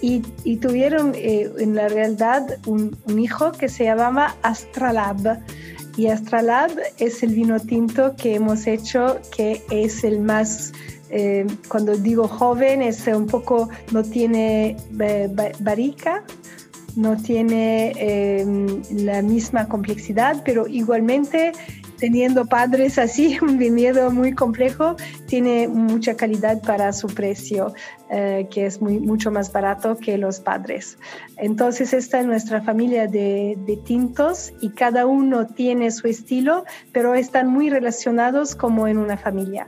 Y, 0.00 0.20
tuvieron 0.56 1.12
en 1.14 1.74
la 1.74 1.88
realidad 1.88 2.58
un, 2.66 2.96
hijo 3.18 3.52
que 3.52 3.68
se 3.68 3.84
llamaba 3.84 4.34
Astralab. 4.42 5.42
Y 5.96 6.06
Astralab 6.06 6.70
es 6.96 7.22
el 7.22 7.34
vino 7.34 7.60
tinto 7.60 8.16
que 8.16 8.36
hemos 8.36 8.66
hecho, 8.66 9.20
que 9.36 9.62
es 9.70 10.02
el 10.02 10.20
más 10.20 10.72
cuando 11.68 11.96
digo 11.96 12.26
joven, 12.26 12.82
es 12.82 13.06
un 13.06 13.26
poco, 13.26 13.68
no 13.92 14.02
tiene 14.02 14.76
barica, 15.60 16.24
no 16.96 17.16
tiene 17.16 17.92
em, 17.96 18.82
la 18.90 19.22
misma 19.22 19.68
complejidad, 19.68 20.42
pero 20.44 20.66
igualmente 20.66 21.52
teniendo 21.98 22.46
padres 22.46 22.98
así, 22.98 23.38
un 23.42 23.58
viñedo 23.58 24.10
muy 24.10 24.32
complejo, 24.32 24.96
tiene 25.26 25.68
mucha 25.68 26.16
calidad 26.16 26.60
para 26.62 26.92
su 26.92 27.06
precio, 27.06 27.74
eh, 28.10 28.48
que 28.50 28.66
es 28.66 28.82
muy, 28.82 28.98
mucho 28.98 29.30
más 29.30 29.52
barato 29.52 29.96
que 29.96 30.18
los 30.18 30.40
padres. 30.40 30.98
Entonces, 31.36 31.92
esta 31.92 32.18
es 32.18 32.26
nuestra 32.26 32.60
familia 32.60 33.06
de, 33.06 33.56
de 33.66 33.76
tintos 33.76 34.52
y 34.60 34.70
cada 34.70 35.06
uno 35.06 35.46
tiene 35.46 35.92
su 35.92 36.08
estilo, 36.08 36.64
pero 36.92 37.14
están 37.14 37.46
muy 37.48 37.70
relacionados 37.70 38.56
como 38.56 38.88
en 38.88 38.98
una 38.98 39.16
familia. 39.16 39.66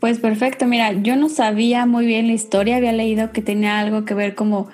Pues 0.00 0.18
perfecto, 0.18 0.66
mira, 0.66 0.92
yo 0.94 1.14
no 1.16 1.28
sabía 1.28 1.84
muy 1.84 2.06
bien 2.06 2.26
la 2.26 2.32
historia, 2.32 2.76
había 2.76 2.92
leído 2.92 3.32
que 3.32 3.42
tenía 3.42 3.78
algo 3.78 4.06
que 4.06 4.14
ver 4.14 4.34
como 4.34 4.68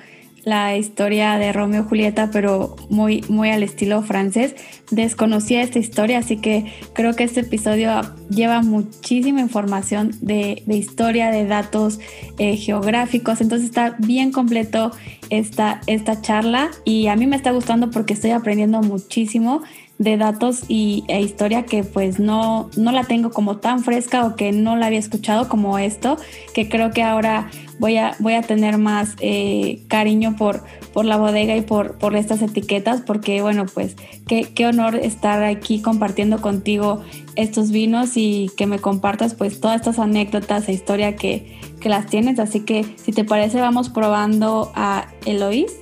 la 0.44 0.76
historia 0.76 1.36
de 1.38 1.52
Romeo 1.52 1.82
y 1.82 1.88
Julieta, 1.88 2.30
pero 2.32 2.76
muy, 2.88 3.24
muy 3.28 3.50
al 3.50 3.64
estilo 3.64 4.00
francés. 4.02 4.54
Desconocía 4.92 5.62
esta 5.62 5.80
historia, 5.80 6.18
así 6.18 6.36
que 6.36 6.72
creo 6.92 7.14
que 7.14 7.24
este 7.24 7.40
episodio 7.40 8.00
lleva 8.30 8.62
muchísima 8.62 9.40
información 9.40 10.12
de, 10.20 10.62
historia, 10.68 11.32
de 11.32 11.44
datos 11.46 11.98
eh, 12.38 12.56
geográficos, 12.56 13.40
entonces 13.40 13.66
está 13.66 13.96
bien 13.98 14.30
completo 14.30 14.92
esta, 15.30 15.80
esta 15.88 16.22
charla 16.22 16.70
y 16.84 17.08
a 17.08 17.16
mí 17.16 17.26
me 17.26 17.34
está 17.34 17.50
gustando 17.50 17.90
porque 17.90 18.14
estoy 18.14 18.30
aprendiendo 18.30 18.80
muchísimo 18.82 19.62
de 19.98 20.16
datos 20.18 20.64
y, 20.68 21.04
e 21.08 21.20
historia 21.22 21.64
que 21.64 21.82
pues 21.82 22.18
no, 22.18 22.70
no 22.76 22.92
la 22.92 23.04
tengo 23.04 23.30
como 23.30 23.58
tan 23.58 23.82
fresca 23.82 24.26
o 24.26 24.36
que 24.36 24.52
no 24.52 24.76
la 24.76 24.86
había 24.86 24.98
escuchado 24.98 25.48
como 25.48 25.78
esto, 25.78 26.18
que 26.54 26.68
creo 26.68 26.90
que 26.90 27.02
ahora 27.02 27.50
voy 27.78 27.96
a, 27.96 28.14
voy 28.18 28.34
a 28.34 28.42
tener 28.42 28.78
más 28.78 29.16
eh, 29.20 29.82
cariño 29.88 30.36
por, 30.36 30.64
por 30.92 31.04
la 31.04 31.16
bodega 31.16 31.56
y 31.56 31.62
por, 31.62 31.96
por 31.98 32.14
estas 32.14 32.42
etiquetas, 32.42 33.00
porque 33.00 33.40
bueno, 33.40 33.64
pues 33.72 33.96
qué, 34.26 34.52
qué 34.54 34.66
honor 34.66 34.96
estar 34.96 35.42
aquí 35.42 35.80
compartiendo 35.80 36.40
contigo 36.40 37.02
estos 37.34 37.70
vinos 37.70 38.16
y 38.16 38.50
que 38.56 38.66
me 38.66 38.78
compartas 38.78 39.34
pues 39.34 39.60
todas 39.60 39.76
estas 39.76 39.98
anécdotas 39.98 40.68
e 40.68 40.72
historia 40.72 41.16
que, 41.16 41.58
que 41.80 41.88
las 41.88 42.06
tienes. 42.06 42.38
Así 42.38 42.60
que 42.60 42.84
si 42.96 43.12
te 43.12 43.24
parece 43.24 43.60
vamos 43.60 43.88
probando 43.88 44.72
a 44.74 45.08
Eloís 45.24 45.72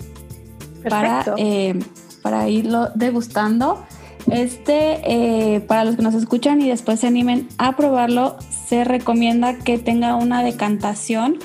para, 0.89 1.25
eh, 1.37 1.79
para 2.23 2.49
irlo 2.49 2.91
degustando. 2.95 3.85
Este, 4.31 5.01
eh, 5.05 5.61
para 5.61 5.85
los 5.85 5.97
que 5.97 6.03
nos 6.03 6.14
escuchan 6.14 6.61
y 6.61 6.68
después 6.68 7.01
se 7.01 7.07
animen 7.07 7.49
a 7.59 7.77
probarlo, 7.77 8.37
se 8.66 8.85
recomienda 8.85 9.59
que 9.59 9.79
tenga 9.79 10.14
una 10.16 10.43
decantación 10.43 11.39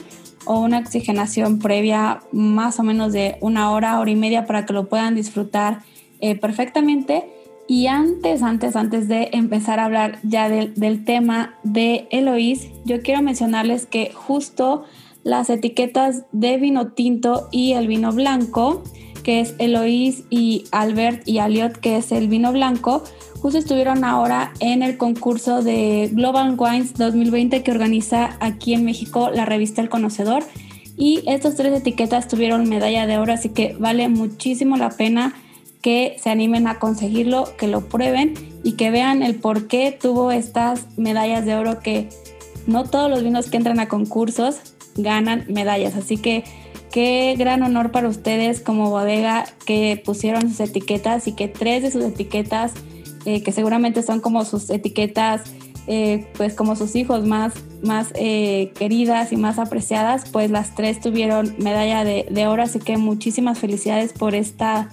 o 0.46 0.62
una 0.62 0.80
oxigenación 0.80 1.60
previa 1.60 2.22
más 2.32 2.80
o 2.80 2.84
menos 2.84 3.12
de 3.12 3.38
una 3.42 3.72
hora, 3.72 4.00
hora 4.00 4.10
y 4.10 4.16
media 4.16 4.46
para 4.46 4.66
que 4.66 4.74
lo 4.74 4.88
puedan 4.88 5.16
disfrutar 5.16 5.82
eh, 6.22 6.36
perfectamente. 6.36 7.30
Y 7.68 7.86
antes, 7.88 8.42
antes, 8.42 8.76
antes 8.76 9.08
de 9.08 9.30
empezar 9.34 9.80
a 9.80 9.86
hablar 9.86 10.18
ya 10.24 10.50
del, 10.50 10.74
del 10.74 11.06
tema 11.06 11.54
de 11.64 12.08
Eloís, 12.10 12.70
yo 12.86 13.02
quiero 13.02 13.22
mencionarles 13.22 13.86
que 13.86 14.12
justo 14.14 14.86
las 15.24 15.50
etiquetas 15.50 16.24
de 16.32 16.58
vino 16.58 16.94
tinto 16.94 17.48
y 17.52 17.74
el 17.74 17.88
vino 17.88 18.12
blanco 18.12 18.84
que 19.20 19.40
es 19.40 19.56
Eloís, 19.60 20.24
y 20.30 20.66
Albert 20.72 21.28
y 21.28 21.40
Aliot, 21.40 21.78
que 21.78 21.98
es 21.98 22.12
el 22.12 22.28
vino 22.28 22.52
blanco, 22.52 23.04
justo 23.40 23.58
estuvieron 23.58 24.04
ahora 24.04 24.54
en 24.60 24.84
el 24.84 24.98
concurso 24.98 25.62
de 25.62 26.10
Global 26.12 26.56
Wines 26.58 26.94
2020 26.96 27.64
que 27.64 27.72
organiza 27.72 28.38
aquí 28.40 28.74
en 28.74 28.86
México 28.86 29.30
la 29.34 29.46
revista 29.46 29.82
El 29.82 29.90
Conocedor. 29.90 30.44
Y 30.98 31.24
estas 31.28 31.56
tres 31.56 31.74
etiquetas 31.74 32.28
tuvieron 32.28 32.68
medalla 32.68 33.08
de 33.08 33.18
oro, 33.18 33.32
así 33.32 33.50
que 33.50 33.76
vale 33.80 34.10
muchísimo 34.10 34.76
la 34.76 34.90
pena 34.90 35.34
que 35.82 36.18
se 36.22 36.30
animen 36.30 36.68
a 36.68 36.80
conseguirlo, 36.80 37.56
que 37.58 37.68
lo 37.68 37.88
prueben 37.88 38.34
y 38.64 38.74
que 38.74 38.92
vean 38.92 39.24
el 39.24 39.36
por 39.36 39.68
qué 39.68 39.98
tuvo 40.00 40.32
estas 40.32 40.88
medallas 40.98 41.46
de 41.46 41.56
oro 41.56 41.80
que 41.80 42.10
no 42.68 42.84
todos 42.84 43.10
los 43.10 43.24
vinos 43.24 43.50
que 43.50 43.58
entran 43.58 43.80
a 43.80 43.88
concursos 43.88 44.60
ganan 44.96 45.46
medallas. 45.48 45.96
Así 45.96 46.18
que 46.18 46.44
Qué 46.92 47.36
gran 47.38 47.62
honor 47.62 47.92
para 47.92 48.08
ustedes 48.08 48.62
como 48.62 48.90
bodega 48.90 49.46
que 49.66 50.02
pusieron 50.04 50.50
sus 50.50 50.60
etiquetas 50.60 51.28
y 51.28 51.34
que 51.34 51.48
tres 51.48 51.84
de 51.84 51.92
sus 51.92 52.04
etiquetas, 52.04 52.74
eh, 53.26 53.44
que 53.44 53.52
seguramente 53.52 54.02
son 54.02 54.22
como 54.22 54.44
sus 54.44 54.72
etiquetas, 54.72 55.44
eh, 55.86 56.28
pues 56.36 56.56
como 56.56 56.76
sus 56.76 56.96
hijos 56.96 57.26
más, 57.26 57.54
más 57.84 58.12
eh, 58.16 58.72
queridas 58.76 59.32
y 59.32 59.38
más 59.38 59.60
apreciadas, 59.60 60.30
pues 60.32 60.50
las 60.50 60.74
tres 60.74 61.00
tuvieron 61.00 61.56
medalla 61.60 62.04
de, 62.04 62.26
de, 62.30 62.48
oro, 62.48 62.64
así 62.64 62.80
que 62.80 62.98
muchísimas 62.98 63.60
felicidades 63.60 64.14
por 64.14 64.34
esta, 64.34 64.90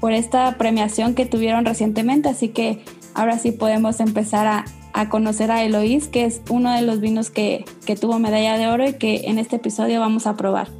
por 0.00 0.12
esta 0.12 0.58
premiación 0.58 1.14
que 1.14 1.24
tuvieron 1.24 1.64
recientemente, 1.64 2.28
así 2.28 2.48
que 2.48 2.84
ahora 3.14 3.38
sí 3.38 3.52
podemos 3.52 4.00
empezar 4.00 4.46
a, 4.46 4.64
a 4.92 5.08
conocer 5.08 5.50
a 5.50 5.62
Eloís, 5.62 6.08
que 6.08 6.24
es 6.24 6.42
uno 6.48 6.74
de 6.74 6.82
los 6.82 7.00
vinos 7.00 7.30
que, 7.30 7.64
que 7.86 7.96
tuvo 7.96 8.18
medalla 8.18 8.58
de 8.58 8.66
oro 8.66 8.88
y 8.88 8.94
que 8.94 9.22
en 9.26 9.38
este 9.38 9.56
episodio 9.56 10.00
vamos 10.00 10.26
a 10.26 10.36
probar. 10.36 10.79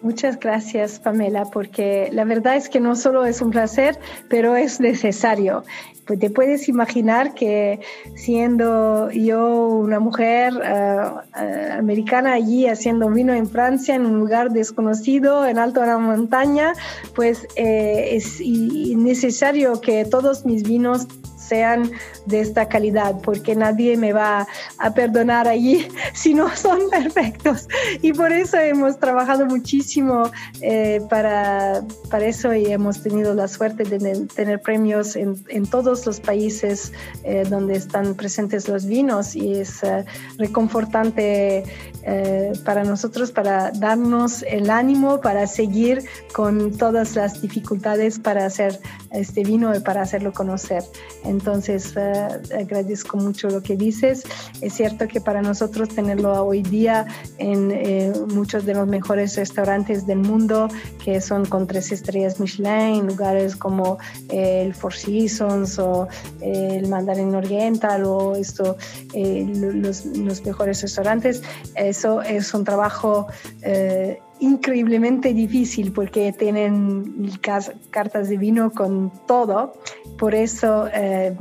Muchas 0.00 0.38
gracias, 0.38 1.00
Pamela, 1.00 1.46
porque 1.46 2.08
la 2.12 2.24
verdad 2.24 2.54
es 2.54 2.68
que 2.68 2.78
no 2.78 2.94
solo 2.94 3.24
es 3.24 3.42
un 3.42 3.50
placer, 3.50 3.98
pero 4.28 4.54
es 4.54 4.78
necesario. 4.78 5.64
Pues 6.06 6.20
te 6.20 6.30
puedes 6.30 6.68
imaginar 6.68 7.34
que 7.34 7.80
siendo 8.14 9.10
yo 9.10 9.66
una 9.66 9.98
mujer 9.98 10.54
eh, 10.64 11.70
americana 11.76 12.34
allí 12.34 12.66
haciendo 12.66 13.10
vino 13.10 13.34
en 13.34 13.48
Francia, 13.48 13.96
en 13.96 14.06
un 14.06 14.20
lugar 14.20 14.50
desconocido, 14.52 15.44
en 15.46 15.58
alto 15.58 15.80
de 15.80 15.88
la 15.88 15.98
montaña, 15.98 16.74
pues 17.14 17.46
eh, 17.56 18.10
es 18.12 18.40
necesario 18.40 19.80
que 19.80 20.04
todos 20.04 20.46
mis 20.46 20.62
vinos 20.62 21.08
sean 21.48 21.90
de 22.26 22.40
esta 22.40 22.68
calidad, 22.68 23.16
porque 23.22 23.54
nadie 23.56 23.96
me 23.96 24.12
va 24.12 24.46
a 24.78 24.94
perdonar 24.94 25.48
allí 25.48 25.88
si 26.12 26.34
no 26.34 26.54
son 26.54 26.78
perfectos. 26.90 27.68
Y 28.02 28.12
por 28.12 28.32
eso 28.32 28.58
hemos 28.58 28.98
trabajado 28.98 29.46
muchísimo 29.46 30.30
eh, 30.60 31.00
para, 31.08 31.82
para 32.10 32.26
eso 32.26 32.52
y 32.54 32.66
hemos 32.66 33.02
tenido 33.02 33.34
la 33.34 33.48
suerte 33.48 33.84
de 33.84 34.26
tener 34.26 34.60
premios 34.60 35.16
en, 35.16 35.34
en 35.48 35.66
todos 35.66 36.06
los 36.06 36.20
países 36.20 36.92
eh, 37.24 37.44
donde 37.48 37.74
están 37.74 38.14
presentes 38.14 38.68
los 38.68 38.86
vinos 38.86 39.34
y 39.34 39.52
es 39.52 39.82
eh, 39.82 40.04
reconfortante 40.38 41.64
para 42.64 42.84
nosotros, 42.84 43.32
para 43.32 43.70
darnos 43.72 44.42
el 44.42 44.70
ánimo 44.70 45.20
para 45.20 45.46
seguir 45.46 46.04
con 46.32 46.76
todas 46.76 47.16
las 47.16 47.42
dificultades 47.42 48.18
para 48.18 48.46
hacer 48.46 48.80
este 49.10 49.42
vino 49.42 49.72
para 49.84 50.02
hacerlo 50.02 50.32
conocer. 50.32 50.82
Entonces, 51.24 51.94
agradezco 51.96 53.16
mucho 53.16 53.48
lo 53.48 53.62
que 53.62 53.76
dices. 53.76 54.24
Es 54.60 54.74
cierto 54.74 55.08
que 55.08 55.20
para 55.20 55.42
nosotros 55.42 55.88
tenerlo 55.88 56.44
hoy 56.44 56.62
día 56.62 57.06
en 57.38 57.70
eh, 57.70 58.12
muchos 58.34 58.64
de 58.64 58.74
los 58.74 58.86
mejores 58.86 59.36
restaurantes 59.36 60.06
del 60.06 60.18
mundo, 60.18 60.68
que 61.04 61.20
son 61.20 61.44
con 61.44 61.66
tres 61.66 61.92
estrellas 61.92 62.40
Michelin, 62.40 63.06
lugares 63.06 63.56
como 63.56 63.98
eh, 64.28 64.62
el 64.66 64.74
Four 64.74 64.94
Seasons 64.94 65.78
o 65.78 66.08
eh, 66.40 66.78
el 66.80 66.88
Mandarin 66.88 67.34
Oriental 67.34 68.04
o 68.04 68.34
esto, 68.36 68.76
los, 69.14 70.04
los, 70.06 70.44
mejores 70.44 70.82
restaurantes, 70.82 71.42
eso 71.74 72.22
es 72.22 72.54
un 72.54 72.64
trabajo 72.64 73.26
increíblemente 74.40 75.34
difícil 75.34 75.92
porque 75.92 76.32
tienen 76.32 77.30
cartas 77.90 78.28
de 78.28 78.36
vino 78.36 78.70
con 78.72 79.12
todo. 79.26 79.74
Por 80.18 80.34
eso 80.34 80.88
eh, 80.92 81.36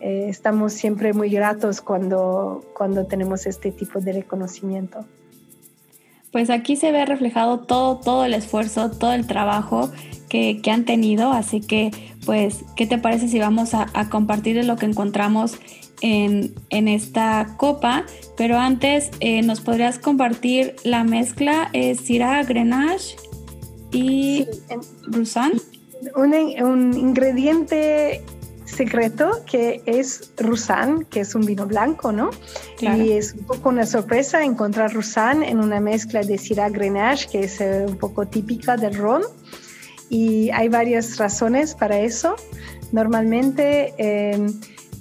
estamos 0.00 0.72
siempre 0.72 1.12
muy 1.12 1.30
gratos 1.30 1.80
cuando, 1.80 2.64
cuando 2.74 3.06
tenemos 3.06 3.46
este 3.46 3.72
tipo 3.72 4.00
de 4.00 4.12
reconocimiento. 4.12 5.04
Pues 6.32 6.50
aquí 6.50 6.76
se 6.76 6.92
ve 6.92 7.06
reflejado 7.06 7.60
todo, 7.60 7.96
todo 7.98 8.24
el 8.24 8.34
esfuerzo, 8.34 8.90
todo 8.90 9.12
el 9.14 9.26
trabajo 9.26 9.90
que, 10.28 10.60
que 10.60 10.70
han 10.70 10.84
tenido, 10.84 11.32
así 11.32 11.60
que 11.60 11.90
pues, 12.26 12.64
¿qué 12.74 12.86
te 12.86 12.98
parece 12.98 13.28
si 13.28 13.38
vamos 13.38 13.72
a, 13.74 13.86
a 13.94 14.10
compartir 14.10 14.62
lo 14.64 14.76
que 14.76 14.86
encontramos 14.86 15.58
en, 16.00 16.54
en, 16.70 16.88
esta 16.88 17.54
copa? 17.56 18.04
Pero 18.36 18.58
antes, 18.58 19.10
eh, 19.20 19.42
¿nos 19.42 19.60
podrías 19.60 19.98
compartir 19.98 20.76
la 20.84 21.04
mezcla 21.04 21.70
eh, 21.72 21.94
Syrah 21.94 22.42
Grenache 22.44 23.16
y 23.92 24.46
sí. 24.50 24.76
Roussan? 25.08 25.52
Un, 26.14 26.34
un 26.62 26.96
ingrediente 26.96 28.22
secreto 28.66 29.42
que 29.50 29.82
es 29.86 30.32
Roussan, 30.36 31.04
que 31.06 31.20
es 31.20 31.34
un 31.34 31.46
vino 31.46 31.66
blanco, 31.66 32.12
¿no? 32.12 32.30
Claro. 32.76 33.02
Y 33.02 33.12
es 33.12 33.32
un 33.32 33.44
poco 33.44 33.68
una 33.70 33.86
sorpresa 33.86 34.44
encontrar 34.44 34.92
Roussan 34.92 35.42
en 35.42 35.58
una 35.58 35.80
mezcla 35.80 36.20
de 36.22 36.36
Syrah 36.36 36.68
Grenache, 36.68 37.28
que 37.30 37.40
es 37.44 37.60
eh, 37.60 37.86
un 37.88 37.96
poco 37.96 38.26
típica 38.26 38.76
del 38.76 38.94
ron. 38.94 39.22
Y 40.08 40.50
hay 40.50 40.68
varias 40.68 41.16
razones 41.16 41.74
para 41.74 41.98
eso. 41.98 42.36
Normalmente 42.92 43.94
eh, 43.98 44.46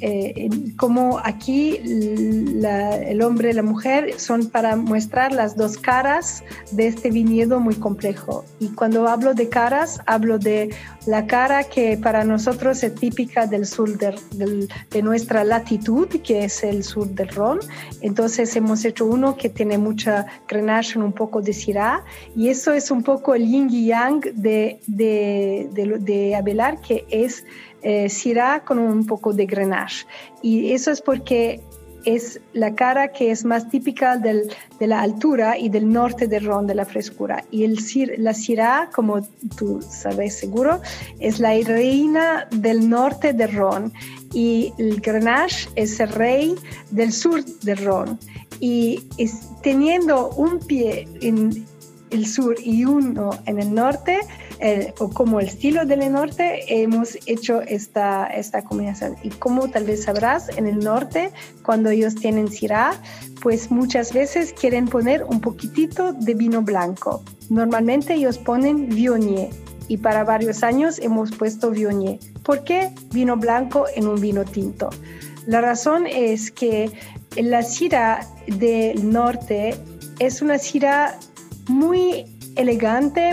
eh, 0.08 0.50
como 0.78 1.20
aquí 1.24 1.78
el 1.84 3.22
hombre 3.24 3.50
y 3.50 3.54
la 3.54 3.64
mujer 3.64 4.20
son 4.20 4.50
para 4.52 4.76
mostrar 4.76 5.32
las 5.32 5.58
dos 5.58 5.80
caras 5.80 6.44
de 6.72 6.86
este 6.86 7.10
viñedo 7.10 7.60
muy 7.60 7.74
complejo. 7.74 8.46
Y 8.60 8.68
cuando 8.70 9.08
hablo 9.08 9.34
de 9.34 9.50
caras, 9.50 10.00
hablo 10.06 10.38
de 10.38 10.70
la 11.08 11.26
cara 11.26 11.64
que 11.64 11.98
para 11.98 12.24
nosotros 12.24 12.84
es 12.84 12.94
típica 12.94 13.48
del 13.48 13.66
sur 13.66 13.98
de, 13.98 14.68
de 14.92 15.02
nuestra 15.02 15.44
latitud, 15.44 16.08
que 16.08 16.44
es 16.46 16.64
el 16.64 16.84
sur 16.84 17.08
del 17.10 17.30
Ron. 17.30 17.58
Entonces 18.02 18.56
hemos 18.56 18.86
hecho 18.86 19.08
uno 19.08 19.36
que 19.36 19.50
tiene 19.50 19.80
mucha 19.80 20.28
grenache, 20.48 21.00
un 21.00 21.14
poco 21.14 21.42
de 21.42 21.52
syrah, 21.52 22.04
y 22.36 22.50
eso 22.50 22.74
es 22.74 22.92
un 22.92 23.02
poco 23.02 23.34
el 23.34 23.48
yin 23.48 23.70
y 23.72 23.88
yang 23.88 24.22
de, 24.36 24.80
de, 24.86 25.68
de, 25.72 25.98
de 26.00 26.36
Abelar, 26.36 26.80
que 26.80 27.06
es 27.10 27.44
eh, 27.88 28.10
con 28.66 28.80
un 28.80 29.06
poco 29.06 29.32
de 29.32 29.46
grenache. 29.46 30.08
Y 30.42 30.72
eso 30.72 30.92
es 30.92 31.02
porque 31.02 31.62
es 32.06 32.40
la 32.54 32.74
cara 32.74 33.12
que 33.12 33.32
es 33.32 33.46
más 33.46 33.70
típica 33.70 34.18
de 34.18 34.48
la 34.80 35.02
altura 35.02 35.58
y 35.58 35.70
del 35.70 35.92
norte 35.92 36.28
del 36.28 36.46
Ron, 36.46 36.68
de 36.68 36.76
la 36.76 36.86
frescura. 36.86 37.44
Y 37.52 37.64
el, 37.64 37.78
la 38.18 38.34
Syrah, 38.34 38.90
como 38.94 39.22
tú 39.58 39.82
sabes 39.82 40.36
seguro, 40.36 40.82
es 41.20 41.40
la 41.40 41.50
reina 41.64 42.48
del 42.52 42.90
norte 42.90 43.34
del 43.34 43.54
Ron. 43.54 43.94
Y 44.34 44.74
el 44.78 45.02
Grenache 45.02 45.70
es 45.76 46.00
el 46.00 46.10
rey 46.10 46.56
del 46.92 47.12
sur 47.12 47.44
del 47.64 47.78
Ron. 47.86 48.20
Y 48.60 49.04
teniendo 49.62 50.30
un 50.32 50.60
pie 50.60 51.08
en 51.22 51.66
el 52.12 52.26
sur 52.26 52.56
y 52.64 52.86
uno 52.86 53.32
en 53.46 53.60
el 53.60 53.74
norte, 53.74 54.20
o 55.00 55.10
como 55.10 55.40
el 55.40 55.48
estilo 55.48 55.86
del 55.86 56.12
norte, 56.12 56.82
hemos 56.84 57.18
hecho 57.26 57.62
esta, 57.62 58.28
esta 58.28 58.64
combinación. 58.64 59.16
Y 59.24 59.30
como 59.30 59.70
tal 59.70 59.86
vez 59.86 60.04
sabrás, 60.04 60.50
en 60.58 60.68
el 60.68 60.80
norte, 60.80 61.32
cuando 61.64 61.90
ellos 61.90 62.16
tienen 62.16 62.48
Syrah, 62.48 62.94
pues 63.42 63.72
muchas 63.72 64.14
veces 64.14 64.54
quieren 64.54 64.88
poner 64.88 65.24
un 65.24 65.42
poquitito 65.42 66.14
de 66.14 66.34
vino 66.34 66.62
blanco. 66.62 67.24
Normalmente 67.50 68.14
ellos 68.14 68.38
ponen 68.38 68.90
Viognier 68.90 69.50
y 69.88 69.98
para 69.98 70.24
varios 70.24 70.64
años 70.64 71.00
hemos 71.00 71.32
puesto 71.32 71.72
Viognier. 71.72 72.20
¿Por 72.44 72.64
qué 72.64 72.92
vino 73.12 73.38
blanco 73.38 73.86
en 73.96 74.08
un 74.08 74.20
vino 74.20 74.46
tinto? 74.46 74.90
La 75.46 75.62
razón 75.62 76.08
es 76.08 76.52
que 76.52 76.92
la 77.36 77.62
Syrah 77.62 78.26
del 78.48 79.12
norte 79.12 79.76
es 80.20 80.42
una 80.42 80.58
Syrah 80.58 81.18
muy 81.68 82.26
elegante, 82.56 83.32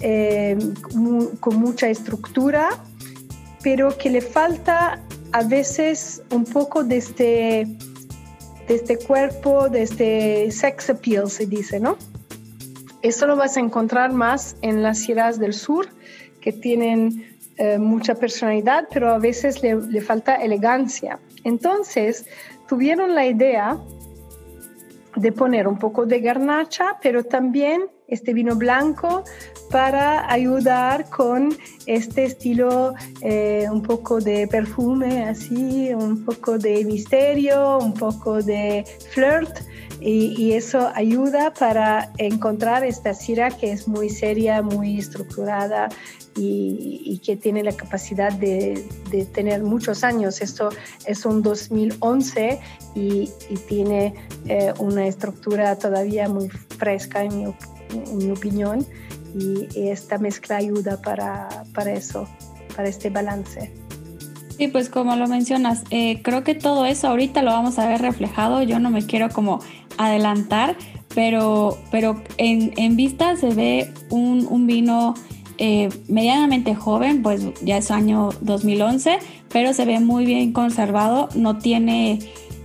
eh, 0.00 0.58
muy, 0.94 1.28
con 1.40 1.56
mucha 1.56 1.88
estructura, 1.88 2.68
pero 3.62 3.96
que 3.96 4.10
le 4.10 4.20
falta 4.20 5.00
a 5.32 5.42
veces 5.42 6.22
un 6.30 6.44
poco 6.44 6.84
de 6.84 6.96
este, 6.98 7.66
de 8.68 8.74
este 8.74 8.98
cuerpo, 8.98 9.68
de 9.68 9.82
este 9.82 10.50
sex 10.50 10.90
appeal, 10.90 11.30
se 11.30 11.46
dice, 11.46 11.80
¿no? 11.80 11.96
Eso 13.02 13.26
lo 13.26 13.36
vas 13.36 13.56
a 13.56 13.60
encontrar 13.60 14.12
más 14.12 14.56
en 14.62 14.82
las 14.82 14.98
sierras 14.98 15.38
del 15.38 15.52
sur, 15.52 15.88
que 16.40 16.52
tienen 16.52 17.36
eh, 17.56 17.78
mucha 17.78 18.14
personalidad, 18.14 18.88
pero 18.92 19.10
a 19.10 19.18
veces 19.18 19.62
le 19.62 20.00
falta 20.00 20.36
elegancia. 20.36 21.18
Entonces, 21.44 22.26
tuvieron 22.68 23.14
la 23.14 23.26
idea 23.26 23.78
de 25.16 25.32
poner 25.32 25.68
un 25.68 25.78
poco 25.78 26.06
de 26.06 26.20
garnacha, 26.20 26.96
pero 27.02 27.24
también 27.24 27.82
este 28.08 28.34
vino 28.34 28.54
blanco 28.56 29.24
para 29.70 30.30
ayudar 30.30 31.08
con 31.08 31.56
este 31.86 32.24
estilo 32.24 32.94
eh, 33.22 33.66
un 33.70 33.82
poco 33.82 34.20
de 34.20 34.46
perfume, 34.46 35.24
así, 35.24 35.92
un 35.94 36.24
poco 36.24 36.58
de 36.58 36.84
misterio, 36.84 37.78
un 37.78 37.94
poco 37.94 38.42
de 38.42 38.84
flirt. 39.10 39.60
Y, 40.00 40.52
eso 40.52 40.90
ayuda 40.94 41.54
para 41.54 42.12
encontrar 42.18 42.84
esta 42.84 43.14
cira 43.14 43.50
que 43.50 43.72
es 43.72 43.88
muy 43.88 44.10
seria, 44.10 44.60
muy 44.60 44.98
estructurada 44.98 45.88
y, 46.36 47.18
que 47.24 47.36
tiene 47.36 47.62
la 47.62 47.72
capacidad 47.72 48.30
de, 48.30 48.84
tener 49.32 49.62
muchos 49.62 50.04
años. 50.04 50.42
Esto 50.42 50.68
es 51.06 51.24
un 51.24 51.42
2011 51.42 52.60
y, 52.94 53.30
tiene 53.66 54.14
eh, 54.46 54.74
una 54.78 55.06
estructura 55.06 55.78
todavía 55.78 56.28
muy 56.28 56.50
fresca 56.50 57.22
en 57.22 57.38
mi 57.38 57.46
opinión 57.46 57.73
en 57.94 58.18
mi 58.18 58.30
opinión, 58.30 58.86
y 59.38 59.66
esta 59.88 60.18
mezcla 60.18 60.56
ayuda 60.56 61.00
para, 61.02 61.48
para 61.74 61.92
eso, 61.92 62.28
para 62.76 62.88
este 62.88 63.10
balance. 63.10 63.72
Sí, 64.56 64.68
pues 64.68 64.88
como 64.88 65.16
lo 65.16 65.26
mencionas, 65.26 65.82
eh, 65.90 66.22
creo 66.22 66.44
que 66.44 66.54
todo 66.54 66.86
eso 66.86 67.08
ahorita 67.08 67.42
lo 67.42 67.50
vamos 67.50 67.78
a 67.80 67.88
ver 67.88 68.00
reflejado. 68.00 68.62
Yo 68.62 68.78
no 68.78 68.90
me 68.90 69.04
quiero 69.04 69.28
como 69.28 69.58
adelantar, 69.98 70.76
pero, 71.12 71.76
pero 71.90 72.22
en, 72.36 72.72
en 72.76 72.94
vista 72.94 73.36
se 73.36 73.48
ve 73.50 73.92
un, 74.10 74.46
un 74.48 74.66
vino 74.68 75.14
eh, 75.58 75.88
medianamente 76.08 76.74
joven, 76.74 77.22
pues 77.22 77.46
ya 77.62 77.78
es 77.78 77.90
año 77.90 78.30
2011, 78.42 79.18
pero 79.48 79.72
se 79.72 79.84
ve 79.84 79.98
muy 79.98 80.24
bien 80.24 80.52
conservado, 80.52 81.28
no 81.34 81.58
tiene 81.58 82.20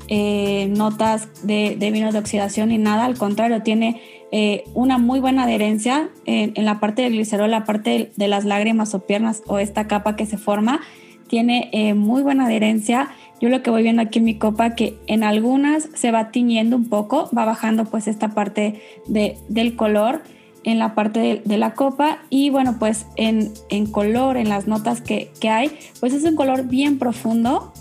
eh, 0.08 0.68
notas 0.76 1.28
de, 1.44 1.76
de 1.78 1.92
vino 1.92 2.12
de 2.12 2.20
oxidación 2.20 2.70
ni 2.70 2.78
nada, 2.78 3.06
al 3.06 3.18
contrario, 3.18 3.64
tiene 3.64 4.02
eh, 4.32 4.64
una 4.76 4.98
muy 4.98 5.20
buena 5.20 5.44
adherencia 5.44 6.10
en, 6.26 6.54
la 6.64 6.80
parte 6.80 7.02
del 7.02 7.14
glicerol, 7.14 7.50
la 7.50 7.66
parte 7.66 8.12
de, 8.16 8.28
las 8.28 8.46
lágrimas 8.46 8.94
o 8.94 9.00
piernas 9.00 9.42
o 9.48 9.58
esta 9.60 9.88
capa 9.88 10.16
que 10.16 10.26
se 10.26 10.38
forma, 10.38 10.82
tiene 11.28 11.70
eh, 11.72 11.94
muy 11.94 12.22
buena 12.22 12.46
adherencia. 12.46 13.10
Yo 13.42 13.50
lo 13.50 13.64
que 13.64 13.72
voy 13.72 13.84
viendo 13.84 14.02
aquí 14.02 14.20
en 14.20 14.26
mi 14.26 14.38
copa, 14.38 14.76
que 14.76 14.98
en 15.08 15.24
algunas 15.24 15.90
se 15.94 16.12
va 16.12 16.32
tiñendo 16.32 16.76
un 16.76 16.90
poco, 16.90 17.30
va 17.36 17.46
bajando 17.46 17.86
pues 17.86 18.08
esta 18.08 18.30
parte 18.30 18.82
del 19.08 19.76
color 19.76 20.22
en 20.64 20.78
la 20.78 20.94
parte 20.94 21.42
de, 21.44 21.58
la 21.58 21.74
copa 21.74 22.20
y 22.30 22.50
bueno 22.50 22.78
pues 22.80 23.06
en, 23.16 23.52
color, 23.92 24.38
en 24.38 24.50
las 24.50 24.68
notas 24.68 25.02
que, 25.02 25.32
que 25.40 25.50
hay, 25.50 25.72
pues 26.00 26.14
es 26.14 26.24
un 26.24 26.36
color 26.36 26.68
bien 26.68 27.00
profundo, 27.00 27.74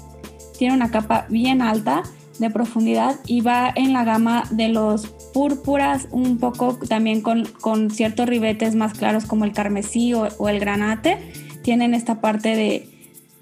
tiene 0.58 0.74
una 0.74 0.90
capa 0.90 1.26
bien 1.28 1.60
alta 1.60 2.04
de 2.38 2.50
profundidad 2.50 3.16
y 3.26 3.40
va 3.40 3.72
en 3.74 3.92
la 3.92 4.04
gama 4.04 4.44
de 4.50 4.68
los 4.68 5.12
púrpuras, 5.38 6.08
un 6.10 6.38
poco 6.38 6.76
también 6.88 7.20
con, 7.20 7.44
con 7.60 7.92
ciertos 7.92 8.26
ribetes 8.28 8.74
más 8.74 8.94
claros 8.98 9.24
como 9.24 9.44
el 9.44 9.52
carmesí 9.52 10.12
o, 10.12 10.48
el 10.48 10.58
granate. 10.58 11.16
Tienen 11.62 11.94
esta 11.94 12.20
parte 12.20 12.56
de, 12.56 12.88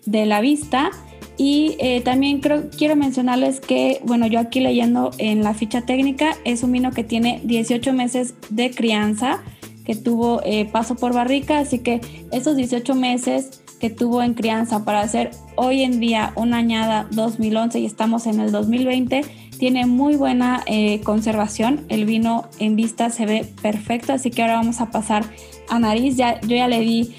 de 0.05 0.27
la 0.27 0.43
vista. 0.43 0.91
Y 1.39 1.75
eh, 1.79 2.03
también 2.03 2.41
creo, 2.41 2.69
quiero 2.69 2.97
mencionarles 2.97 3.61
que, 3.61 4.03
bueno, 4.05 4.27
yo 4.27 4.41
aquí 4.41 4.61
leyendo 4.61 5.11
en 5.17 5.43
la 5.43 5.55
ficha 5.55 5.87
técnica, 5.87 6.37
es 6.45 6.63
un 6.63 6.73
vino 6.73 6.91
que 6.91 7.03
tiene 7.03 7.41
18 7.45 7.95
meses 7.95 8.35
de 8.51 8.71
crianza, 8.73 9.43
que 9.87 9.95
tuvo 9.95 10.43
eh, 10.45 10.67
paso 10.67 10.97
por 10.97 11.15
barrica, 11.15 11.61
así 11.61 11.79
que 11.79 12.03
esos 12.31 12.57
18 12.57 12.95
meses 12.95 13.63
que 13.81 13.89
tuvo 13.89 14.23
en 14.23 14.35
crianza 14.35 14.85
para 14.85 15.01
hacer 15.01 15.31
hoy 15.57 15.83
en 15.83 15.99
día 16.01 16.33
una 16.37 16.59
añada 16.59 17.07
2011 17.11 17.81
y 17.81 17.87
estamos 17.87 18.27
en 18.27 18.41
el 18.41 18.53
2020, 18.53 19.23
tiene 19.59 19.87
muy 19.87 20.17
buena 20.17 20.63
eh, 20.67 21.01
conservación. 21.01 21.85
El 21.89 22.05
vino 22.05 22.49
en 22.59 22.77
vista 22.77 23.11
se 23.11 23.27
ve 23.27 23.47
perfecto, 23.63 24.13
así 24.13 24.31
que 24.31 24.43
ahora 24.43 24.57
vamos 24.57 24.81
a 24.81 24.91
pasar 24.91 25.25
a 25.69 25.79
nariz. 25.79 26.17
Ya, 26.17 26.41
yo 26.43 26.57
ya 26.57 26.69
le 26.69 26.81
di 26.81 27.15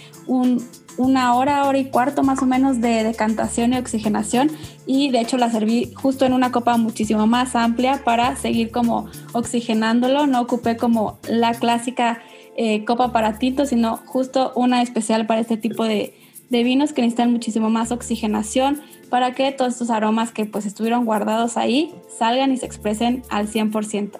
una 0.97 1.35
hora, 1.35 1.65
hora 1.65 1.77
y 1.77 1.85
cuarto 1.85 2.23
más 2.23 2.41
o 2.41 2.45
menos 2.45 2.81
de 2.81 3.03
decantación 3.03 3.73
y 3.73 3.77
oxigenación 3.77 4.51
y 4.85 5.09
de 5.09 5.21
hecho 5.21 5.37
la 5.37 5.49
serví 5.49 5.93
justo 5.95 6.25
en 6.25 6.33
una 6.33 6.51
copa 6.51 6.75
muchísimo 6.75 7.27
más 7.27 7.55
amplia 7.55 8.01
para 8.03 8.35
seguir 8.35 8.71
como 8.71 9.07
oxigenándolo. 9.33 10.27
No 10.27 10.41
ocupé 10.41 10.75
como 10.75 11.19
la 11.29 11.53
clásica 11.53 12.21
eh, 12.57 12.83
copa 12.85 13.13
para 13.13 13.37
tinto, 13.39 13.65
sino 13.65 13.97
justo 14.05 14.51
una 14.55 14.81
especial 14.81 15.27
para 15.27 15.41
este 15.41 15.57
tipo 15.57 15.85
de, 15.85 16.13
de 16.49 16.63
vinos 16.63 16.93
que 16.93 17.01
necesitan 17.01 17.31
muchísimo 17.31 17.69
más 17.69 17.91
oxigenación 17.91 18.81
para 19.09 19.33
que 19.33 19.51
todos 19.51 19.73
estos 19.73 19.89
aromas 19.89 20.31
que 20.31 20.45
pues 20.45 20.65
estuvieron 20.65 21.05
guardados 21.05 21.57
ahí 21.57 21.93
salgan 22.17 22.51
y 22.51 22.57
se 22.57 22.65
expresen 22.65 23.23
al 23.29 23.47
100%. 23.47 24.19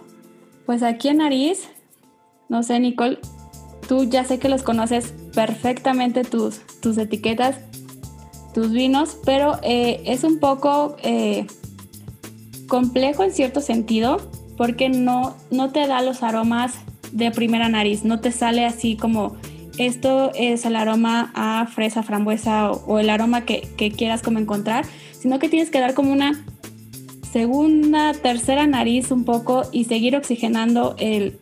Pues 0.66 0.84
aquí 0.84 1.10
en 1.10 1.18
nariz, 1.18 1.70
no 2.50 2.64
sé 2.64 2.80
Nicole, 2.80 3.20
tú 3.88 4.04
ya 4.04 4.24
sé 4.24 4.40
que 4.40 4.50
los 4.50 4.64
conoces 4.64 5.14
perfectamente 5.34 6.24
tus, 6.24 6.62
tus 6.82 6.98
etiquetas, 6.98 7.60
tus 8.54 8.72
vinos, 8.72 9.18
pero 9.26 9.60
eh, 9.64 10.02
es 10.06 10.24
un 10.24 10.40
poco 10.40 10.96
eh, 11.04 11.48
complejo 12.68 13.24
en 13.24 13.32
cierto 13.32 13.62
sentido 13.62 14.18
porque 14.58 14.90
no, 14.90 15.36
no 15.52 15.72
te 15.72 15.88
da 15.88 16.02
los 16.02 16.24
aromas 16.24 16.74
de 17.12 17.32
primera 17.32 17.70
nariz, 17.70 18.04
no 18.04 18.20
te 18.20 18.32
sale 18.32 18.66
así 18.66 18.98
como 18.98 19.38
esto 19.78 20.32
es 20.34 20.66
el 20.66 20.76
aroma 20.76 21.32
a 21.36 21.68
fresa, 21.68 22.04
frambuesa 22.04 22.72
o, 22.72 23.00
el 23.00 23.10
aroma 23.10 23.46
que, 23.46 23.62
quieras 23.96 24.22
como 24.22 24.40
encontrar, 24.40 24.86
sino 25.12 25.40
que 25.40 25.50
tienes 25.50 25.70
que 25.70 25.80
dar 25.80 25.94
como 25.94 26.12
una 26.12 26.44
segunda, 27.32 28.14
tercera 28.14 28.66
nariz 28.66 29.12
un 29.12 29.24
poco 29.24 29.64
y 29.72 29.84
seguir 29.84 30.16
oxigenando 30.16 30.96
el, 30.98 31.40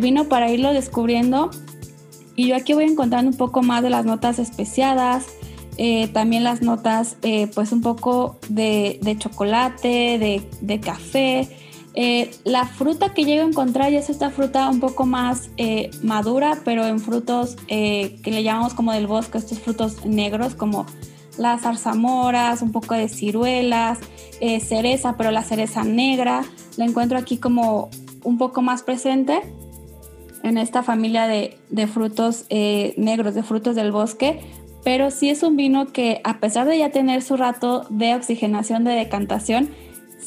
vino 0.00 0.28
para 0.28 0.50
irlo 0.50 0.72
descubriendo. 0.72 1.50
Y 2.34 2.48
yo 2.48 2.56
aquí 2.56 2.74
voy 2.74 2.84
encontrando 2.84 3.30
un 3.30 3.36
poco 3.36 3.62
más 3.62 3.82
de 3.82 3.88
las 3.88 4.04
notas 4.04 4.38
especiadas, 4.38 5.24
eh, 5.78 6.08
también 6.08 6.44
las 6.44 6.60
notas 6.60 7.16
eh, 7.22 7.48
pues 7.54 7.72
un 7.72 7.80
poco 7.80 8.38
de, 8.48 9.16
chocolate, 9.18 10.44
de, 10.60 10.80
café. 10.80 11.48
Eh, 11.98 12.30
la 12.44 12.66
fruta 12.66 13.14
que 13.14 13.24
llego 13.24 13.42
a 13.42 13.48
encontrar 13.48 13.90
ya 13.90 13.98
es 13.98 14.10
esta 14.10 14.30
fruta 14.30 14.68
un 14.68 14.80
poco 14.80 15.06
más 15.06 15.50
madura, 16.02 16.58
pero 16.64 16.86
en 16.86 17.00
frutos 17.00 17.56
que 17.66 18.20
le 18.24 18.42
llamamos 18.42 18.74
como 18.74 18.92
del 18.92 19.06
bosque, 19.06 19.38
estos 19.38 19.58
frutos 19.58 20.04
negros 20.04 20.54
como 20.54 20.86
las 21.38 21.62
zarzamoras, 21.62 22.60
un 22.60 22.70
poco 22.70 22.94
de 22.94 23.08
ciruelas, 23.08 23.98
cereza, 24.60 25.16
pero 25.16 25.30
la 25.30 25.42
cereza 25.42 25.84
negra. 25.84 26.44
La 26.76 26.84
encuentro 26.84 27.16
aquí 27.16 27.38
como 27.38 27.88
un 28.24 28.36
poco 28.36 28.60
más 28.60 28.82
presente 28.82 29.40
en 30.42 30.58
esta 30.58 30.82
familia 30.82 31.26
de, 31.26 31.56
de 31.70 31.86
frutos 31.86 32.44
negros, 32.50 33.34
de 33.34 33.42
frutos 33.42 33.74
del 33.74 33.90
bosque, 33.90 34.40
pero 34.86 35.10
sí 35.10 35.30
es 35.30 35.42
un 35.42 35.56
vino 35.56 35.86
que 35.86 36.20
a 36.22 36.38
pesar 36.38 36.68
de 36.68 36.78
ya 36.78 36.90
tener 36.90 37.20
su 37.20 37.36
rato 37.36 37.84
de 37.90 38.14
oxigenación 38.14 38.84
de 38.84 38.92
decantación, 38.92 39.70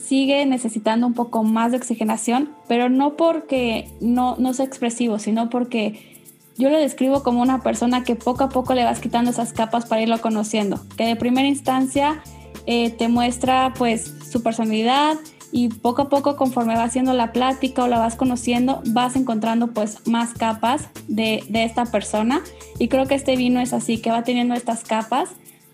sigue 0.09 0.43
necesitando 0.47 1.05
un 1.05 1.13
poco 1.13 1.43
más 1.43 1.71
de 1.71 1.77
oxigenación, 1.77 2.49
pero 2.67 2.89
no 2.89 3.15
porque 3.15 3.87
no, 4.01 4.35
no 4.39 4.55
sea 4.55 4.65
expresivo, 4.65 5.19
sino 5.19 5.51
porque 5.51 6.17
yo 6.57 6.71
lo 6.71 6.79
describo 6.79 7.21
como 7.21 7.43
una 7.43 7.61
persona 7.61 8.03
que 8.03 8.15
poco 8.15 8.43
a 8.43 8.49
poco 8.49 8.73
le 8.73 8.83
vas 8.83 8.99
quitando 8.99 9.29
esas 9.29 9.53
capas 9.53 9.85
para 9.85 10.01
irlo 10.01 10.19
conociendo, 10.19 10.81
que 10.97 11.05
de 11.05 11.15
primera 11.15 11.47
instancia 11.47 12.23
eh, 12.65 12.89
te 12.89 13.07
muestra 13.07 13.71
pues 13.77 14.11
su 14.31 14.41
personalidad, 14.41 15.15
y 15.51 15.69
poco 15.69 16.03
a 16.03 16.09
poco 16.09 16.35
conforme 16.35 16.75
va 16.75 16.83
haciendo 16.83 17.13
la 17.13 17.31
plática 17.31 17.83
o 17.83 17.87
la 17.87 17.97
vas 17.97 18.15
conociendo, 18.15 18.81
vas 18.87 19.15
encontrando 19.15 19.67
pues 19.73 20.07
más 20.07 20.33
capas 20.33 20.89
de, 21.07 21.43
esta 21.51 21.85
persona. 21.85 22.41
Y 22.77 22.87
creo 22.87 23.07
que 23.07 23.15
este 23.15 23.35
vino 23.35 23.59
es 23.59 23.73
así, 23.73 23.99
que 23.99 24.11
va 24.11 24.23
teniendo 24.23 24.53
estas 24.53 24.83
capas 24.83 25.29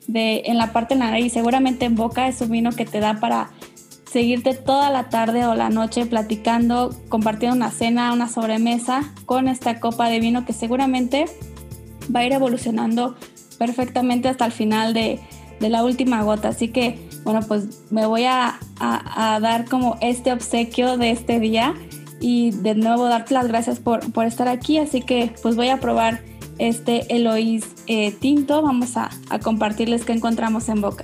de, 0.08 0.44
en 0.46 0.58
la 0.58 0.72
parte 0.72 0.94
de 0.94 1.02
la 1.02 1.12
nariz, 1.12 1.34
seguramente 1.34 1.84
en 1.84 1.96
boca 1.96 2.30
es 2.30 2.40
un 2.40 2.52
vino 2.52 2.72
que 2.72 2.86
te 2.86 3.02
da 3.02 3.20
para 3.20 3.50
seguirte 4.16 4.54
toda 4.54 4.90
la 4.92 5.10
tarde 5.10 5.46
o 5.46 5.56
la 5.56 5.70
noche 5.70 6.06
platicando, 6.06 6.96
compartiendo 7.10 7.58
una 7.58 7.70
cena, 7.70 8.14
una 8.14 8.30
sobremesa 8.30 9.14
con 9.26 9.50
esta 9.50 9.82
copa 9.82 10.08
de 10.08 10.22
vino 10.22 10.46
que 10.46 10.54
seguramente 10.54 11.26
va 12.16 12.22
a 12.22 12.26
ir 12.26 12.32
evolucionando 12.32 13.18
perfectamente 13.58 14.30
hasta 14.30 14.46
el 14.46 14.54
final 14.54 14.94
de, 14.94 15.20
de 15.60 15.70
la 15.70 15.84
última 15.84 16.24
gota. 16.24 16.48
Así 16.48 16.70
que 16.70 17.10
bueno, 17.26 17.42
pues 17.46 17.92
me 17.92 18.06
voy 18.06 18.24
a, 18.24 18.58
dar 18.80 19.66
como 19.66 19.98
este 20.00 20.32
obsequio 20.32 20.96
de 20.96 21.12
este 21.12 21.42
día 21.42 21.74
y 22.22 22.52
de 22.52 22.74
nuevo 22.74 23.10
darte 23.10 23.34
las 23.34 23.50
gracias 23.50 23.82
por, 23.82 24.02
estar 24.26 24.48
aquí. 24.48 24.78
Así 24.78 25.02
que 25.02 25.34
pues 25.42 25.58
voy 25.58 25.68
a 25.68 25.82
probar 25.82 26.24
este 26.58 27.14
Eloís 27.14 27.66
eh, 27.88 28.14
tinto. 28.14 28.62
Vamos 28.62 28.96
a, 28.96 29.10
compartirles 29.44 30.06
qué 30.06 30.14
encontramos 30.14 30.70
en 30.70 30.80
boca. 30.80 31.04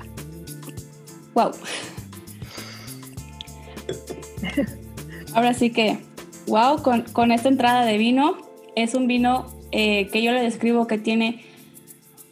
¡Wow! 1.34 1.52
Ahora 5.34 5.54
sí 5.54 5.72
que, 5.72 5.98
wow, 6.48 6.82
con, 6.82 7.32
esta 7.32 7.50
entrada 7.50 7.86
de 7.86 7.98
vino. 7.98 8.38
Es 8.76 8.96
un 8.96 9.08
vino 9.08 9.48
eh, 9.72 10.08
que 10.08 10.22
yo 10.22 10.32
le 10.32 10.42
describo 10.42 10.88
que 10.88 10.98
tiene 10.98 11.44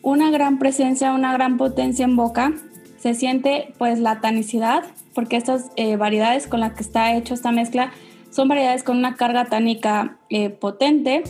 una 0.02 0.32
gran 0.32 0.60
presencia, 0.60 1.14
una 1.14 1.34
gran 1.34 1.58
potencia 1.58 2.06
en 2.06 2.16
boca 2.16 2.54
se 2.98 3.14
siente 3.14 3.74
pues 3.78 4.00
la 4.00 4.20
tanicidad, 4.20 4.84
porque 5.14 5.38
estas 5.38 5.72
eh, 5.78 5.96
variedades 5.96 6.48
con 6.48 6.60
las 6.60 6.74
que 6.74 6.84
está 6.84 7.16
hecho 7.16 7.34
esta 7.34 7.52
mezcla 7.54 7.94
son 8.30 8.50
variedades 8.50 8.84
con 8.84 8.98
una 8.98 9.16
carga 9.16 9.46
tánica 9.46 10.18
eh, 10.30 10.50
potente, 10.50 11.24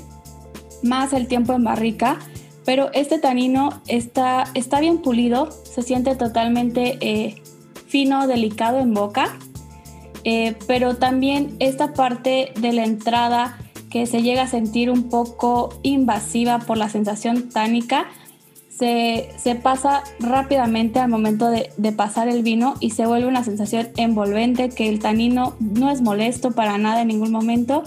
más 0.81 1.13
el 1.13 1.27
tiempo 1.27 1.53
en 1.53 1.63
barrica, 1.63 2.17
pero 2.65 2.89
este 2.93 3.19
tanino 3.19 3.81
está, 3.87 4.45
está 4.55 4.79
bien 4.79 4.97
pulido, 4.99 5.51
se 5.51 5.83
siente 5.83 6.15
totalmente 6.15 7.35
fino, 7.87 8.25
delicado 8.25 8.79
en 8.79 8.95
boca, 8.95 9.37
pero 10.67 10.97
también 10.97 11.55
esta 11.59 11.93
parte 11.93 12.51
de 12.59 12.73
la 12.73 12.83
entrada 12.83 13.57
que 13.89 14.05
se 14.05 14.21
llega 14.21 14.43
a 14.43 14.47
sentir 14.47 14.89
un 14.89 15.09
poco 15.09 15.69
invasiva 15.83 16.59
por 16.59 16.77
la 16.77 16.89
sensación 16.89 17.49
tánica, 17.49 18.07
se, 18.79 19.55
pasa 19.61 20.03
rápidamente 20.19 20.99
al 20.99 21.09
momento 21.09 21.49
de, 21.49 21.91
pasar 21.91 22.29
el 22.29 22.43
vino 22.43 22.75
y 22.79 22.91
se 22.91 23.05
vuelve 23.05 23.27
una 23.27 23.43
sensación 23.43 23.89
envolvente 23.97 24.69
que 24.69 24.87
el 24.87 24.99
tanino 24.99 25.57
no 25.59 25.91
es 25.91 26.01
molesto 26.01 26.51
para 26.51 26.77
nada 26.77 27.01
en 27.01 27.09
ningún 27.09 27.31
momento. 27.31 27.83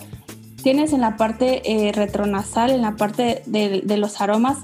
Tienes 0.62 0.92
en 0.92 1.00
la 1.00 1.16
parte 1.16 1.62
eh, 1.64 1.92
retronasal, 1.92 2.70
en 2.70 2.82
la 2.82 2.96
parte 2.96 3.42
de, 3.46 3.96
los 3.96 4.20
aromas, 4.20 4.58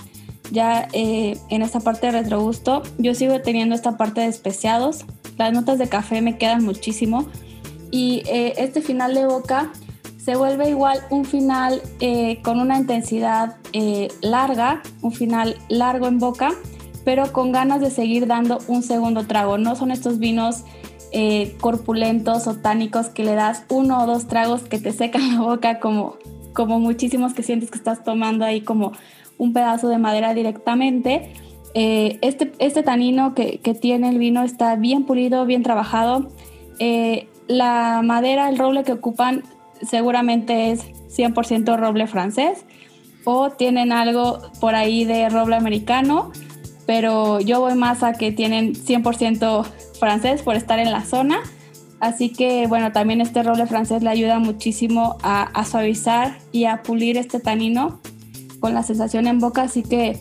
ya 0.50 0.88
eh, 0.92 1.38
en 1.48 1.62
esta 1.62 1.80
parte 1.80 2.06
de 2.08 2.12
retrogusto, 2.12 2.82
yo 2.98 3.14
sigo 3.14 3.40
teniendo 3.40 3.74
esta 3.74 3.96
parte 3.96 4.20
de 4.20 4.26
especiados. 4.26 5.06
Las 5.38 5.52
notas 5.54 5.78
de 5.78 5.88
café 5.88 6.20
me 6.20 6.36
quedan 6.36 6.62
muchísimo. 6.62 7.26
Y 7.90 8.22
eh, 8.26 8.54
este 8.58 8.80
final 8.80 9.14
de 9.14 9.26
boca 9.26 9.72
se 10.28 10.36
vuelve 10.36 10.68
igual 10.68 10.98
un 11.08 11.24
final 11.24 11.80
eh, 12.00 12.42
con 12.42 12.60
una 12.60 12.76
intensidad 12.76 13.56
eh, 13.72 14.08
larga, 14.20 14.82
un 15.00 15.10
final 15.10 15.56
largo 15.70 16.06
en 16.06 16.18
boca, 16.18 16.50
pero 17.02 17.32
con 17.32 17.50
ganas 17.50 17.80
de 17.80 17.88
seguir 17.90 18.26
dando 18.26 18.58
un 18.68 18.82
segundo 18.82 19.26
trago. 19.26 19.56
No 19.56 19.74
son 19.74 19.90
estos 19.90 20.18
vinos 20.18 20.64
eh, 21.12 21.56
corpulentos 21.62 22.46
o 22.46 22.56
tánicos 22.56 23.08
que 23.08 23.24
le 23.24 23.34
das 23.36 23.64
uno 23.70 24.02
o 24.02 24.06
dos 24.06 24.26
tragos 24.26 24.64
que 24.64 24.78
te 24.78 24.92
secan 24.92 25.34
la 25.34 25.40
boca 25.40 25.80
como, 25.80 26.18
como 26.52 26.78
muchísimos 26.78 27.32
que 27.32 27.42
sientes 27.42 27.70
que 27.70 27.78
estás 27.78 28.04
tomando 28.04 28.44
ahí 28.44 28.60
como 28.60 28.92
un 29.38 29.54
pedazo 29.54 29.88
de 29.88 29.96
madera 29.96 30.34
directamente. 30.34 31.32
este, 31.72 32.52
este 32.58 32.82
tanino 32.82 33.34
que, 33.34 33.60
que, 33.60 33.72
tiene 33.72 34.10
el 34.10 34.18
vino 34.18 34.42
está 34.42 34.76
bien 34.76 35.06
pulido, 35.06 35.46
bien 35.46 35.62
trabajado. 35.62 36.28
La 37.48 38.02
madera, 38.04 38.48
el 38.48 38.58
roble 38.58 38.84
que 38.84 38.92
ocupan 38.92 39.42
seguramente 39.82 40.70
es 40.70 40.84
100% 41.08 41.76
roble 41.76 42.06
francés 42.06 42.64
o 43.24 43.50
tienen 43.50 43.92
algo 43.92 44.40
por 44.60 44.74
ahí 44.74 45.04
de 45.04 45.28
roble 45.28 45.56
americano, 45.56 46.30
pero 46.86 47.40
yo 47.40 47.60
voy 47.60 47.74
más 47.74 48.02
a 48.02 48.12
que 48.12 48.32
tienen 48.32 48.74
100% 48.74 49.64
francés 49.98 50.42
por 50.42 50.56
estar 50.56 50.78
en 50.78 50.92
la 50.92 51.04
zona. 51.04 51.40
Así 52.00 52.30
que 52.30 52.66
bueno, 52.68 52.92
también 52.92 53.20
este 53.20 53.42
roble 53.42 53.66
francés 53.66 54.02
le 54.02 54.10
ayuda 54.10 54.38
muchísimo 54.38 55.18
a, 55.22 55.64
suavizar 55.64 56.38
y 56.52 56.64
a 56.64 56.82
pulir 56.82 57.16
este 57.16 57.40
tanino 57.40 58.00
con 58.60 58.72
la 58.72 58.82
sensación 58.82 59.26
en 59.26 59.40
boca. 59.40 59.62
Así 59.62 59.82
que 59.82 60.18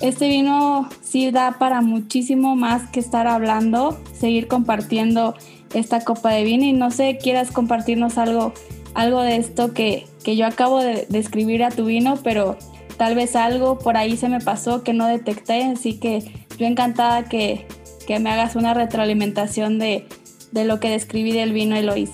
este 0.00 0.28
vino 0.28 0.88
sí 1.02 1.30
da 1.30 1.56
para 1.58 1.80
muchísimo 1.80 2.56
más 2.56 2.88
que 2.90 3.00
estar 3.00 3.26
hablando, 3.26 3.98
seguir 4.12 4.48
compartiendo 4.48 5.34
esta 5.74 6.00
copa 6.00 6.30
de 6.30 6.44
vino 6.44 6.64
y 6.64 6.72
no 6.72 6.90
sé, 6.90 7.18
quieras 7.20 7.50
compartirnos 7.50 8.18
algo 8.18 8.54
algo 8.94 9.20
de 9.20 9.36
esto 9.36 9.74
que, 9.74 10.06
yo 10.24 10.46
acabo 10.46 10.80
de 10.80 11.06
describir 11.10 11.62
a 11.64 11.70
tu 11.70 11.84
vino, 11.84 12.18
pero 12.22 12.56
tal 12.96 13.14
vez 13.14 13.36
algo 13.36 13.78
por 13.78 13.96
ahí 13.96 14.16
se 14.16 14.28
me 14.28 14.40
pasó 14.40 14.82
que 14.82 14.94
no 14.94 15.06
detecté, 15.06 15.64
así 15.64 15.98
que 15.98 16.46
yo 16.56 16.66
encantada 16.66 17.24
que, 17.24 17.66
me 18.08 18.30
hagas 18.30 18.54
una 18.56 18.74
retroalimentación 18.74 19.78
de, 19.78 20.06
de 20.52 20.64
lo 20.64 20.78
que 20.80 20.90
describí 20.90 21.32
del 21.32 21.52
vino 21.52 21.76
Eloís. 21.76 22.10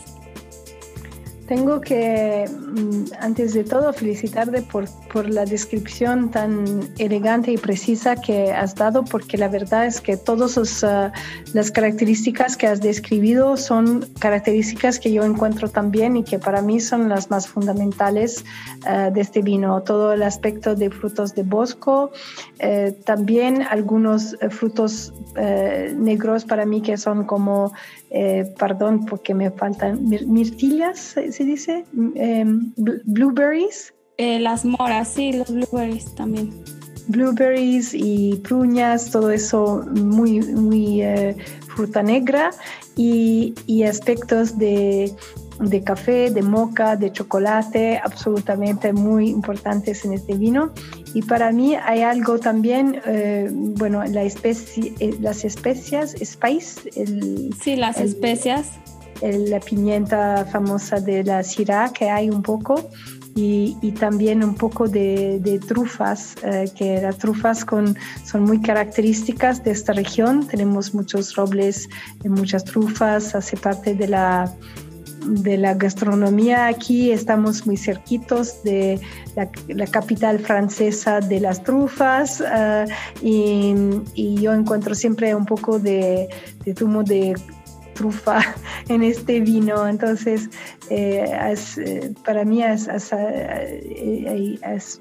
Tengo 1.51 1.80
que, 1.80 2.48
mm, 2.48 3.12
antes 3.18 3.55
de 3.55 3.64
todo, 3.64 3.92
felicitarte 3.92 4.62
por, 4.62 4.84
por, 5.12 5.28
la 5.28 5.44
descripción 5.44 6.30
tan 6.30 6.64
elegante 6.96 7.51
y 7.51 7.57
precisa 7.57 8.14
que 8.14 8.53
has 8.53 8.76
dado, 8.76 9.05
porque 9.05 9.36
la 9.36 9.48
verdad 9.48 9.84
es 9.84 10.01
que 10.01 10.16
todas 10.16 10.84
ah, 10.84 11.12
las 11.53 11.72
características 11.72 12.57
que 12.57 12.68
has 12.68 12.80
describido 12.80 13.57
son 13.57 14.07
características 14.20 15.01
que 15.01 15.11
yo 15.11 15.24
encuentro 15.24 15.68
también 15.68 16.16
y 16.16 16.22
que 16.22 16.38
para 16.38 16.62
mí 16.62 16.78
son 16.78 17.09
las 17.09 17.32
más 17.32 17.48
fundamentales 17.48 18.44
ah, 18.86 19.11
de 19.11 19.20
este 19.20 19.42
vino. 19.42 19.82
Todo 19.82 20.12
el 20.12 20.22
aspecto 20.22 20.76
de 20.76 20.88
frutos 20.88 21.34
de 21.34 21.42
bosco, 21.42 22.12
eh, 22.61 22.94
también 23.05 23.62
algunos 23.62 24.34
eh, 24.34 24.51
frutos 24.51 25.12
eh, 25.34 25.92
negros 25.98 26.44
para 26.44 26.64
mí 26.64 26.80
que 26.80 26.96
son 26.96 27.24
como 27.24 27.72
eh, 28.11 28.52
perdón 28.58 29.06
porque 29.06 29.34
me 29.34 29.50
faltan 29.50 30.08
mirtillas, 30.08 30.98
se 30.98 31.44
dice, 31.44 31.84
em, 32.14 32.72
blueberries. 33.04 33.94
Eh, 34.18 34.40
las 34.40 34.64
moras, 34.64 35.08
sí, 35.08 35.32
los 35.32 35.50
blueberries 35.50 36.14
también. 36.14 36.50
Blueberries 37.08 37.94
y 37.94 38.36
pruñas, 38.44 39.11
todo 39.11 39.30
eso 39.30 39.84
muy, 39.92 40.40
muy 40.40 41.02
eh, 41.02 41.36
fruta 41.74 42.02
negra 42.02 42.50
y, 42.96 43.54
y 43.66 43.84
aspectos 43.84 44.58
de 44.58 45.12
de 45.61 45.82
café, 45.82 46.30
de 46.30 46.42
moca, 46.42 46.96
de 46.96 47.12
chocolate, 47.12 48.00
absolutamente 48.02 48.92
muy 48.92 49.28
importantes 49.28 50.04
en 50.04 50.14
este 50.14 50.34
vino. 50.34 50.72
Y 51.14 51.22
para 51.22 51.52
mí 51.52 51.74
hay 51.74 52.02
algo 52.02 52.38
también, 52.38 53.00
eh, 53.06 53.48
bueno, 53.52 54.02
la 54.04 54.22
especie, 54.22 54.94
eh, 55.00 55.16
las 55.20 55.44
especias, 55.44 56.14
spice. 56.22 56.90
El, 56.96 57.54
sí, 57.61 57.76
las 57.76 57.98
especias. 57.98 58.68
la 59.22 59.61
pimienta 59.61 60.46
famosa 60.50 60.98
de 60.98 61.22
la 61.22 61.42
Syrah, 61.42 61.92
que 61.92 62.08
hay 62.08 62.30
un 62.30 62.42
poco. 62.42 62.88
y, 63.36 63.92
también 63.92 64.42
un 64.44 64.54
poco 64.54 64.88
de, 64.88 65.61
trufas, 65.66 66.34
eh, 66.42 66.68
que 66.76 67.00
las 67.00 67.16
trufas 67.16 67.64
con, 67.64 67.96
son 68.24 68.42
muy 68.42 68.61
características 68.61 69.62
de 69.64 69.70
esta 69.70 69.92
región. 69.92 70.46
Tenemos 70.46 70.94
muchos 70.94 71.36
robles, 71.36 71.88
muchas 72.24 72.64
trufas, 72.64 73.34
hace 73.34 73.56
parte 73.56 73.94
de 73.94 74.08
la 74.08 74.52
de 75.26 75.56
la 75.58 75.74
gastronomía 75.74 76.66
aquí, 76.66 77.10
estamos 77.10 77.66
muy 77.66 77.76
cerquitos 77.76 78.62
de 78.62 79.00
la, 79.36 79.86
capital 79.86 80.38
francesa 80.38 81.20
de 81.20 81.40
las 81.40 81.62
trufas 81.62 82.42
eh, 82.46 82.86
y, 83.22 84.40
yo 84.40 84.52
encuentro 84.54 84.94
siempre 84.94 85.34
un 85.34 85.44
poco 85.44 85.78
de, 85.78 86.28
de 86.64 86.74
zumo 86.74 87.02
de 87.02 87.34
trufa 87.94 88.40
en 88.88 89.02
este 89.02 89.40
vino. 89.40 89.86
Entonces, 89.86 90.48
eh, 90.88 91.24
eh, 91.76 92.12
para 92.24 92.44
mí 92.44 92.62
has, 92.62 92.88
has, 92.88 93.10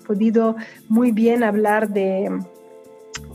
podido 0.05 0.55
muy 0.87 1.11
bien 1.11 1.43
hablar 1.43 1.89
de 1.89 2.29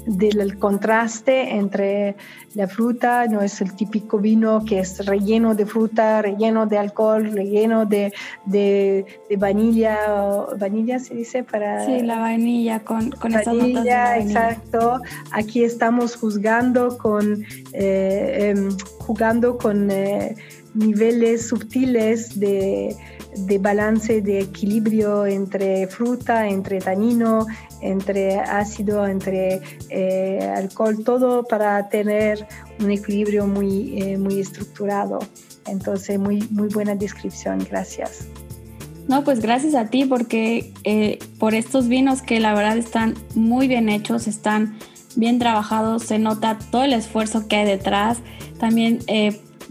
del 0.06 0.58
contraste 0.58 1.54
entre 1.56 2.16
la 2.54 2.68
fruta, 2.68 3.26
no 3.26 3.40
es 3.40 3.60
el 3.60 3.74
típico 3.74 4.18
vino 4.18 4.64
que 4.64 4.80
es 4.80 5.04
relleno 5.06 5.54
de 5.54 5.66
fruta, 5.66 6.22
relleno 6.22 6.66
de 6.66 6.78
alcohol, 6.78 7.32
relleno 7.32 7.86
de, 7.86 8.12
de, 8.46 9.06
vanilla, 9.36 9.98
vanilla 10.58 10.98
se 10.98 11.14
dice 11.14 11.42
para... 11.42 11.84
Sí, 11.84 12.00
la 12.00 12.20
vainilla 12.20 12.80
con, 12.80 13.10
con 13.10 13.32
vanilla, 13.32 14.18
exacto. 14.18 15.00
Aquí 15.32 15.64
estamos 15.64 16.16
juzgando 16.16 16.96
con, 16.98 17.44
eh, 17.72 18.52
em, 18.54 18.70
jugando 18.98 19.58
con 19.58 19.90
eh, 19.90 20.36
niveles 20.74 21.48
sutiles 21.48 22.38
de 22.38 22.96
de 23.36 23.58
balance, 23.58 24.20
de 24.20 24.40
equilibrio 24.40 25.26
entre 25.26 25.86
fruta, 25.86 26.48
entre 26.48 26.78
tanino, 26.78 27.46
entre 27.84 28.38
ácido, 28.38 29.06
entre 29.06 29.60
eh, 29.90 30.52
alcohol, 30.56 31.04
todo 31.04 31.44
para 31.44 31.88
tener 31.90 32.46
un 32.80 32.90
equilibrio 32.90 33.46
muy, 33.46 34.00
eh, 34.00 34.18
muy 34.18 34.40
estructurado. 34.40 35.18
Entonces, 35.66 36.18
muy, 36.18 36.46
muy 36.50 36.68
buena 36.68 36.94
descripción, 36.94 37.64
gracias. 37.70 38.26
No, 39.06 39.22
pues 39.22 39.40
gracias 39.40 39.74
a 39.74 39.90
ti 39.90 40.06
porque 40.06 40.72
eh, 40.84 41.18
por 41.38 41.54
estos 41.54 41.88
vinos 41.88 42.22
que 42.22 42.40
la 42.40 42.54
verdad 42.54 42.78
están 42.78 43.14
muy 43.34 43.68
bien 43.68 43.90
hechos, 43.90 44.26
están 44.26 44.78
bien 45.14 45.38
trabajados, 45.38 46.04
se 46.04 46.18
nota 46.18 46.58
todo 46.70 46.84
el 46.84 46.94
esfuerzo 46.94 47.46
que 47.46 47.56
hay 47.56 47.66
detrás. 47.66 48.18
También 48.58 49.00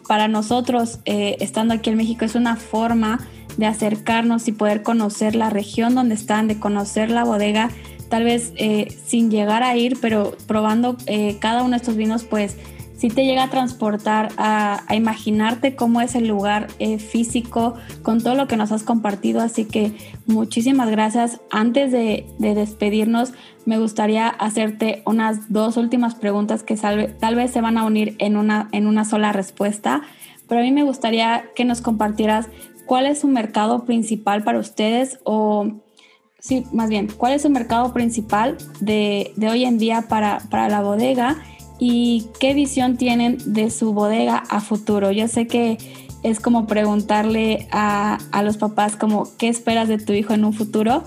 para 0.07 0.27
nosotros, 0.27 0.99
estando 1.05 1.73
aquí 1.73 1.89
en 1.89 1.97
México, 1.97 2.25
es 2.25 2.35
una 2.35 2.57
forma 2.57 3.27
de 3.57 3.65
acercarnos 3.65 4.47
y 4.47 4.51
poder 4.51 4.83
conocer 4.83 5.35
la 5.35 5.49
región 5.49 5.95
donde 5.95 6.15
están, 6.15 6.47
de 6.47 6.59
conocer 6.59 7.09
la 7.09 7.23
bodega, 7.23 7.69
tal 8.13 8.25
vez 8.25 8.53
eh, 8.57 8.95
sin 9.07 9.31
llegar 9.31 9.63
a 9.63 9.75
ir, 9.75 9.97
pero 9.99 10.37
probando 10.45 10.97
eh, 11.07 11.37
cada 11.39 11.63
uno 11.63 11.71
de 11.71 11.77
estos 11.77 11.95
vinos, 11.95 12.23
pues 12.23 12.59
sí 12.95 13.07
te 13.07 13.25
llega 13.25 13.45
a 13.45 13.49
transportar 13.49 14.29
a, 14.37 14.83
imaginarte 14.91 15.75
cómo 15.75 15.99
es 15.99 16.13
el 16.13 16.27
lugar 16.27 16.67
eh, 16.77 16.99
físico 16.99 17.73
con 18.03 18.21
todo 18.21 18.35
lo 18.35 18.47
que 18.47 18.55
nos 18.55 18.71
has 18.71 18.83
compartido. 18.83 19.41
Así 19.41 19.65
que 19.65 19.93
muchísimas 20.27 20.91
gracias. 20.91 21.41
Antes 21.49 21.91
de, 21.91 22.27
despedirnos, 22.37 23.33
me 23.65 23.79
gustaría 23.79 24.27
hacerte 24.27 25.01
unas 25.07 25.51
dos 25.51 25.75
últimas 25.75 26.13
preguntas 26.13 26.61
que 26.61 26.75
tal 26.75 27.35
vez 27.35 27.49
se 27.49 27.61
van 27.61 27.79
a 27.79 27.83
unir 27.83 28.15
en 28.19 28.37
una, 28.37 28.69
en 28.73 28.85
una 28.85 29.05
sola 29.05 29.33
respuesta. 29.33 30.03
Pero 30.47 30.61
a 30.61 30.63
mí 30.63 30.71
me 30.71 30.83
gustaría 30.83 31.45
que 31.55 31.65
nos 31.65 31.81
compartieras 31.81 32.47
¿cuál 32.85 33.05
es 33.05 33.21
su 33.21 33.27
mercado 33.27 33.85
principal 33.85 34.43
para 34.43 34.59
ustedes? 34.59 35.19
O, 35.23 35.81
sí, 36.43 36.65
más 36.73 36.89
bien, 36.89 37.07
¿cuál 37.17 37.33
es 37.33 37.41
su 37.41 37.49
mercado 37.49 37.93
principal 37.93 38.57
de, 38.81 39.33
hoy 39.49 39.63
en 39.63 39.77
día 39.77 40.03
para, 40.09 40.39
la 40.51 40.81
bodega? 40.81 41.37
¿Y 41.79 42.27
qué 42.39 42.53
visión 42.53 42.97
tienen 42.97 43.37
de 43.45 43.71
su 43.71 43.93
bodega 43.93 44.43
a 44.49 44.59
futuro? 44.59 45.11
Yo 45.11 45.27
sé 45.27 45.47
que 45.47 45.77
es 46.21 46.39
como 46.39 46.67
preguntarle 46.67 47.67
a, 47.71 48.19
los 48.43 48.57
papás 48.57 48.95
como, 48.95 49.27
¿qué 49.37 49.47
esperas 49.47 49.87
de 49.87 49.97
tu 49.97 50.13
hijo 50.13 50.33
en 50.33 50.45
un 50.45 50.53
futuro? 50.53 51.03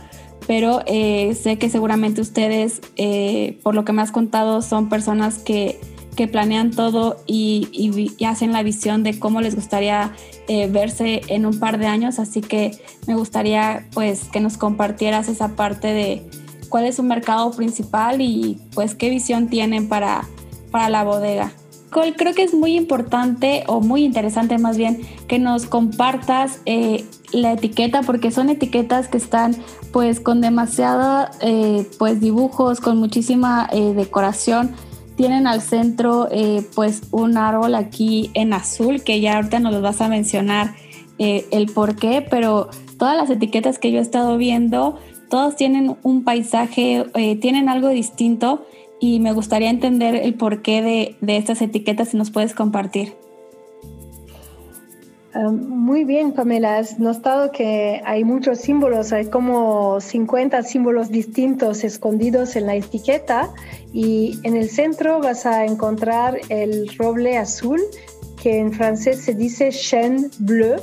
Pero 0.46 0.82
eh, 0.86 1.34
sé 1.34 1.58
que 1.58 1.68
seguramente 1.68 2.20
ustedes, 2.20 2.80
eh, 2.96 3.58
por 3.62 3.74
lo 3.74 3.84
que 3.84 3.92
me 3.92 4.02
has 4.02 4.12
contado, 4.12 4.62
son 4.62 4.88
personas 4.88 5.38
que 5.38 5.80
que 6.16 6.26
planean 6.26 6.72
todo 6.72 7.18
y, 7.26 8.16
hacen 8.26 8.52
la 8.52 8.64
visión 8.64 9.04
de 9.04 9.18
cómo 9.18 9.40
les 9.40 9.54
gustaría 9.54 10.12
eh, 10.48 10.66
verse 10.68 11.20
en 11.28 11.46
un 11.46 11.60
par 11.60 11.78
de 11.78 11.86
años. 11.86 12.18
Así 12.18 12.40
que 12.40 12.72
me 13.06 13.14
gustaría 13.14 13.86
pues 13.92 14.24
que 14.24 14.40
nos 14.40 14.56
compartieras 14.56 15.28
esa 15.28 15.54
parte 15.54 15.88
de 15.88 16.28
cuál 16.68 16.86
es 16.86 16.96
su 16.96 17.04
mercado 17.04 17.52
principal 17.52 18.20
y 18.20 18.58
pues 18.74 18.94
qué 18.96 19.10
visión 19.10 19.48
tienen 19.48 19.88
para, 19.88 20.26
para 20.72 20.88
la 20.88 21.04
bodega. 21.04 21.52
Creo 21.90 22.34
que 22.34 22.42
es 22.42 22.52
muy 22.52 22.76
importante 22.76 23.64
o 23.68 23.80
muy 23.80 24.04
interesante 24.04 24.58
más 24.58 24.76
bien 24.76 25.00
que 25.28 25.38
nos 25.38 25.64
compartas 25.64 26.60
eh, 26.66 27.06
la 27.32 27.52
etiqueta 27.52 28.02
porque 28.02 28.30
son 28.30 28.50
etiquetas 28.50 29.08
que 29.08 29.16
están 29.16 29.56
pues 29.92 30.20
con 30.20 30.42
demasiada 30.42 31.30
eh, 31.40 31.88
pues 31.98 32.20
dibujos, 32.20 32.80
con 32.80 32.98
muchísima 32.98 33.70
decoración 33.72 34.74
tienen 35.16 35.46
al 35.46 35.60
centro 35.60 36.28
eh, 36.30 36.64
pues 36.74 37.02
un 37.10 37.36
árbol 37.36 37.74
aquí 37.74 38.30
en 38.34 38.52
azul 38.52 39.02
que 39.02 39.20
ya 39.20 39.36
ahorita 39.36 39.58
nos 39.60 39.72
los 39.72 39.82
vas 39.82 40.00
a 40.00 40.08
mencionar 40.08 40.74
eh, 41.18 41.46
el 41.50 41.66
por 41.66 41.96
qué, 41.96 42.24
pero 42.28 42.68
todas 42.98 43.16
las 43.16 43.30
etiquetas 43.30 43.78
que 43.78 43.90
yo 43.90 43.98
he 43.98 44.02
estado 44.02 44.36
viendo, 44.36 44.98
todas 45.30 45.56
tienen 45.56 45.96
un 46.02 46.24
paisaje, 46.24 47.06
eh, 47.14 47.36
tienen 47.36 47.68
algo 47.68 47.88
distinto 47.88 48.66
y 49.00 49.20
me 49.20 49.32
gustaría 49.32 49.70
entender 49.70 50.14
el 50.14 50.34
porqué 50.34 50.82
de, 50.82 51.16
de 51.20 51.36
estas 51.36 51.62
etiquetas 51.62 52.10
si 52.10 52.16
nos 52.16 52.30
puedes 52.30 52.54
compartir. 52.54 53.14
Ah, 55.38 55.50
muy 55.50 56.04
bien, 56.04 56.32
Pamela. 56.32 56.78
Has 56.78 56.98
notado 56.98 57.52
que 57.52 58.00
hay 58.06 58.24
muchos 58.24 58.58
símbolos, 58.58 59.12
hay 59.12 59.26
como 59.26 60.00
50 60.00 60.62
símbolos 60.62 61.10
distintos 61.10 61.84
escondidos 61.84 62.56
en 62.56 62.64
la 62.64 62.76
etiqueta 62.76 63.52
y 63.92 64.38
en 64.44 64.56
el 64.56 64.70
centro 64.70 65.20
vas 65.20 65.44
a 65.44 65.66
encontrar 65.66 66.40
el 66.48 66.88
roble 66.96 67.36
azul, 67.36 67.82
que 68.42 68.60
en 68.60 68.72
francés 68.72 69.20
se 69.20 69.34
dice 69.34 69.68
chêne 69.68 70.30
bleu 70.38 70.80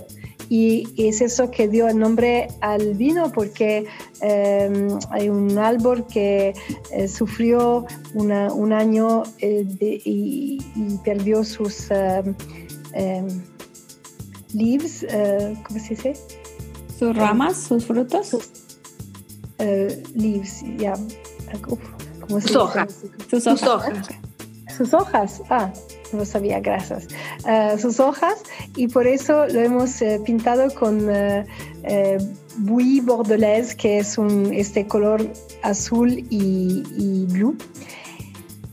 y 0.49 0.87
es 0.97 1.21
eso 1.21 1.49
que 1.49 1.67
dio 1.67 1.87
el 1.87 1.97
nombre 1.97 2.47
al 2.61 2.93
vino 2.93 3.31
porque 3.31 3.87
em, 4.21 4.87
hay 5.09 5.29
un 5.29 5.57
árbol 5.57 6.05
que 6.05 6.53
eh, 6.91 7.07
sufrió 7.07 7.87
un 8.13 8.71
año 8.71 9.23
eh, 9.39 9.65
y, 9.79 10.59
perdió 11.03 11.43
sus... 11.43 11.89
Leaves, 14.53 15.03
uh, 15.03 15.55
¿cómo 15.63 15.79
se 15.79 15.89
dice? 15.89 16.13
Sus 16.97 17.15
ramas, 17.15 17.57
sus 17.57 17.85
frutos. 17.85 18.27
Sus, 18.27 18.49
uh, 19.59 19.87
leaves, 20.15 20.61
ya. 20.77 20.93
Yeah. 20.95 22.39
sus 22.41 22.55
hojas. 22.55 23.03
Sus 23.29 23.47
hojas. 23.47 24.09
Sus 24.77 24.93
hojas. 24.93 25.41
Ah, 25.49 25.71
no 26.11 26.19
lo 26.19 26.25
sabía, 26.25 26.59
gracias. 26.59 27.07
Uh, 27.45 27.77
sus 27.77 27.99
hojas 27.99 28.43
y 28.75 28.87
por 28.87 29.07
eso 29.07 29.45
lo 29.47 29.59
hemos 29.59 30.01
uh, 30.01 30.23
pintado 30.23 30.73
con 30.73 31.09
uh, 31.09 31.43
bouillie 32.57 33.01
bordelaise, 33.01 33.75
que 33.75 33.99
es 33.99 34.17
un, 34.17 34.53
este 34.53 34.87
color 34.87 35.27
azul 35.63 36.09
y, 36.29 36.83
y 36.97 37.25
blue. 37.27 37.57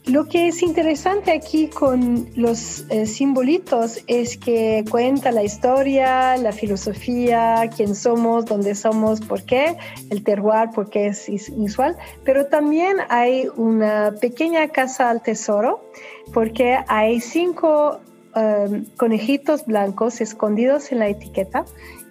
Lo 0.07 0.27
que 0.27 0.49
es 0.49 0.63
interesante 0.63 1.31
aquí 1.31 1.69
con 1.69 2.31
los 2.35 2.87
eh, 2.89 3.05
simbolitos 3.05 4.03
es 4.07 4.39
que 4.39 4.83
cuenta 4.91 5.31
la 5.31 5.43
historia, 5.43 6.37
la 6.39 6.53
filosofía, 6.53 7.69
quién 7.77 7.95
somos, 7.95 8.47
dónde 8.47 8.75
somos, 8.75 9.21
por 9.21 9.43
qué, 9.43 9.77
el 10.09 10.25
terroir, 10.25 10.71
por 10.75 10.89
qué 10.89 11.09
es 11.09 11.29
inusual, 11.29 11.97
pero 12.25 12.47
también 12.47 12.97
hay 13.11 13.49
una 13.57 14.15
pequeña 14.21 14.69
casa 14.69 15.11
al 15.11 15.23
tesoro 15.23 15.85
porque 16.33 16.79
hay 16.89 17.21
cinco 17.21 18.01
um, 18.35 18.87
conejitos 18.97 19.67
blancos 19.67 20.23
escondidos 20.23 20.93
en 20.93 21.01
la 21.01 21.09
etiqueta 21.09 21.67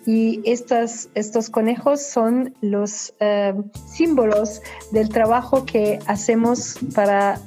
y 0.06 0.42
estos, 0.46 1.10
estos 1.16 1.50
conejos 1.50 2.02
son 2.02 2.56
los 2.62 3.14
um, 3.20 3.64
símbolos 3.88 4.62
del 4.92 5.10
trabajo 5.10 5.66
que 5.66 6.00
hacemos 6.06 6.78
para 6.94 7.40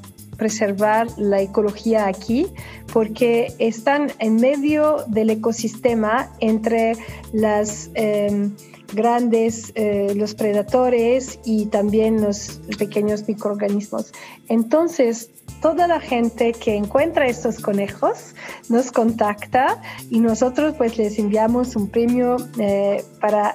preservar 0.43 1.07
la 1.19 1.41
ecología 1.41 2.09
aquí 2.09 2.49
porque 2.93 3.55
están 3.61 4.11
en 4.19 4.35
medio 4.35 5.05
del 5.07 5.31
ecosistema 5.31 6.33
entre 6.41 6.95
las 7.33 7.91
em, 7.95 8.53
grandes, 8.93 9.71
eh, 9.77 10.13
los 10.17 10.35
predadores 10.35 11.39
y 11.45 11.67
también 11.67 12.21
los 12.21 12.61
pequeños 12.77 13.29
microorganismos. 13.29 14.11
Entonces, 14.49 15.31
toda 15.61 15.87
la 15.87 16.01
gente 16.01 16.51
que 16.55 16.75
encuentra 16.75 17.29
estos 17.29 17.61
conejos 17.61 18.35
nos 18.69 18.91
contacta 18.91 19.81
y 20.11 20.19
nosotros 20.19 20.75
pues 20.77 20.99
les 20.99 21.21
enviamos 21.21 21.77
un 21.77 21.89
premio 21.89 22.37
eh, 22.59 23.05
para... 23.21 23.55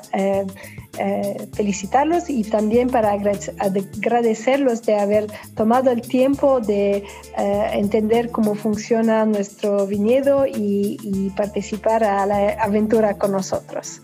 Eh, 1.00 1.18
eh, 1.18 1.48
felicitarlos 1.54 2.30
y 2.30 2.44
también 2.44 2.90
para 2.90 3.12
agradecerlos 3.12 4.84
de 4.84 4.96
haber 4.96 5.28
tomado 5.56 5.92
el 5.92 6.02
tiempo 6.02 6.60
de 6.60 7.04
eh, 7.38 7.68
entender 7.74 8.30
cómo 8.30 8.56
funciona 8.56 9.26
nuestro 9.26 9.88
viñedo 9.88 10.46
y, 10.46 11.32
participar 11.36 12.04
a 12.04 12.26
la 12.26 12.50
aventura 12.60 13.18
con 13.18 13.32
nosotros. 13.32 14.02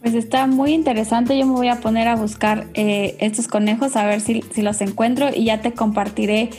Pues 0.00 0.14
está 0.14 0.46
muy 0.46 0.72
interesante. 0.72 1.38
Yo 1.38 1.46
me 1.46 1.52
voy 1.52 1.68
a 1.68 1.80
poner 1.80 2.08
a 2.08 2.16
buscar 2.16 2.66
eh, 2.74 3.16
estos 3.20 3.46
conejos 3.48 3.96
a 3.96 4.06
ver 4.06 4.20
si, 4.20 4.42
si, 4.52 4.62
los 4.62 4.80
encuentro 4.80 5.28
y 5.32 5.44
ya 5.44 5.60
te 5.60 5.72
compartiré 5.72 6.50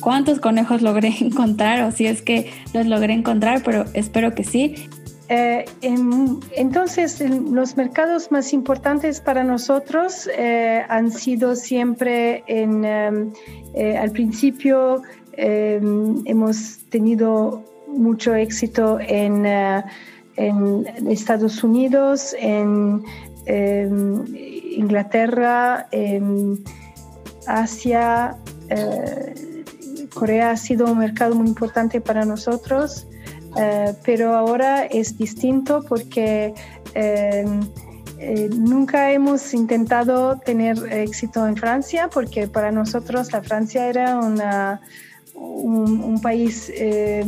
cuántos 0.00 0.40
conejos 0.40 0.82
logré 0.82 1.14
encontrar 1.20 1.82
o 1.82 1.92
si 1.92 2.06
es 2.06 2.22
que 2.22 2.50
los 2.72 2.86
logré 2.86 3.14
encontrar, 3.14 3.62
pero 3.62 3.84
espero 3.94 4.34
que 4.34 4.44
sí. 4.44 4.88
Eh, 5.32 5.64
entonces, 5.80 7.20
los 7.20 7.76
mercados 7.76 8.32
más 8.32 8.52
importantes 8.52 9.20
para 9.20 9.44
nosotros 9.44 10.28
eh, 10.36 10.82
han 10.88 11.12
sido 11.12 11.54
siempre 11.54 12.42
en, 12.48 12.84
em, 12.84 13.32
eh, 13.74 13.96
al 13.96 14.10
principio 14.10 15.02
em, 15.34 16.20
hemos 16.26 16.78
tenido 16.90 17.62
mucho 17.86 18.34
éxito 18.34 18.98
en, 19.00 19.46
Estados 21.08 21.62
Unidos, 21.62 22.34
en 22.36 23.04
em, 23.46 24.24
Inglaterra, 24.76 25.86
en 25.92 26.58
Asia. 27.46 28.36
Corea 30.12 30.50
ha 30.50 30.56
sido 30.56 30.86
un 30.90 30.98
mercado 30.98 31.36
muy 31.36 31.46
importante 31.46 32.00
para 32.00 32.24
nosotros. 32.24 33.06
Eh, 33.56 33.94
pero 34.04 34.36
ahora 34.36 34.84
es 34.86 35.16
distinto 35.18 35.82
porque 35.88 36.54
eh, 36.94 37.44
eh, 38.18 38.50
nunca 38.54 39.10
hemos 39.10 39.52
intentado 39.54 40.38
tener 40.38 40.76
éxito 40.92 41.46
en 41.46 41.56
Francia 41.56 42.08
porque 42.08 42.46
para 42.46 42.70
nosotros 42.70 43.32
la 43.32 43.42
Francia 43.42 43.88
era 43.88 44.18
una 44.18 44.80
un, 45.40 46.20
país 46.20 46.70
eh, 46.74 47.24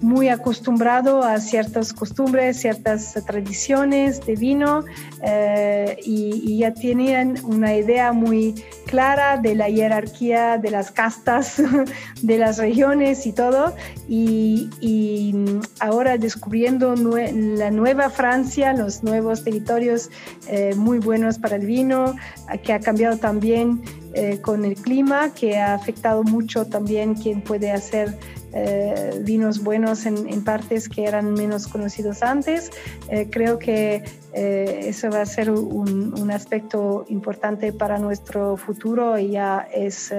muy 0.00 0.28
acostumbrado 0.28 1.22
a 1.22 1.38
ciertas 1.40 1.92
costumbres, 1.92 2.58
ciertas 2.58 3.14
tradiciones 3.26 4.24
de 4.24 4.34
vino 4.34 4.84
eh, 5.22 5.96
y, 6.02 6.58
ya 6.60 6.74
tenían 6.74 7.36
una 7.44 7.74
idea 7.74 8.12
muy 8.12 8.54
clara 8.86 9.38
de 9.38 9.54
la 9.54 9.66
jerarquía 9.66 10.58
de 10.58 10.70
las 10.70 10.90
castas, 10.90 11.62
de 12.22 12.38
las 12.38 12.58
regiones 12.58 13.26
y 13.26 13.32
todo. 13.32 13.74
Y, 14.08 15.34
ahora 15.80 16.18
descubriendo 16.18 16.94
la 16.94 17.70
nueva 17.70 18.10
Francia, 18.10 18.72
los 18.72 19.02
nuevos 19.02 19.44
territorios 19.44 20.10
eh, 20.48 20.74
muy 20.76 20.98
buenos 20.98 21.38
para 21.38 21.56
el 21.56 21.66
vino, 21.66 22.14
que 22.62 22.72
ha 22.72 22.80
cambiado 22.80 23.16
también 23.18 23.80
eh, 24.12 24.40
con 24.40 24.64
el 24.64 24.74
clima, 24.74 25.32
que 25.34 25.58
ha 25.58 25.74
afectado 25.74 26.24
mucho 26.24 26.66
también 26.66 27.14
quien 27.14 27.42
puede 27.42 27.70
hacer 27.70 28.18
eh, 28.52 29.20
vinos 29.22 29.62
buenos 29.62 30.04
en, 30.04 30.42
partes 30.42 30.88
que 30.88 31.04
eran 31.04 31.32
menos 31.34 31.68
conocidos 31.68 32.22
antes. 32.22 32.70
Eh, 33.08 33.28
creo 33.30 33.58
que 33.58 34.02
eso 34.32 35.10
va 35.10 35.22
a 35.22 35.26
ser 35.26 35.50
un, 35.50 36.14
un, 36.18 36.30
aspecto 36.30 37.04
importante 37.08 37.72
para 37.72 37.98
nuestro 37.98 38.56
futuro 38.56 39.18
y 39.18 39.30
ya 39.30 39.66
es 39.72 40.14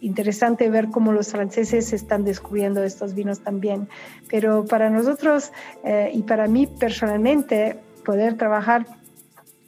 interesante 0.00 0.70
ver 0.70 0.88
cómo 0.88 1.10
los 1.10 1.30
franceses 1.30 1.92
están 1.92 2.24
descubriendo 2.24 2.84
estos 2.84 3.14
vinos 3.14 3.40
también. 3.40 3.88
Pero 4.28 4.64
para 4.64 4.88
nosotros 4.88 5.50
y 6.12 6.22
para 6.22 6.46
mí 6.46 6.68
personalmente, 6.68 7.80
poder 8.04 8.36
trabajar 8.36 8.86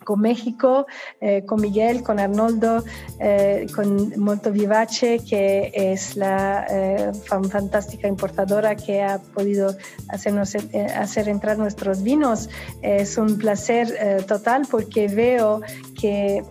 con 0.05 0.21
México, 0.21 0.87
eh, 1.21 1.45
con 1.45 1.61
Miguel, 1.61 2.03
con 2.03 2.19
Arnoldo, 2.19 2.85
eh, 3.21 3.67
con 3.75 4.13
Vivace, 4.53 5.21
que 5.29 5.73
es 5.75 6.17
la 6.17 6.67
eh, 6.69 7.13
fantástica 7.25 8.09
importadora 8.09 8.77
que 8.77 9.03
ha 9.03 9.19
podido 9.19 9.77
hacernos, 10.09 10.55
hacer 10.97 11.29
entrar 11.29 11.59
nuestros 11.59 12.03
vinos. 12.03 12.49
Es 12.83 13.19
un 13.19 13.39
placer 13.39 14.25
total 14.27 14.67
porque 14.71 15.09
veo 15.09 15.61
que 16.01 16.43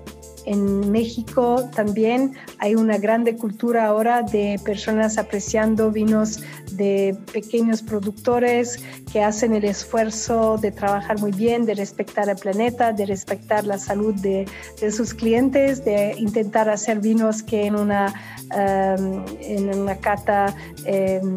en 0.45 0.91
México 0.91 1.69
también 1.75 2.33
hay 2.59 2.75
una 2.75 2.97
grande 2.97 3.35
cultura 3.35 3.85
ahora 3.85 4.23
de 4.23 4.59
personas 4.63 5.17
apreciando 5.17 5.91
vinos 5.91 6.39
de 6.71 7.17
pequeños 7.31 7.81
productores 7.81 8.79
que 9.11 9.21
hacen 9.23 9.53
el 9.53 9.65
esfuerzo 9.65 10.57
de 10.57 10.71
trabajar 10.71 11.19
muy 11.19 11.31
bien, 11.31 11.65
de 11.65 11.75
respetar 11.75 12.29
el 12.29 12.37
planeta, 12.37 12.93
de 12.93 13.05
respetar 13.05 13.65
la 13.65 13.77
salud 13.77 14.15
de, 14.15 14.45
sus 14.91 15.13
clientes, 15.13 15.83
de 15.85 16.15
intentar 16.17 16.69
hacer 16.69 16.99
vinos 16.99 17.43
que 17.43 17.65
en 17.65 17.75
una, 17.75 18.13
um, 18.55 19.25
en 19.41 19.79
una 19.79 19.95
cata 19.97 20.55
em, 20.85 21.35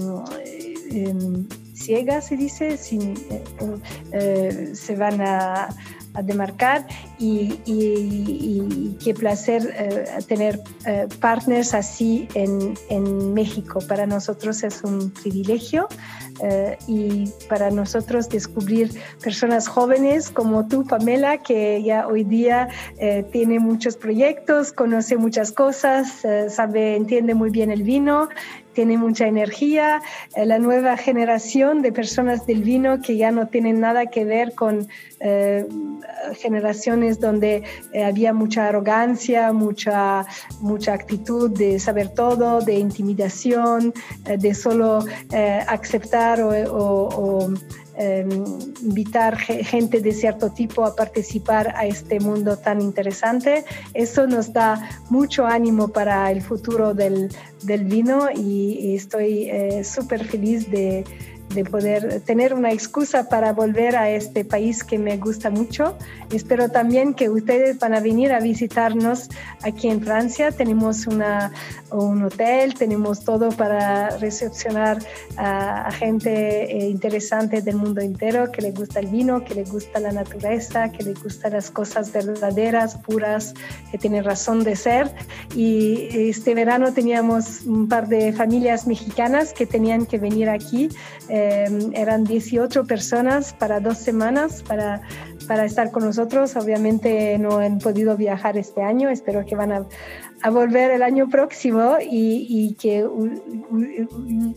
em, 0.90 1.46
ciega, 1.74 2.20
se 2.20 2.36
dice, 2.36 2.78
eh, 2.92 3.42
eh, 4.12 4.70
se 4.74 4.96
van 4.96 5.20
a 5.20 5.68
demarcar 6.22 6.86
y, 7.18 8.96
qué 9.02 9.14
placer 9.14 9.74
eh, 9.76 10.04
tener 10.26 10.60
eh, 10.86 11.06
partners 11.20 11.74
así 11.74 12.28
en, 12.34 12.74
en, 12.88 13.34
México. 13.34 13.80
Para 13.86 14.06
nosotros 14.06 14.62
es 14.62 14.82
un 14.82 15.10
privilegio 15.10 15.88
eh, 16.42 16.78
y 16.86 17.30
para 17.48 17.70
nosotros 17.70 18.28
descubrir 18.28 18.90
personas 19.22 19.68
jóvenes 19.68 20.30
como 20.30 20.68
tú, 20.68 20.84
Pamela, 20.86 21.38
que 21.38 21.82
ya 21.82 22.06
hoy 22.06 22.24
día 22.24 22.68
tiene 23.32 23.58
muchos 23.58 23.96
proyectos, 23.96 24.72
conoce 24.72 25.16
muchas 25.16 25.52
cosas, 25.52 26.22
sabe, 26.48 26.96
entiende 26.96 27.34
muy 27.34 27.50
bien 27.50 27.70
el 27.70 27.82
vino 27.82 28.28
tiene 28.74 28.98
mucha 28.98 29.26
energía, 29.26 30.02
eh, 30.34 30.44
la 30.44 30.58
nueva 30.58 30.96
generación 30.96 31.80
de 31.80 31.92
personas 31.92 32.46
del 32.46 32.62
vino 32.62 33.00
que 33.00 33.16
ya 33.16 33.30
no 33.30 33.46
tienen 33.46 33.80
nada 33.80 34.06
que 34.06 34.24
ver 34.24 34.54
con 34.54 34.88
eh, 35.20 35.66
generaciones 36.36 37.20
donde 37.20 37.62
eh, 37.92 38.04
había 38.04 38.34
mucha 38.34 38.68
arrogancia, 38.68 39.52
mucha, 39.52 40.26
mucha 40.60 40.92
actitud 40.92 41.50
de 41.50 41.78
saber 41.78 42.08
todo, 42.08 42.60
de 42.60 42.74
intimidación, 42.74 43.94
de 44.24 44.54
solo 44.54 45.04
aceptar 45.68 46.40
o 46.42 47.48
Em, 47.96 48.28
invitar 48.82 49.36
gente 49.36 50.00
de 50.00 50.10
cierto 50.10 50.50
tipo 50.50 50.82
a 50.82 50.96
participar 50.96 51.72
a 51.76 51.86
este 51.86 52.18
mundo 52.18 52.56
tan 52.56 52.80
interesante. 52.80 53.64
Eso 53.94 54.26
nos 54.26 54.52
da 54.52 54.90
mucho 55.10 55.46
ánimo 55.46 55.86
para 55.86 56.28
el 56.32 56.42
futuro 56.42 56.92
del, 56.92 57.28
vino 57.84 58.28
y, 58.34 58.96
estoy 58.96 59.48
eh, 59.48 59.84
súper 59.84 60.24
feliz 60.24 60.68
de 60.72 61.04
de 61.50 61.64
poder 61.64 62.20
tener 62.22 62.52
una 62.52 62.72
excusa 62.72 63.28
para 63.28 63.52
volver 63.52 63.96
a 63.96 64.10
este 64.10 64.44
país 64.44 64.82
que 64.82 64.98
me 64.98 65.16
gusta 65.16 65.50
mucho. 65.50 65.96
Espero 66.32 66.68
también 66.68 67.14
que 67.14 67.30
ustedes 67.30 67.78
van 67.78 67.94
a 67.94 68.00
venir 68.00 68.32
a 68.32 68.40
visitarnos 68.40 69.28
aquí 69.62 69.88
en 69.88 70.02
Francia. 70.02 70.50
Tenemos 70.50 71.06
una, 71.06 71.52
un 71.92 72.24
hotel, 72.24 72.74
tenemos 72.74 73.24
todo 73.24 73.50
para 73.50 74.16
recepcionar 74.18 74.98
a, 75.36 75.90
gente 75.92 76.64
eh, 76.64 76.88
interesante 76.88 77.62
del 77.62 77.76
mundo 77.76 78.00
entero 78.00 78.50
que 78.50 78.62
le 78.62 78.72
gusta 78.72 78.98
el 79.00 79.06
vino, 79.06 79.44
que 79.44 79.54
le 79.54 79.64
gusta 79.64 80.00
la 80.00 80.10
naturaleza, 80.10 80.90
que 80.90 81.04
le 81.04 81.14
gustan 81.14 81.52
las 81.52 81.70
cosas 81.70 82.12
verdaderas, 82.12 82.96
puras, 82.96 83.54
que 83.92 83.98
tienen 83.98 84.24
razón 84.24 84.64
de 84.64 84.74
ser. 84.74 85.14
Y 85.54 86.08
este 86.30 86.54
verano 86.54 86.92
teníamos 86.92 87.62
un 87.62 87.88
par 87.88 88.08
de 88.08 88.32
familias 88.32 88.86
mexicanas 88.88 89.52
que 89.52 89.66
tenían 89.66 90.06
que 90.06 90.18
venir 90.18 90.48
aquí. 90.48 90.88
Eh, 91.28 91.43
Em, 91.44 91.92
eran 91.94 92.24
18 92.24 92.84
personas 92.84 93.52
para 93.52 93.80
dos 93.80 93.98
semanas 93.98 94.62
para, 94.62 95.02
para 95.46 95.64
estar 95.64 95.90
con 95.90 96.04
nosotros. 96.04 96.56
Obviamente 96.56 97.38
no 97.38 97.58
han 97.58 97.78
podido 97.78 98.16
viajar 98.16 98.56
este 98.56 98.82
año, 98.82 99.08
espero 99.10 99.44
que 99.44 99.56
van 99.56 99.72
a, 99.72 100.50
volver 100.50 100.90
el 100.90 101.02
año 101.02 101.28
próximo 101.28 101.96
y, 102.00 102.76
que 102.78 103.06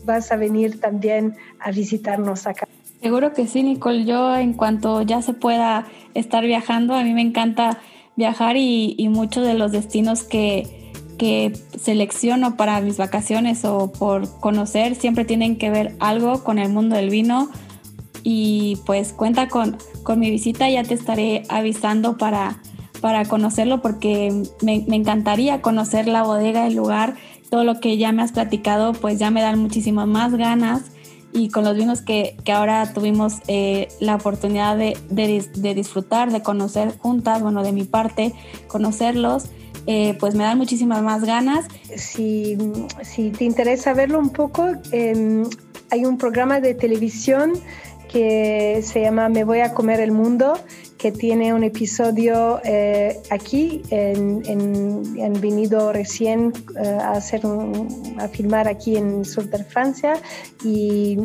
vas 0.04 0.30
a 0.30 0.36
venir 0.36 0.80
también 0.80 1.34
a 1.60 1.70
visitarnos 1.70 2.46
acá. 2.46 2.68
Seguro 3.00 3.32
que 3.32 3.46
sí, 3.46 3.62
Nicole. 3.62 4.04
Yo 4.04 4.36
en 4.36 4.52
cuanto 4.52 5.02
ya 5.02 5.22
se 5.22 5.32
pueda 5.32 5.86
estar 6.14 6.44
viajando, 6.44 6.94
a 6.94 7.02
mí 7.04 7.14
me 7.14 7.22
encanta 7.22 7.78
viajar 8.16 8.56
y 8.56 9.08
muchos 9.10 9.46
de 9.46 9.54
los 9.54 9.72
destinos 9.72 10.24
que, 10.24 10.77
que 11.18 11.52
selecciono 11.78 12.56
para 12.56 12.80
mis 12.80 12.96
vacaciones 12.96 13.64
o 13.64 13.92
por 13.92 14.40
conocer 14.40 14.94
siempre 14.94 15.24
tienen 15.24 15.58
que 15.58 15.68
ver 15.68 15.94
algo 15.98 16.42
con 16.44 16.58
el 16.58 16.70
mundo 16.70 16.96
del 16.96 17.10
vino. 17.10 17.50
Y 18.22 18.78
pues 18.86 19.12
cuenta 19.12 19.48
con, 19.48 19.76
con 20.02 20.18
mi 20.18 20.30
visita, 20.30 20.68
ya 20.68 20.82
te 20.82 20.94
estaré 20.94 21.42
avisando 21.48 22.16
para, 22.16 22.60
para 23.00 23.24
conocerlo 23.24 23.80
porque 23.80 24.42
me, 24.62 24.84
me, 24.86 24.96
encantaría 24.96 25.60
conocer 25.60 26.08
la 26.08 26.22
bodega, 26.22 26.66
el 26.66 26.74
lugar, 26.74 27.14
todo 27.50 27.64
lo 27.64 27.80
que 27.80 27.96
ya 27.96 28.12
me 28.12 28.22
has 28.22 28.32
platicado 28.32 28.92
pues 28.92 29.18
ya 29.18 29.30
me 29.30 29.42
dan 29.42 29.58
muchísimas 29.58 30.06
más 30.06 30.34
ganas. 30.34 30.92
Y 31.32 31.50
con 31.50 31.64
los 31.64 31.76
vinos 31.76 32.00
que, 32.00 32.36
ahora 32.52 32.92
tuvimos 32.94 33.34
eh, 33.48 33.88
la 34.00 34.16
oportunidad 34.16 34.76
de, 34.78 34.96
de, 35.10 35.74
disfrutar, 35.74 36.32
de 36.32 36.42
conocer 36.42 36.96
juntas, 36.98 37.42
bueno, 37.42 37.62
de 37.62 37.72
mi 37.72 37.84
parte, 37.84 38.34
conocerlos, 38.66 39.44
eh, 39.90 40.14
pues 40.20 40.34
me 40.34 40.44
dan 40.44 40.58
muchísimas 40.58 41.02
más 41.02 41.24
ganas. 41.24 41.64
Si, 41.96 42.58
te 43.38 43.44
interesa 43.44 43.94
verlo 43.94 44.18
un 44.18 44.28
poco, 44.28 44.66
em, 44.92 45.44
hay 45.90 46.04
un 46.04 46.18
programa 46.18 46.60
de 46.60 46.74
televisión 46.74 47.54
que 48.06 48.82
se 48.84 49.00
llama 49.00 49.30
Me 49.30 49.44
voy 49.44 49.60
a 49.60 49.72
comer 49.72 50.00
el 50.00 50.12
mundo, 50.12 50.58
que 50.98 51.10
tiene 51.10 51.54
un 51.54 51.64
episodio 51.64 52.60
eh, 52.64 53.18
aquí, 53.30 53.80
han 53.90 55.40
venido 55.40 55.90
recién 55.90 56.52
eh, 56.84 56.98
a, 57.00 57.12
a 57.12 58.28
filmar 58.28 58.68
aquí 58.68 58.98
en 58.98 59.24
sur 59.24 59.48
de 59.48 59.64
Francia 59.64 60.20
y 60.62 61.16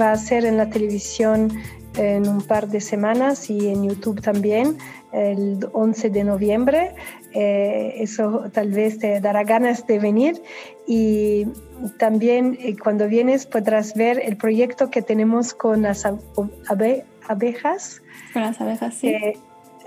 va 0.00 0.12
a 0.12 0.16
ser 0.16 0.46
en 0.46 0.56
la 0.56 0.70
televisión 0.70 1.52
en 1.98 2.26
un 2.28 2.40
par 2.40 2.68
de 2.68 2.80
semanas 2.80 3.50
y 3.50 3.68
en 3.68 3.86
YouTube 3.86 4.22
también 4.22 4.78
el 5.12 5.66
11 5.72 6.10
de 6.10 6.24
noviembre. 6.24 6.94
Eh, 7.34 7.94
eso 7.98 8.44
tal 8.52 8.70
vez 8.70 8.98
te 8.98 9.20
dará 9.20 9.44
ganas 9.44 9.86
de 9.86 9.98
venir 9.98 10.42
y 10.86 11.46
también 11.98 12.58
cuando 12.82 13.06
vienes 13.06 13.44
podrás 13.44 13.94
ver 13.94 14.18
el 14.24 14.38
proyecto 14.38 14.90
que 14.90 15.02
tenemos 15.02 15.52
con 15.52 15.82
las 15.82 16.06
abejas 17.28 18.00
con 18.32 18.42
las 18.42 18.60
abejas, 18.60 18.94
sí. 18.94 19.14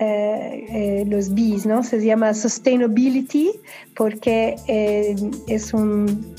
Eh, 0.04 0.66
eh, 0.70 1.06
los 1.08 1.32
bees, 1.36 1.68
¿no? 1.68 1.84
Se 1.84 2.04
llama 2.04 2.34
Sustainability 2.34 3.52
porque 3.96 4.56
eh, 4.68 5.16
es 5.48 5.76
un 5.76 6.34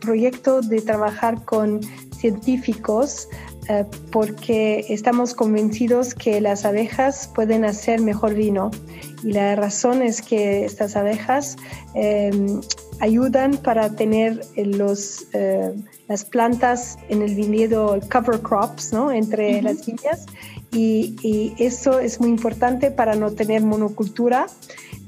proyecto 0.00 0.60
de 0.60 0.80
trabajar 0.80 1.44
con 1.44 1.80
científicos 2.18 3.28
porque 4.12 4.86
estamos 4.88 5.34
convencidos 5.34 6.14
que 6.14 6.40
las 6.40 6.64
abejas 6.64 7.30
pueden 7.34 7.64
hacer 7.64 8.00
mejor 8.00 8.34
vino 8.34 8.70
y 9.22 9.32
la 9.32 9.56
razón 9.56 10.02
es 10.02 10.22
que 10.22 10.64
estas 10.64 10.96
abejas 10.96 11.56
ayudan 13.00 13.56
para 13.58 13.94
tener 13.96 14.40
los, 14.56 15.26
las 16.08 16.24
plantas 16.24 16.98
en 17.08 17.22
el 17.22 17.34
viñedo 17.34 17.98
cover 18.12 18.40
crops, 18.40 18.92
¿no? 18.92 19.10
Entre 19.10 19.62
las 19.62 19.84
viñas 19.86 20.26
y, 20.76 21.54
eso 21.58 22.00
es 22.00 22.20
muy 22.20 22.30
importante 22.30 22.90
para 22.90 23.14
no 23.14 23.32
tener 23.32 23.62
monocultura, 23.62 24.46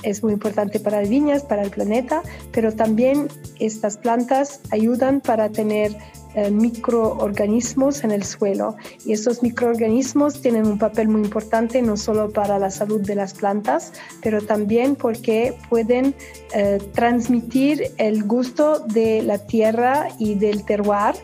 es 0.02 0.22
muy 0.22 0.32
importante 0.32 0.80
para 0.80 1.00
las 1.00 1.08
viñas, 1.08 1.42
para 1.42 1.62
el 1.62 1.70
planeta, 1.70 2.22
pero 2.52 2.72
también 2.72 3.28
estas 3.58 3.96
plantas 3.96 4.60
ayudan 4.70 5.20
para 5.20 5.50
tener 5.50 5.96
eh, 6.38 6.50
microorganismos 6.50 8.04
en 8.04 8.12
el 8.12 8.22
suelo. 8.22 8.76
Y 9.04 9.12
estos 9.12 9.42
microorganismos 9.42 10.40
tienen 10.40 10.66
un 10.66 10.78
papel 10.78 11.08
muy 11.08 11.22
importante 11.22 11.82
no 11.82 11.96
solo 11.96 12.30
para 12.30 12.58
la 12.60 12.70
salud 12.70 13.00
de 13.00 13.16
las 13.16 13.34
plantas, 13.34 13.92
pero 14.22 14.40
también 14.40 14.94
porque 14.94 15.54
pueden 15.68 16.14
eh, 16.54 16.78
transmitir 16.92 17.90
el 17.96 18.22
gusto 18.22 18.78
de 18.78 19.22
la 19.22 19.38
tierra 19.38 20.08
y 20.18 20.36
del 20.36 20.64
terroir 20.64 21.16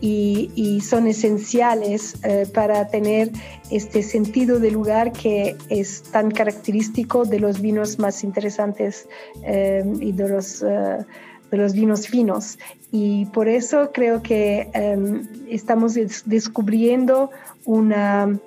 y, 0.00 0.80
son 0.80 1.06
esenciales 1.06 2.16
eh, 2.22 2.46
para 2.52 2.88
tener 2.88 3.30
este 3.70 4.02
sentido 4.02 4.58
de 4.58 4.70
lugar 4.70 5.12
que 5.12 5.56
es 5.68 6.02
tan 6.04 6.30
característico 6.30 7.24
de 7.24 7.40
los 7.40 7.60
vinos 7.60 7.98
más 7.98 8.24
interesantes 8.24 9.08
eh, 9.42 9.84
y 10.00 10.12
de 10.12 10.28
los, 10.28 10.62
eh, 10.62 10.98
de 11.50 11.56
los 11.56 11.72
vinos 11.72 12.06
finos. 12.06 12.58
Y 12.90 13.26
por 13.26 13.48
eso 13.48 13.90
creo 13.92 14.22
que 14.22 14.68
estamos 15.48 15.94
descubriendo 16.24 17.30
una 17.64 18.38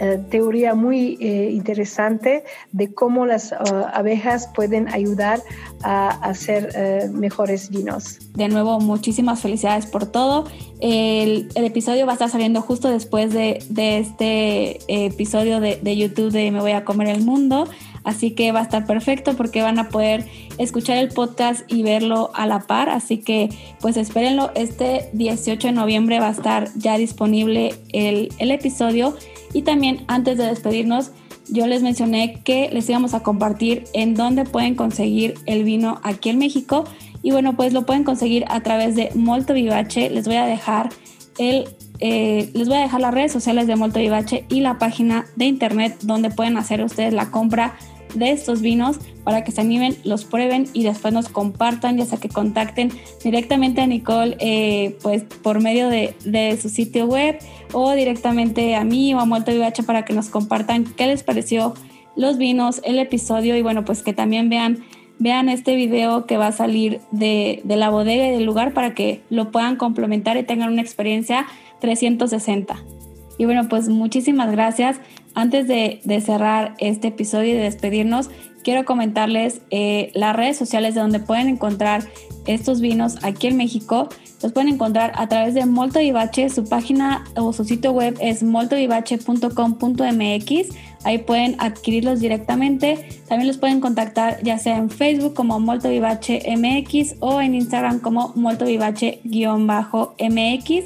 eh, 0.00 0.18
teoría 0.28 0.74
muy 0.74 1.16
eh, 1.20 1.50
interesante 1.52 2.42
de 2.72 2.92
cómo 2.92 3.26
las 3.26 3.52
uh, 3.52 3.56
abejas 3.92 4.48
pueden 4.48 4.88
ayudar 4.88 5.40
a 5.84 6.08
hacer 6.08 7.10
mejores 7.12 7.70
vinos. 7.70 8.18
De 8.34 8.48
nuevo, 8.48 8.80
muchísimas 8.80 9.40
felicidades 9.40 9.86
por 9.86 10.06
todo. 10.06 10.46
El, 10.80 11.48
el 11.54 11.64
episodio 11.64 12.06
va 12.06 12.12
a 12.12 12.14
estar 12.14 12.30
saliendo 12.30 12.60
justo 12.62 12.88
después 12.88 13.32
de, 13.32 13.62
de 13.68 13.98
este 13.98 15.06
episodio 15.06 15.60
de, 15.60 15.78
de 15.82 15.96
YouTube 15.96 16.32
de 16.32 16.50
Me 16.50 16.60
voy 16.60 16.72
a 16.72 16.84
comer 16.84 17.08
el 17.08 17.22
mundo. 17.22 17.68
Así 18.04 18.32
que 18.32 18.52
va 18.52 18.60
a 18.60 18.62
estar 18.62 18.86
perfecto 18.86 19.34
porque 19.36 19.62
van 19.62 19.78
a 19.78 19.88
poder 19.88 20.26
escuchar 20.58 20.98
el 20.98 21.08
podcast 21.08 21.70
y 21.72 21.82
verlo 21.82 22.30
a 22.34 22.46
la 22.46 22.60
par. 22.60 22.90
Así 22.90 23.18
que 23.18 23.48
pues 23.80 23.96
espérenlo. 23.96 24.50
Este 24.54 25.08
18 25.14 25.68
de 25.68 25.72
noviembre 25.72 26.20
va 26.20 26.28
a 26.28 26.32
estar 26.32 26.68
ya 26.76 26.98
disponible 26.98 27.74
el, 27.92 28.28
el 28.38 28.50
episodio 28.50 29.16
y 29.52 29.62
también 29.62 30.04
antes 30.08 30.36
de 30.36 30.44
despedirnos, 30.44 31.12
yo 31.48 31.66
les 31.66 31.82
mencioné 31.82 32.40
que 32.44 32.70
les 32.72 32.88
íbamos 32.88 33.14
a 33.14 33.22
compartir 33.22 33.84
en 33.92 34.14
dónde 34.14 34.44
pueden 34.44 34.74
conseguir 34.74 35.34
el 35.46 35.64
vino 35.64 36.00
aquí 36.02 36.30
en 36.30 36.38
México. 36.38 36.84
Y 37.22 37.30
bueno, 37.30 37.56
pues 37.56 37.72
lo 37.72 37.86
pueden 37.86 38.04
conseguir 38.04 38.44
a 38.48 38.60
través 38.60 38.96
de 38.96 39.10
Molto 39.14 39.54
Vivace. 39.54 40.10
Les 40.10 40.26
voy 40.26 40.36
a 40.36 40.46
dejar 40.46 40.90
el 41.38 41.66
eh, 42.00 42.50
les 42.54 42.68
voy 42.68 42.76
a 42.76 42.80
dejar 42.80 43.00
las 43.00 43.14
redes 43.14 43.32
sociales 43.32 43.66
de 43.66 43.76
Molto 43.76 44.00
Vivace 44.00 44.44
y 44.48 44.60
la 44.60 44.78
página 44.78 45.26
de 45.36 45.44
internet 45.46 45.96
donde 46.02 46.30
pueden 46.30 46.56
hacer 46.56 46.82
ustedes 46.82 47.14
la 47.14 47.30
compra 47.30 47.76
de 48.14 48.30
estos 48.30 48.60
vinos 48.60 48.98
para 49.24 49.44
que 49.44 49.52
se 49.52 49.60
animen, 49.60 49.96
los 50.04 50.24
prueben 50.24 50.66
y 50.72 50.84
después 50.84 51.12
nos 51.12 51.28
compartan, 51.28 51.96
ya 51.96 52.06
sea 52.06 52.18
que 52.18 52.28
contacten 52.28 52.90
directamente 53.22 53.80
a 53.80 53.86
Nicole 53.86 54.36
eh, 54.40 54.96
pues 55.02 55.24
por 55.24 55.60
medio 55.60 55.88
de, 55.88 56.14
de, 56.24 56.56
su 56.56 56.68
sitio 56.68 57.06
web 57.06 57.38
o 57.72 57.92
directamente 57.92 58.74
a 58.76 58.84
mí 58.84 59.14
o 59.14 59.20
a 59.20 59.24
Molto 59.24 59.52
Vivache 59.52 59.82
para 59.82 60.04
que 60.04 60.12
nos 60.12 60.28
compartan 60.28 60.84
qué 60.84 61.06
les 61.06 61.22
pareció 61.22 61.74
los 62.16 62.38
vinos, 62.38 62.80
el 62.84 62.98
episodio 62.98 63.56
y 63.56 63.62
bueno 63.62 63.84
pues 63.84 64.02
que 64.02 64.12
también 64.12 64.48
vean 64.48 64.84
vean 65.18 65.48
este 65.48 65.76
video 65.76 66.26
que 66.26 66.36
va 66.36 66.48
a 66.48 66.52
salir 66.52 67.00
de, 67.10 67.60
de 67.64 67.76
la 67.76 67.90
bodega 67.90 68.26
y 68.26 68.32
del 68.32 68.44
lugar 68.44 68.74
para 68.74 68.94
que 68.94 69.22
lo 69.30 69.50
puedan 69.50 69.76
complementar 69.76 70.36
y 70.36 70.42
tengan 70.42 70.72
una 70.72 70.82
experiencia 70.82 71.46
360. 71.80 72.76
Y 73.38 73.44
bueno, 73.44 73.68
pues 73.68 73.88
muchísimas 73.88 74.50
gracias. 74.50 75.00
Antes 75.34 75.66
de, 75.66 76.00
cerrar 76.20 76.74
este 76.78 77.08
episodio 77.08 77.50
y 77.50 77.56
de 77.56 77.64
despedirnos, 77.64 78.30
quiero 78.62 78.84
comentarles 78.84 79.62
eh, 79.70 80.12
las 80.14 80.36
redes 80.36 80.56
sociales 80.56 80.94
de 80.94 81.00
donde 81.00 81.18
pueden 81.18 81.48
encontrar 81.48 82.04
estos 82.46 82.80
vinos 82.80 83.16
aquí 83.22 83.48
en 83.48 83.56
México. 83.56 84.08
Los 84.42 84.52
pueden 84.52 84.68
encontrar 84.68 85.12
a 85.16 85.28
través 85.28 85.54
de 85.54 85.66
Molto 85.66 85.98
Vivace. 85.98 86.50
Su 86.50 86.62
página 86.64 87.24
o 87.36 87.52
su 87.52 87.64
sitio 87.64 87.90
web 87.92 88.16
es 88.20 88.44
moltovivace.com.mx. 88.44 90.68
Ahí 91.04 91.18
pueden 91.18 91.56
adquirirlos 91.58 92.20
directamente. 92.20 93.08
También 93.28 93.48
los 93.48 93.58
pueden 93.58 93.80
contactar 93.80 94.40
ya 94.42 94.58
sea 94.58 94.76
en 94.76 94.90
Facebook 94.90 95.34
como 95.34 95.58
Molto 95.58 95.88
Vivace 95.88 96.44
MX 96.56 97.16
o 97.20 97.40
en 97.40 97.54
Instagram 97.54 97.98
como 98.00 98.32
Molto 98.36 98.66
Vivace-MX. 98.66 100.84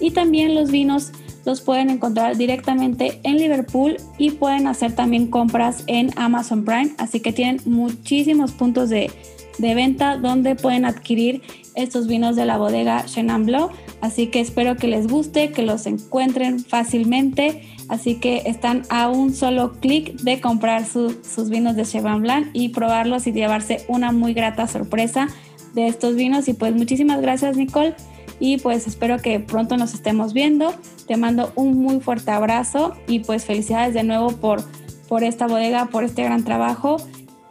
Y 0.00 0.12
también 0.12 0.54
los 0.54 0.70
vinos 0.70 1.12
los 1.44 1.60
pueden 1.60 1.90
encontrar 1.90 2.36
directamente 2.36 3.20
en 3.24 3.36
Liverpool 3.36 3.96
y 4.18 4.32
pueden 4.32 4.66
hacer 4.66 4.94
también 4.94 5.28
compras 5.28 5.84
en 5.86 6.10
Amazon 6.16 6.64
Prime. 6.64 6.92
Así 6.98 7.20
que 7.20 7.32
tienen 7.32 7.60
muchísimos 7.64 8.52
puntos 8.52 8.90
de, 8.90 9.10
venta 9.58 10.16
donde 10.16 10.54
pueden 10.54 10.84
adquirir 10.84 11.42
estos 11.74 12.06
vinos 12.06 12.36
de 12.36 12.46
la 12.46 12.58
bodega 12.58 13.04
Chenin 13.06 13.46
Blanc. 13.46 13.72
Así 14.00 14.28
que 14.28 14.40
espero 14.40 14.76
que 14.76 14.88
les 14.88 15.06
guste, 15.06 15.50
que 15.50 15.62
los 15.62 15.86
encuentren 15.86 16.60
fácilmente. 16.60 17.62
Así 17.88 18.16
que 18.16 18.42
están 18.46 18.82
a 18.88 19.08
un 19.08 19.34
solo 19.34 19.72
clic 19.80 20.14
de 20.22 20.40
comprar 20.40 20.86
sus 20.86 21.50
vinos 21.50 21.76
de 21.76 21.84
Chenin 21.84 22.22
Blanc 22.22 22.48
y 22.52 22.70
probarlos 22.70 23.26
y 23.26 23.32
llevarse 23.32 23.84
una 23.88 24.12
muy 24.12 24.32
grata 24.32 24.66
sorpresa 24.66 25.28
de 25.74 25.86
estos 25.88 26.14
vinos. 26.14 26.48
Y 26.48 26.54
pues 26.54 26.74
muchísimas 26.74 27.20
gracias 27.20 27.56
Nicole 27.56 27.94
y 28.42 28.58
pues 28.58 28.88
espero 28.88 29.18
que 29.18 29.38
pronto 29.38 29.76
nos 29.76 29.94
estemos 29.94 30.32
viendo. 30.32 30.74
Te 31.06 31.16
mando 31.16 31.52
un 31.56 31.78
muy 31.78 32.00
fuerte 32.00 32.30
abrazo 32.30 32.94
y 33.06 33.20
pues 33.20 33.44
felicidades 33.44 33.94
de 33.94 34.02
nuevo 34.02 34.32
por, 34.32 34.62
por 35.08 35.24
esta 35.24 35.46
bodega, 35.46 35.86
por 35.86 36.04
este 36.04 36.22
gran 36.22 36.44
trabajo 36.44 36.96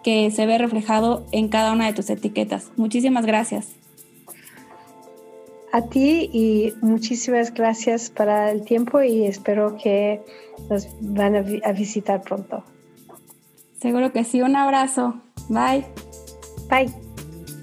que 0.03 0.31
se 0.31 0.45
ve 0.45 0.57
reflejado 0.57 1.25
en 1.31 1.49
cada 1.49 1.71
una 1.71 1.85
de 1.85 1.93
tus 1.93 2.09
etiquetas. 2.09 2.71
Muchísimas 2.75 3.25
gracias. 3.25 3.67
A 5.73 5.83
ti 5.83 6.29
y 6.33 6.73
muchísimas 6.81 7.53
gracias 7.53 8.09
para 8.09 8.51
el 8.51 8.63
tiempo 8.63 9.01
y 9.01 9.25
espero 9.25 9.77
que 9.77 10.21
nos 10.69 10.87
van 10.99 11.35
a, 11.35 11.45
a 11.63 11.71
visitar 11.71 12.21
pronto. 12.21 12.63
Seguro 13.81 14.11
que 14.11 14.23
sí. 14.23 14.41
Un 14.41 14.55
abrazo. 14.55 15.15
Bye. 15.49 15.85
Bye. 16.69 17.10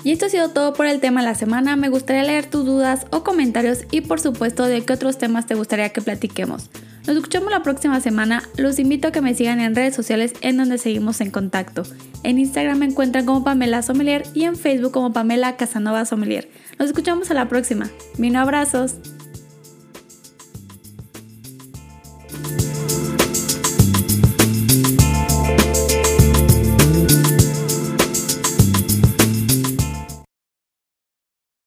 Y 0.05 0.13
esto 0.13 0.27
ha 0.27 0.29
sido 0.29 0.51
todo 0.51 0.73
por 0.73 0.87
el 0.87 1.01
tema 1.01 1.21
de 1.21 1.27
la 1.29 1.35
semana. 1.35 1.77
Me 1.77 1.89
gustaría 1.89 2.23
leer 2.23 2.47
tus 2.47 2.65
dudas 2.65 3.07
o 3.11 3.25
comentarios 3.25 3.85
y 3.91 4.03
por 4.03 4.21
supuesto 4.21 4.65
de 4.65 4.85
qué 4.85 4.93
otros 4.93 5.19
temas 5.19 5.47
te 5.47 5.55
gustaría 5.55 5.91
que 5.91 6.01
platiquemos. 6.01 6.71
Nos 7.07 7.17
escuchamos 7.17 7.51
la 7.51 7.63
próxima 7.63 8.01
semana. 8.01 8.43
Los 8.57 8.79
invito 8.79 9.09
a 9.09 9.13
que 9.13 9.23
me 9.23 9.35
sigan 9.35 9.61
en 9.61 9.75
redes 9.75 9.95
sociales 9.95 10.35
en 10.43 10.59
donde 10.59 10.79
seguimos 10.79 11.21
en 11.21 11.31
contacto. 11.31 11.83
En 12.23 12.39
Instagram 12.39 12.79
me 12.79 12.87
encuentran 12.87 13.25
como 13.25 13.45
Pamela 13.45 13.83
Sommelier 13.83 14.25
y 14.35 14.45
en 14.45 14.57
Facebook 14.57 14.93
como 14.93 15.13
Pamela 15.13 15.57
Casanova 15.57 16.05
Sommelier. 16.05 16.51
Nos 16.79 16.89
escuchamos 16.89 17.31
a 17.31 17.35
la 17.35 17.49
próxima. 17.49 17.89
Mino 18.19 18.41
abrazos. 18.41 18.97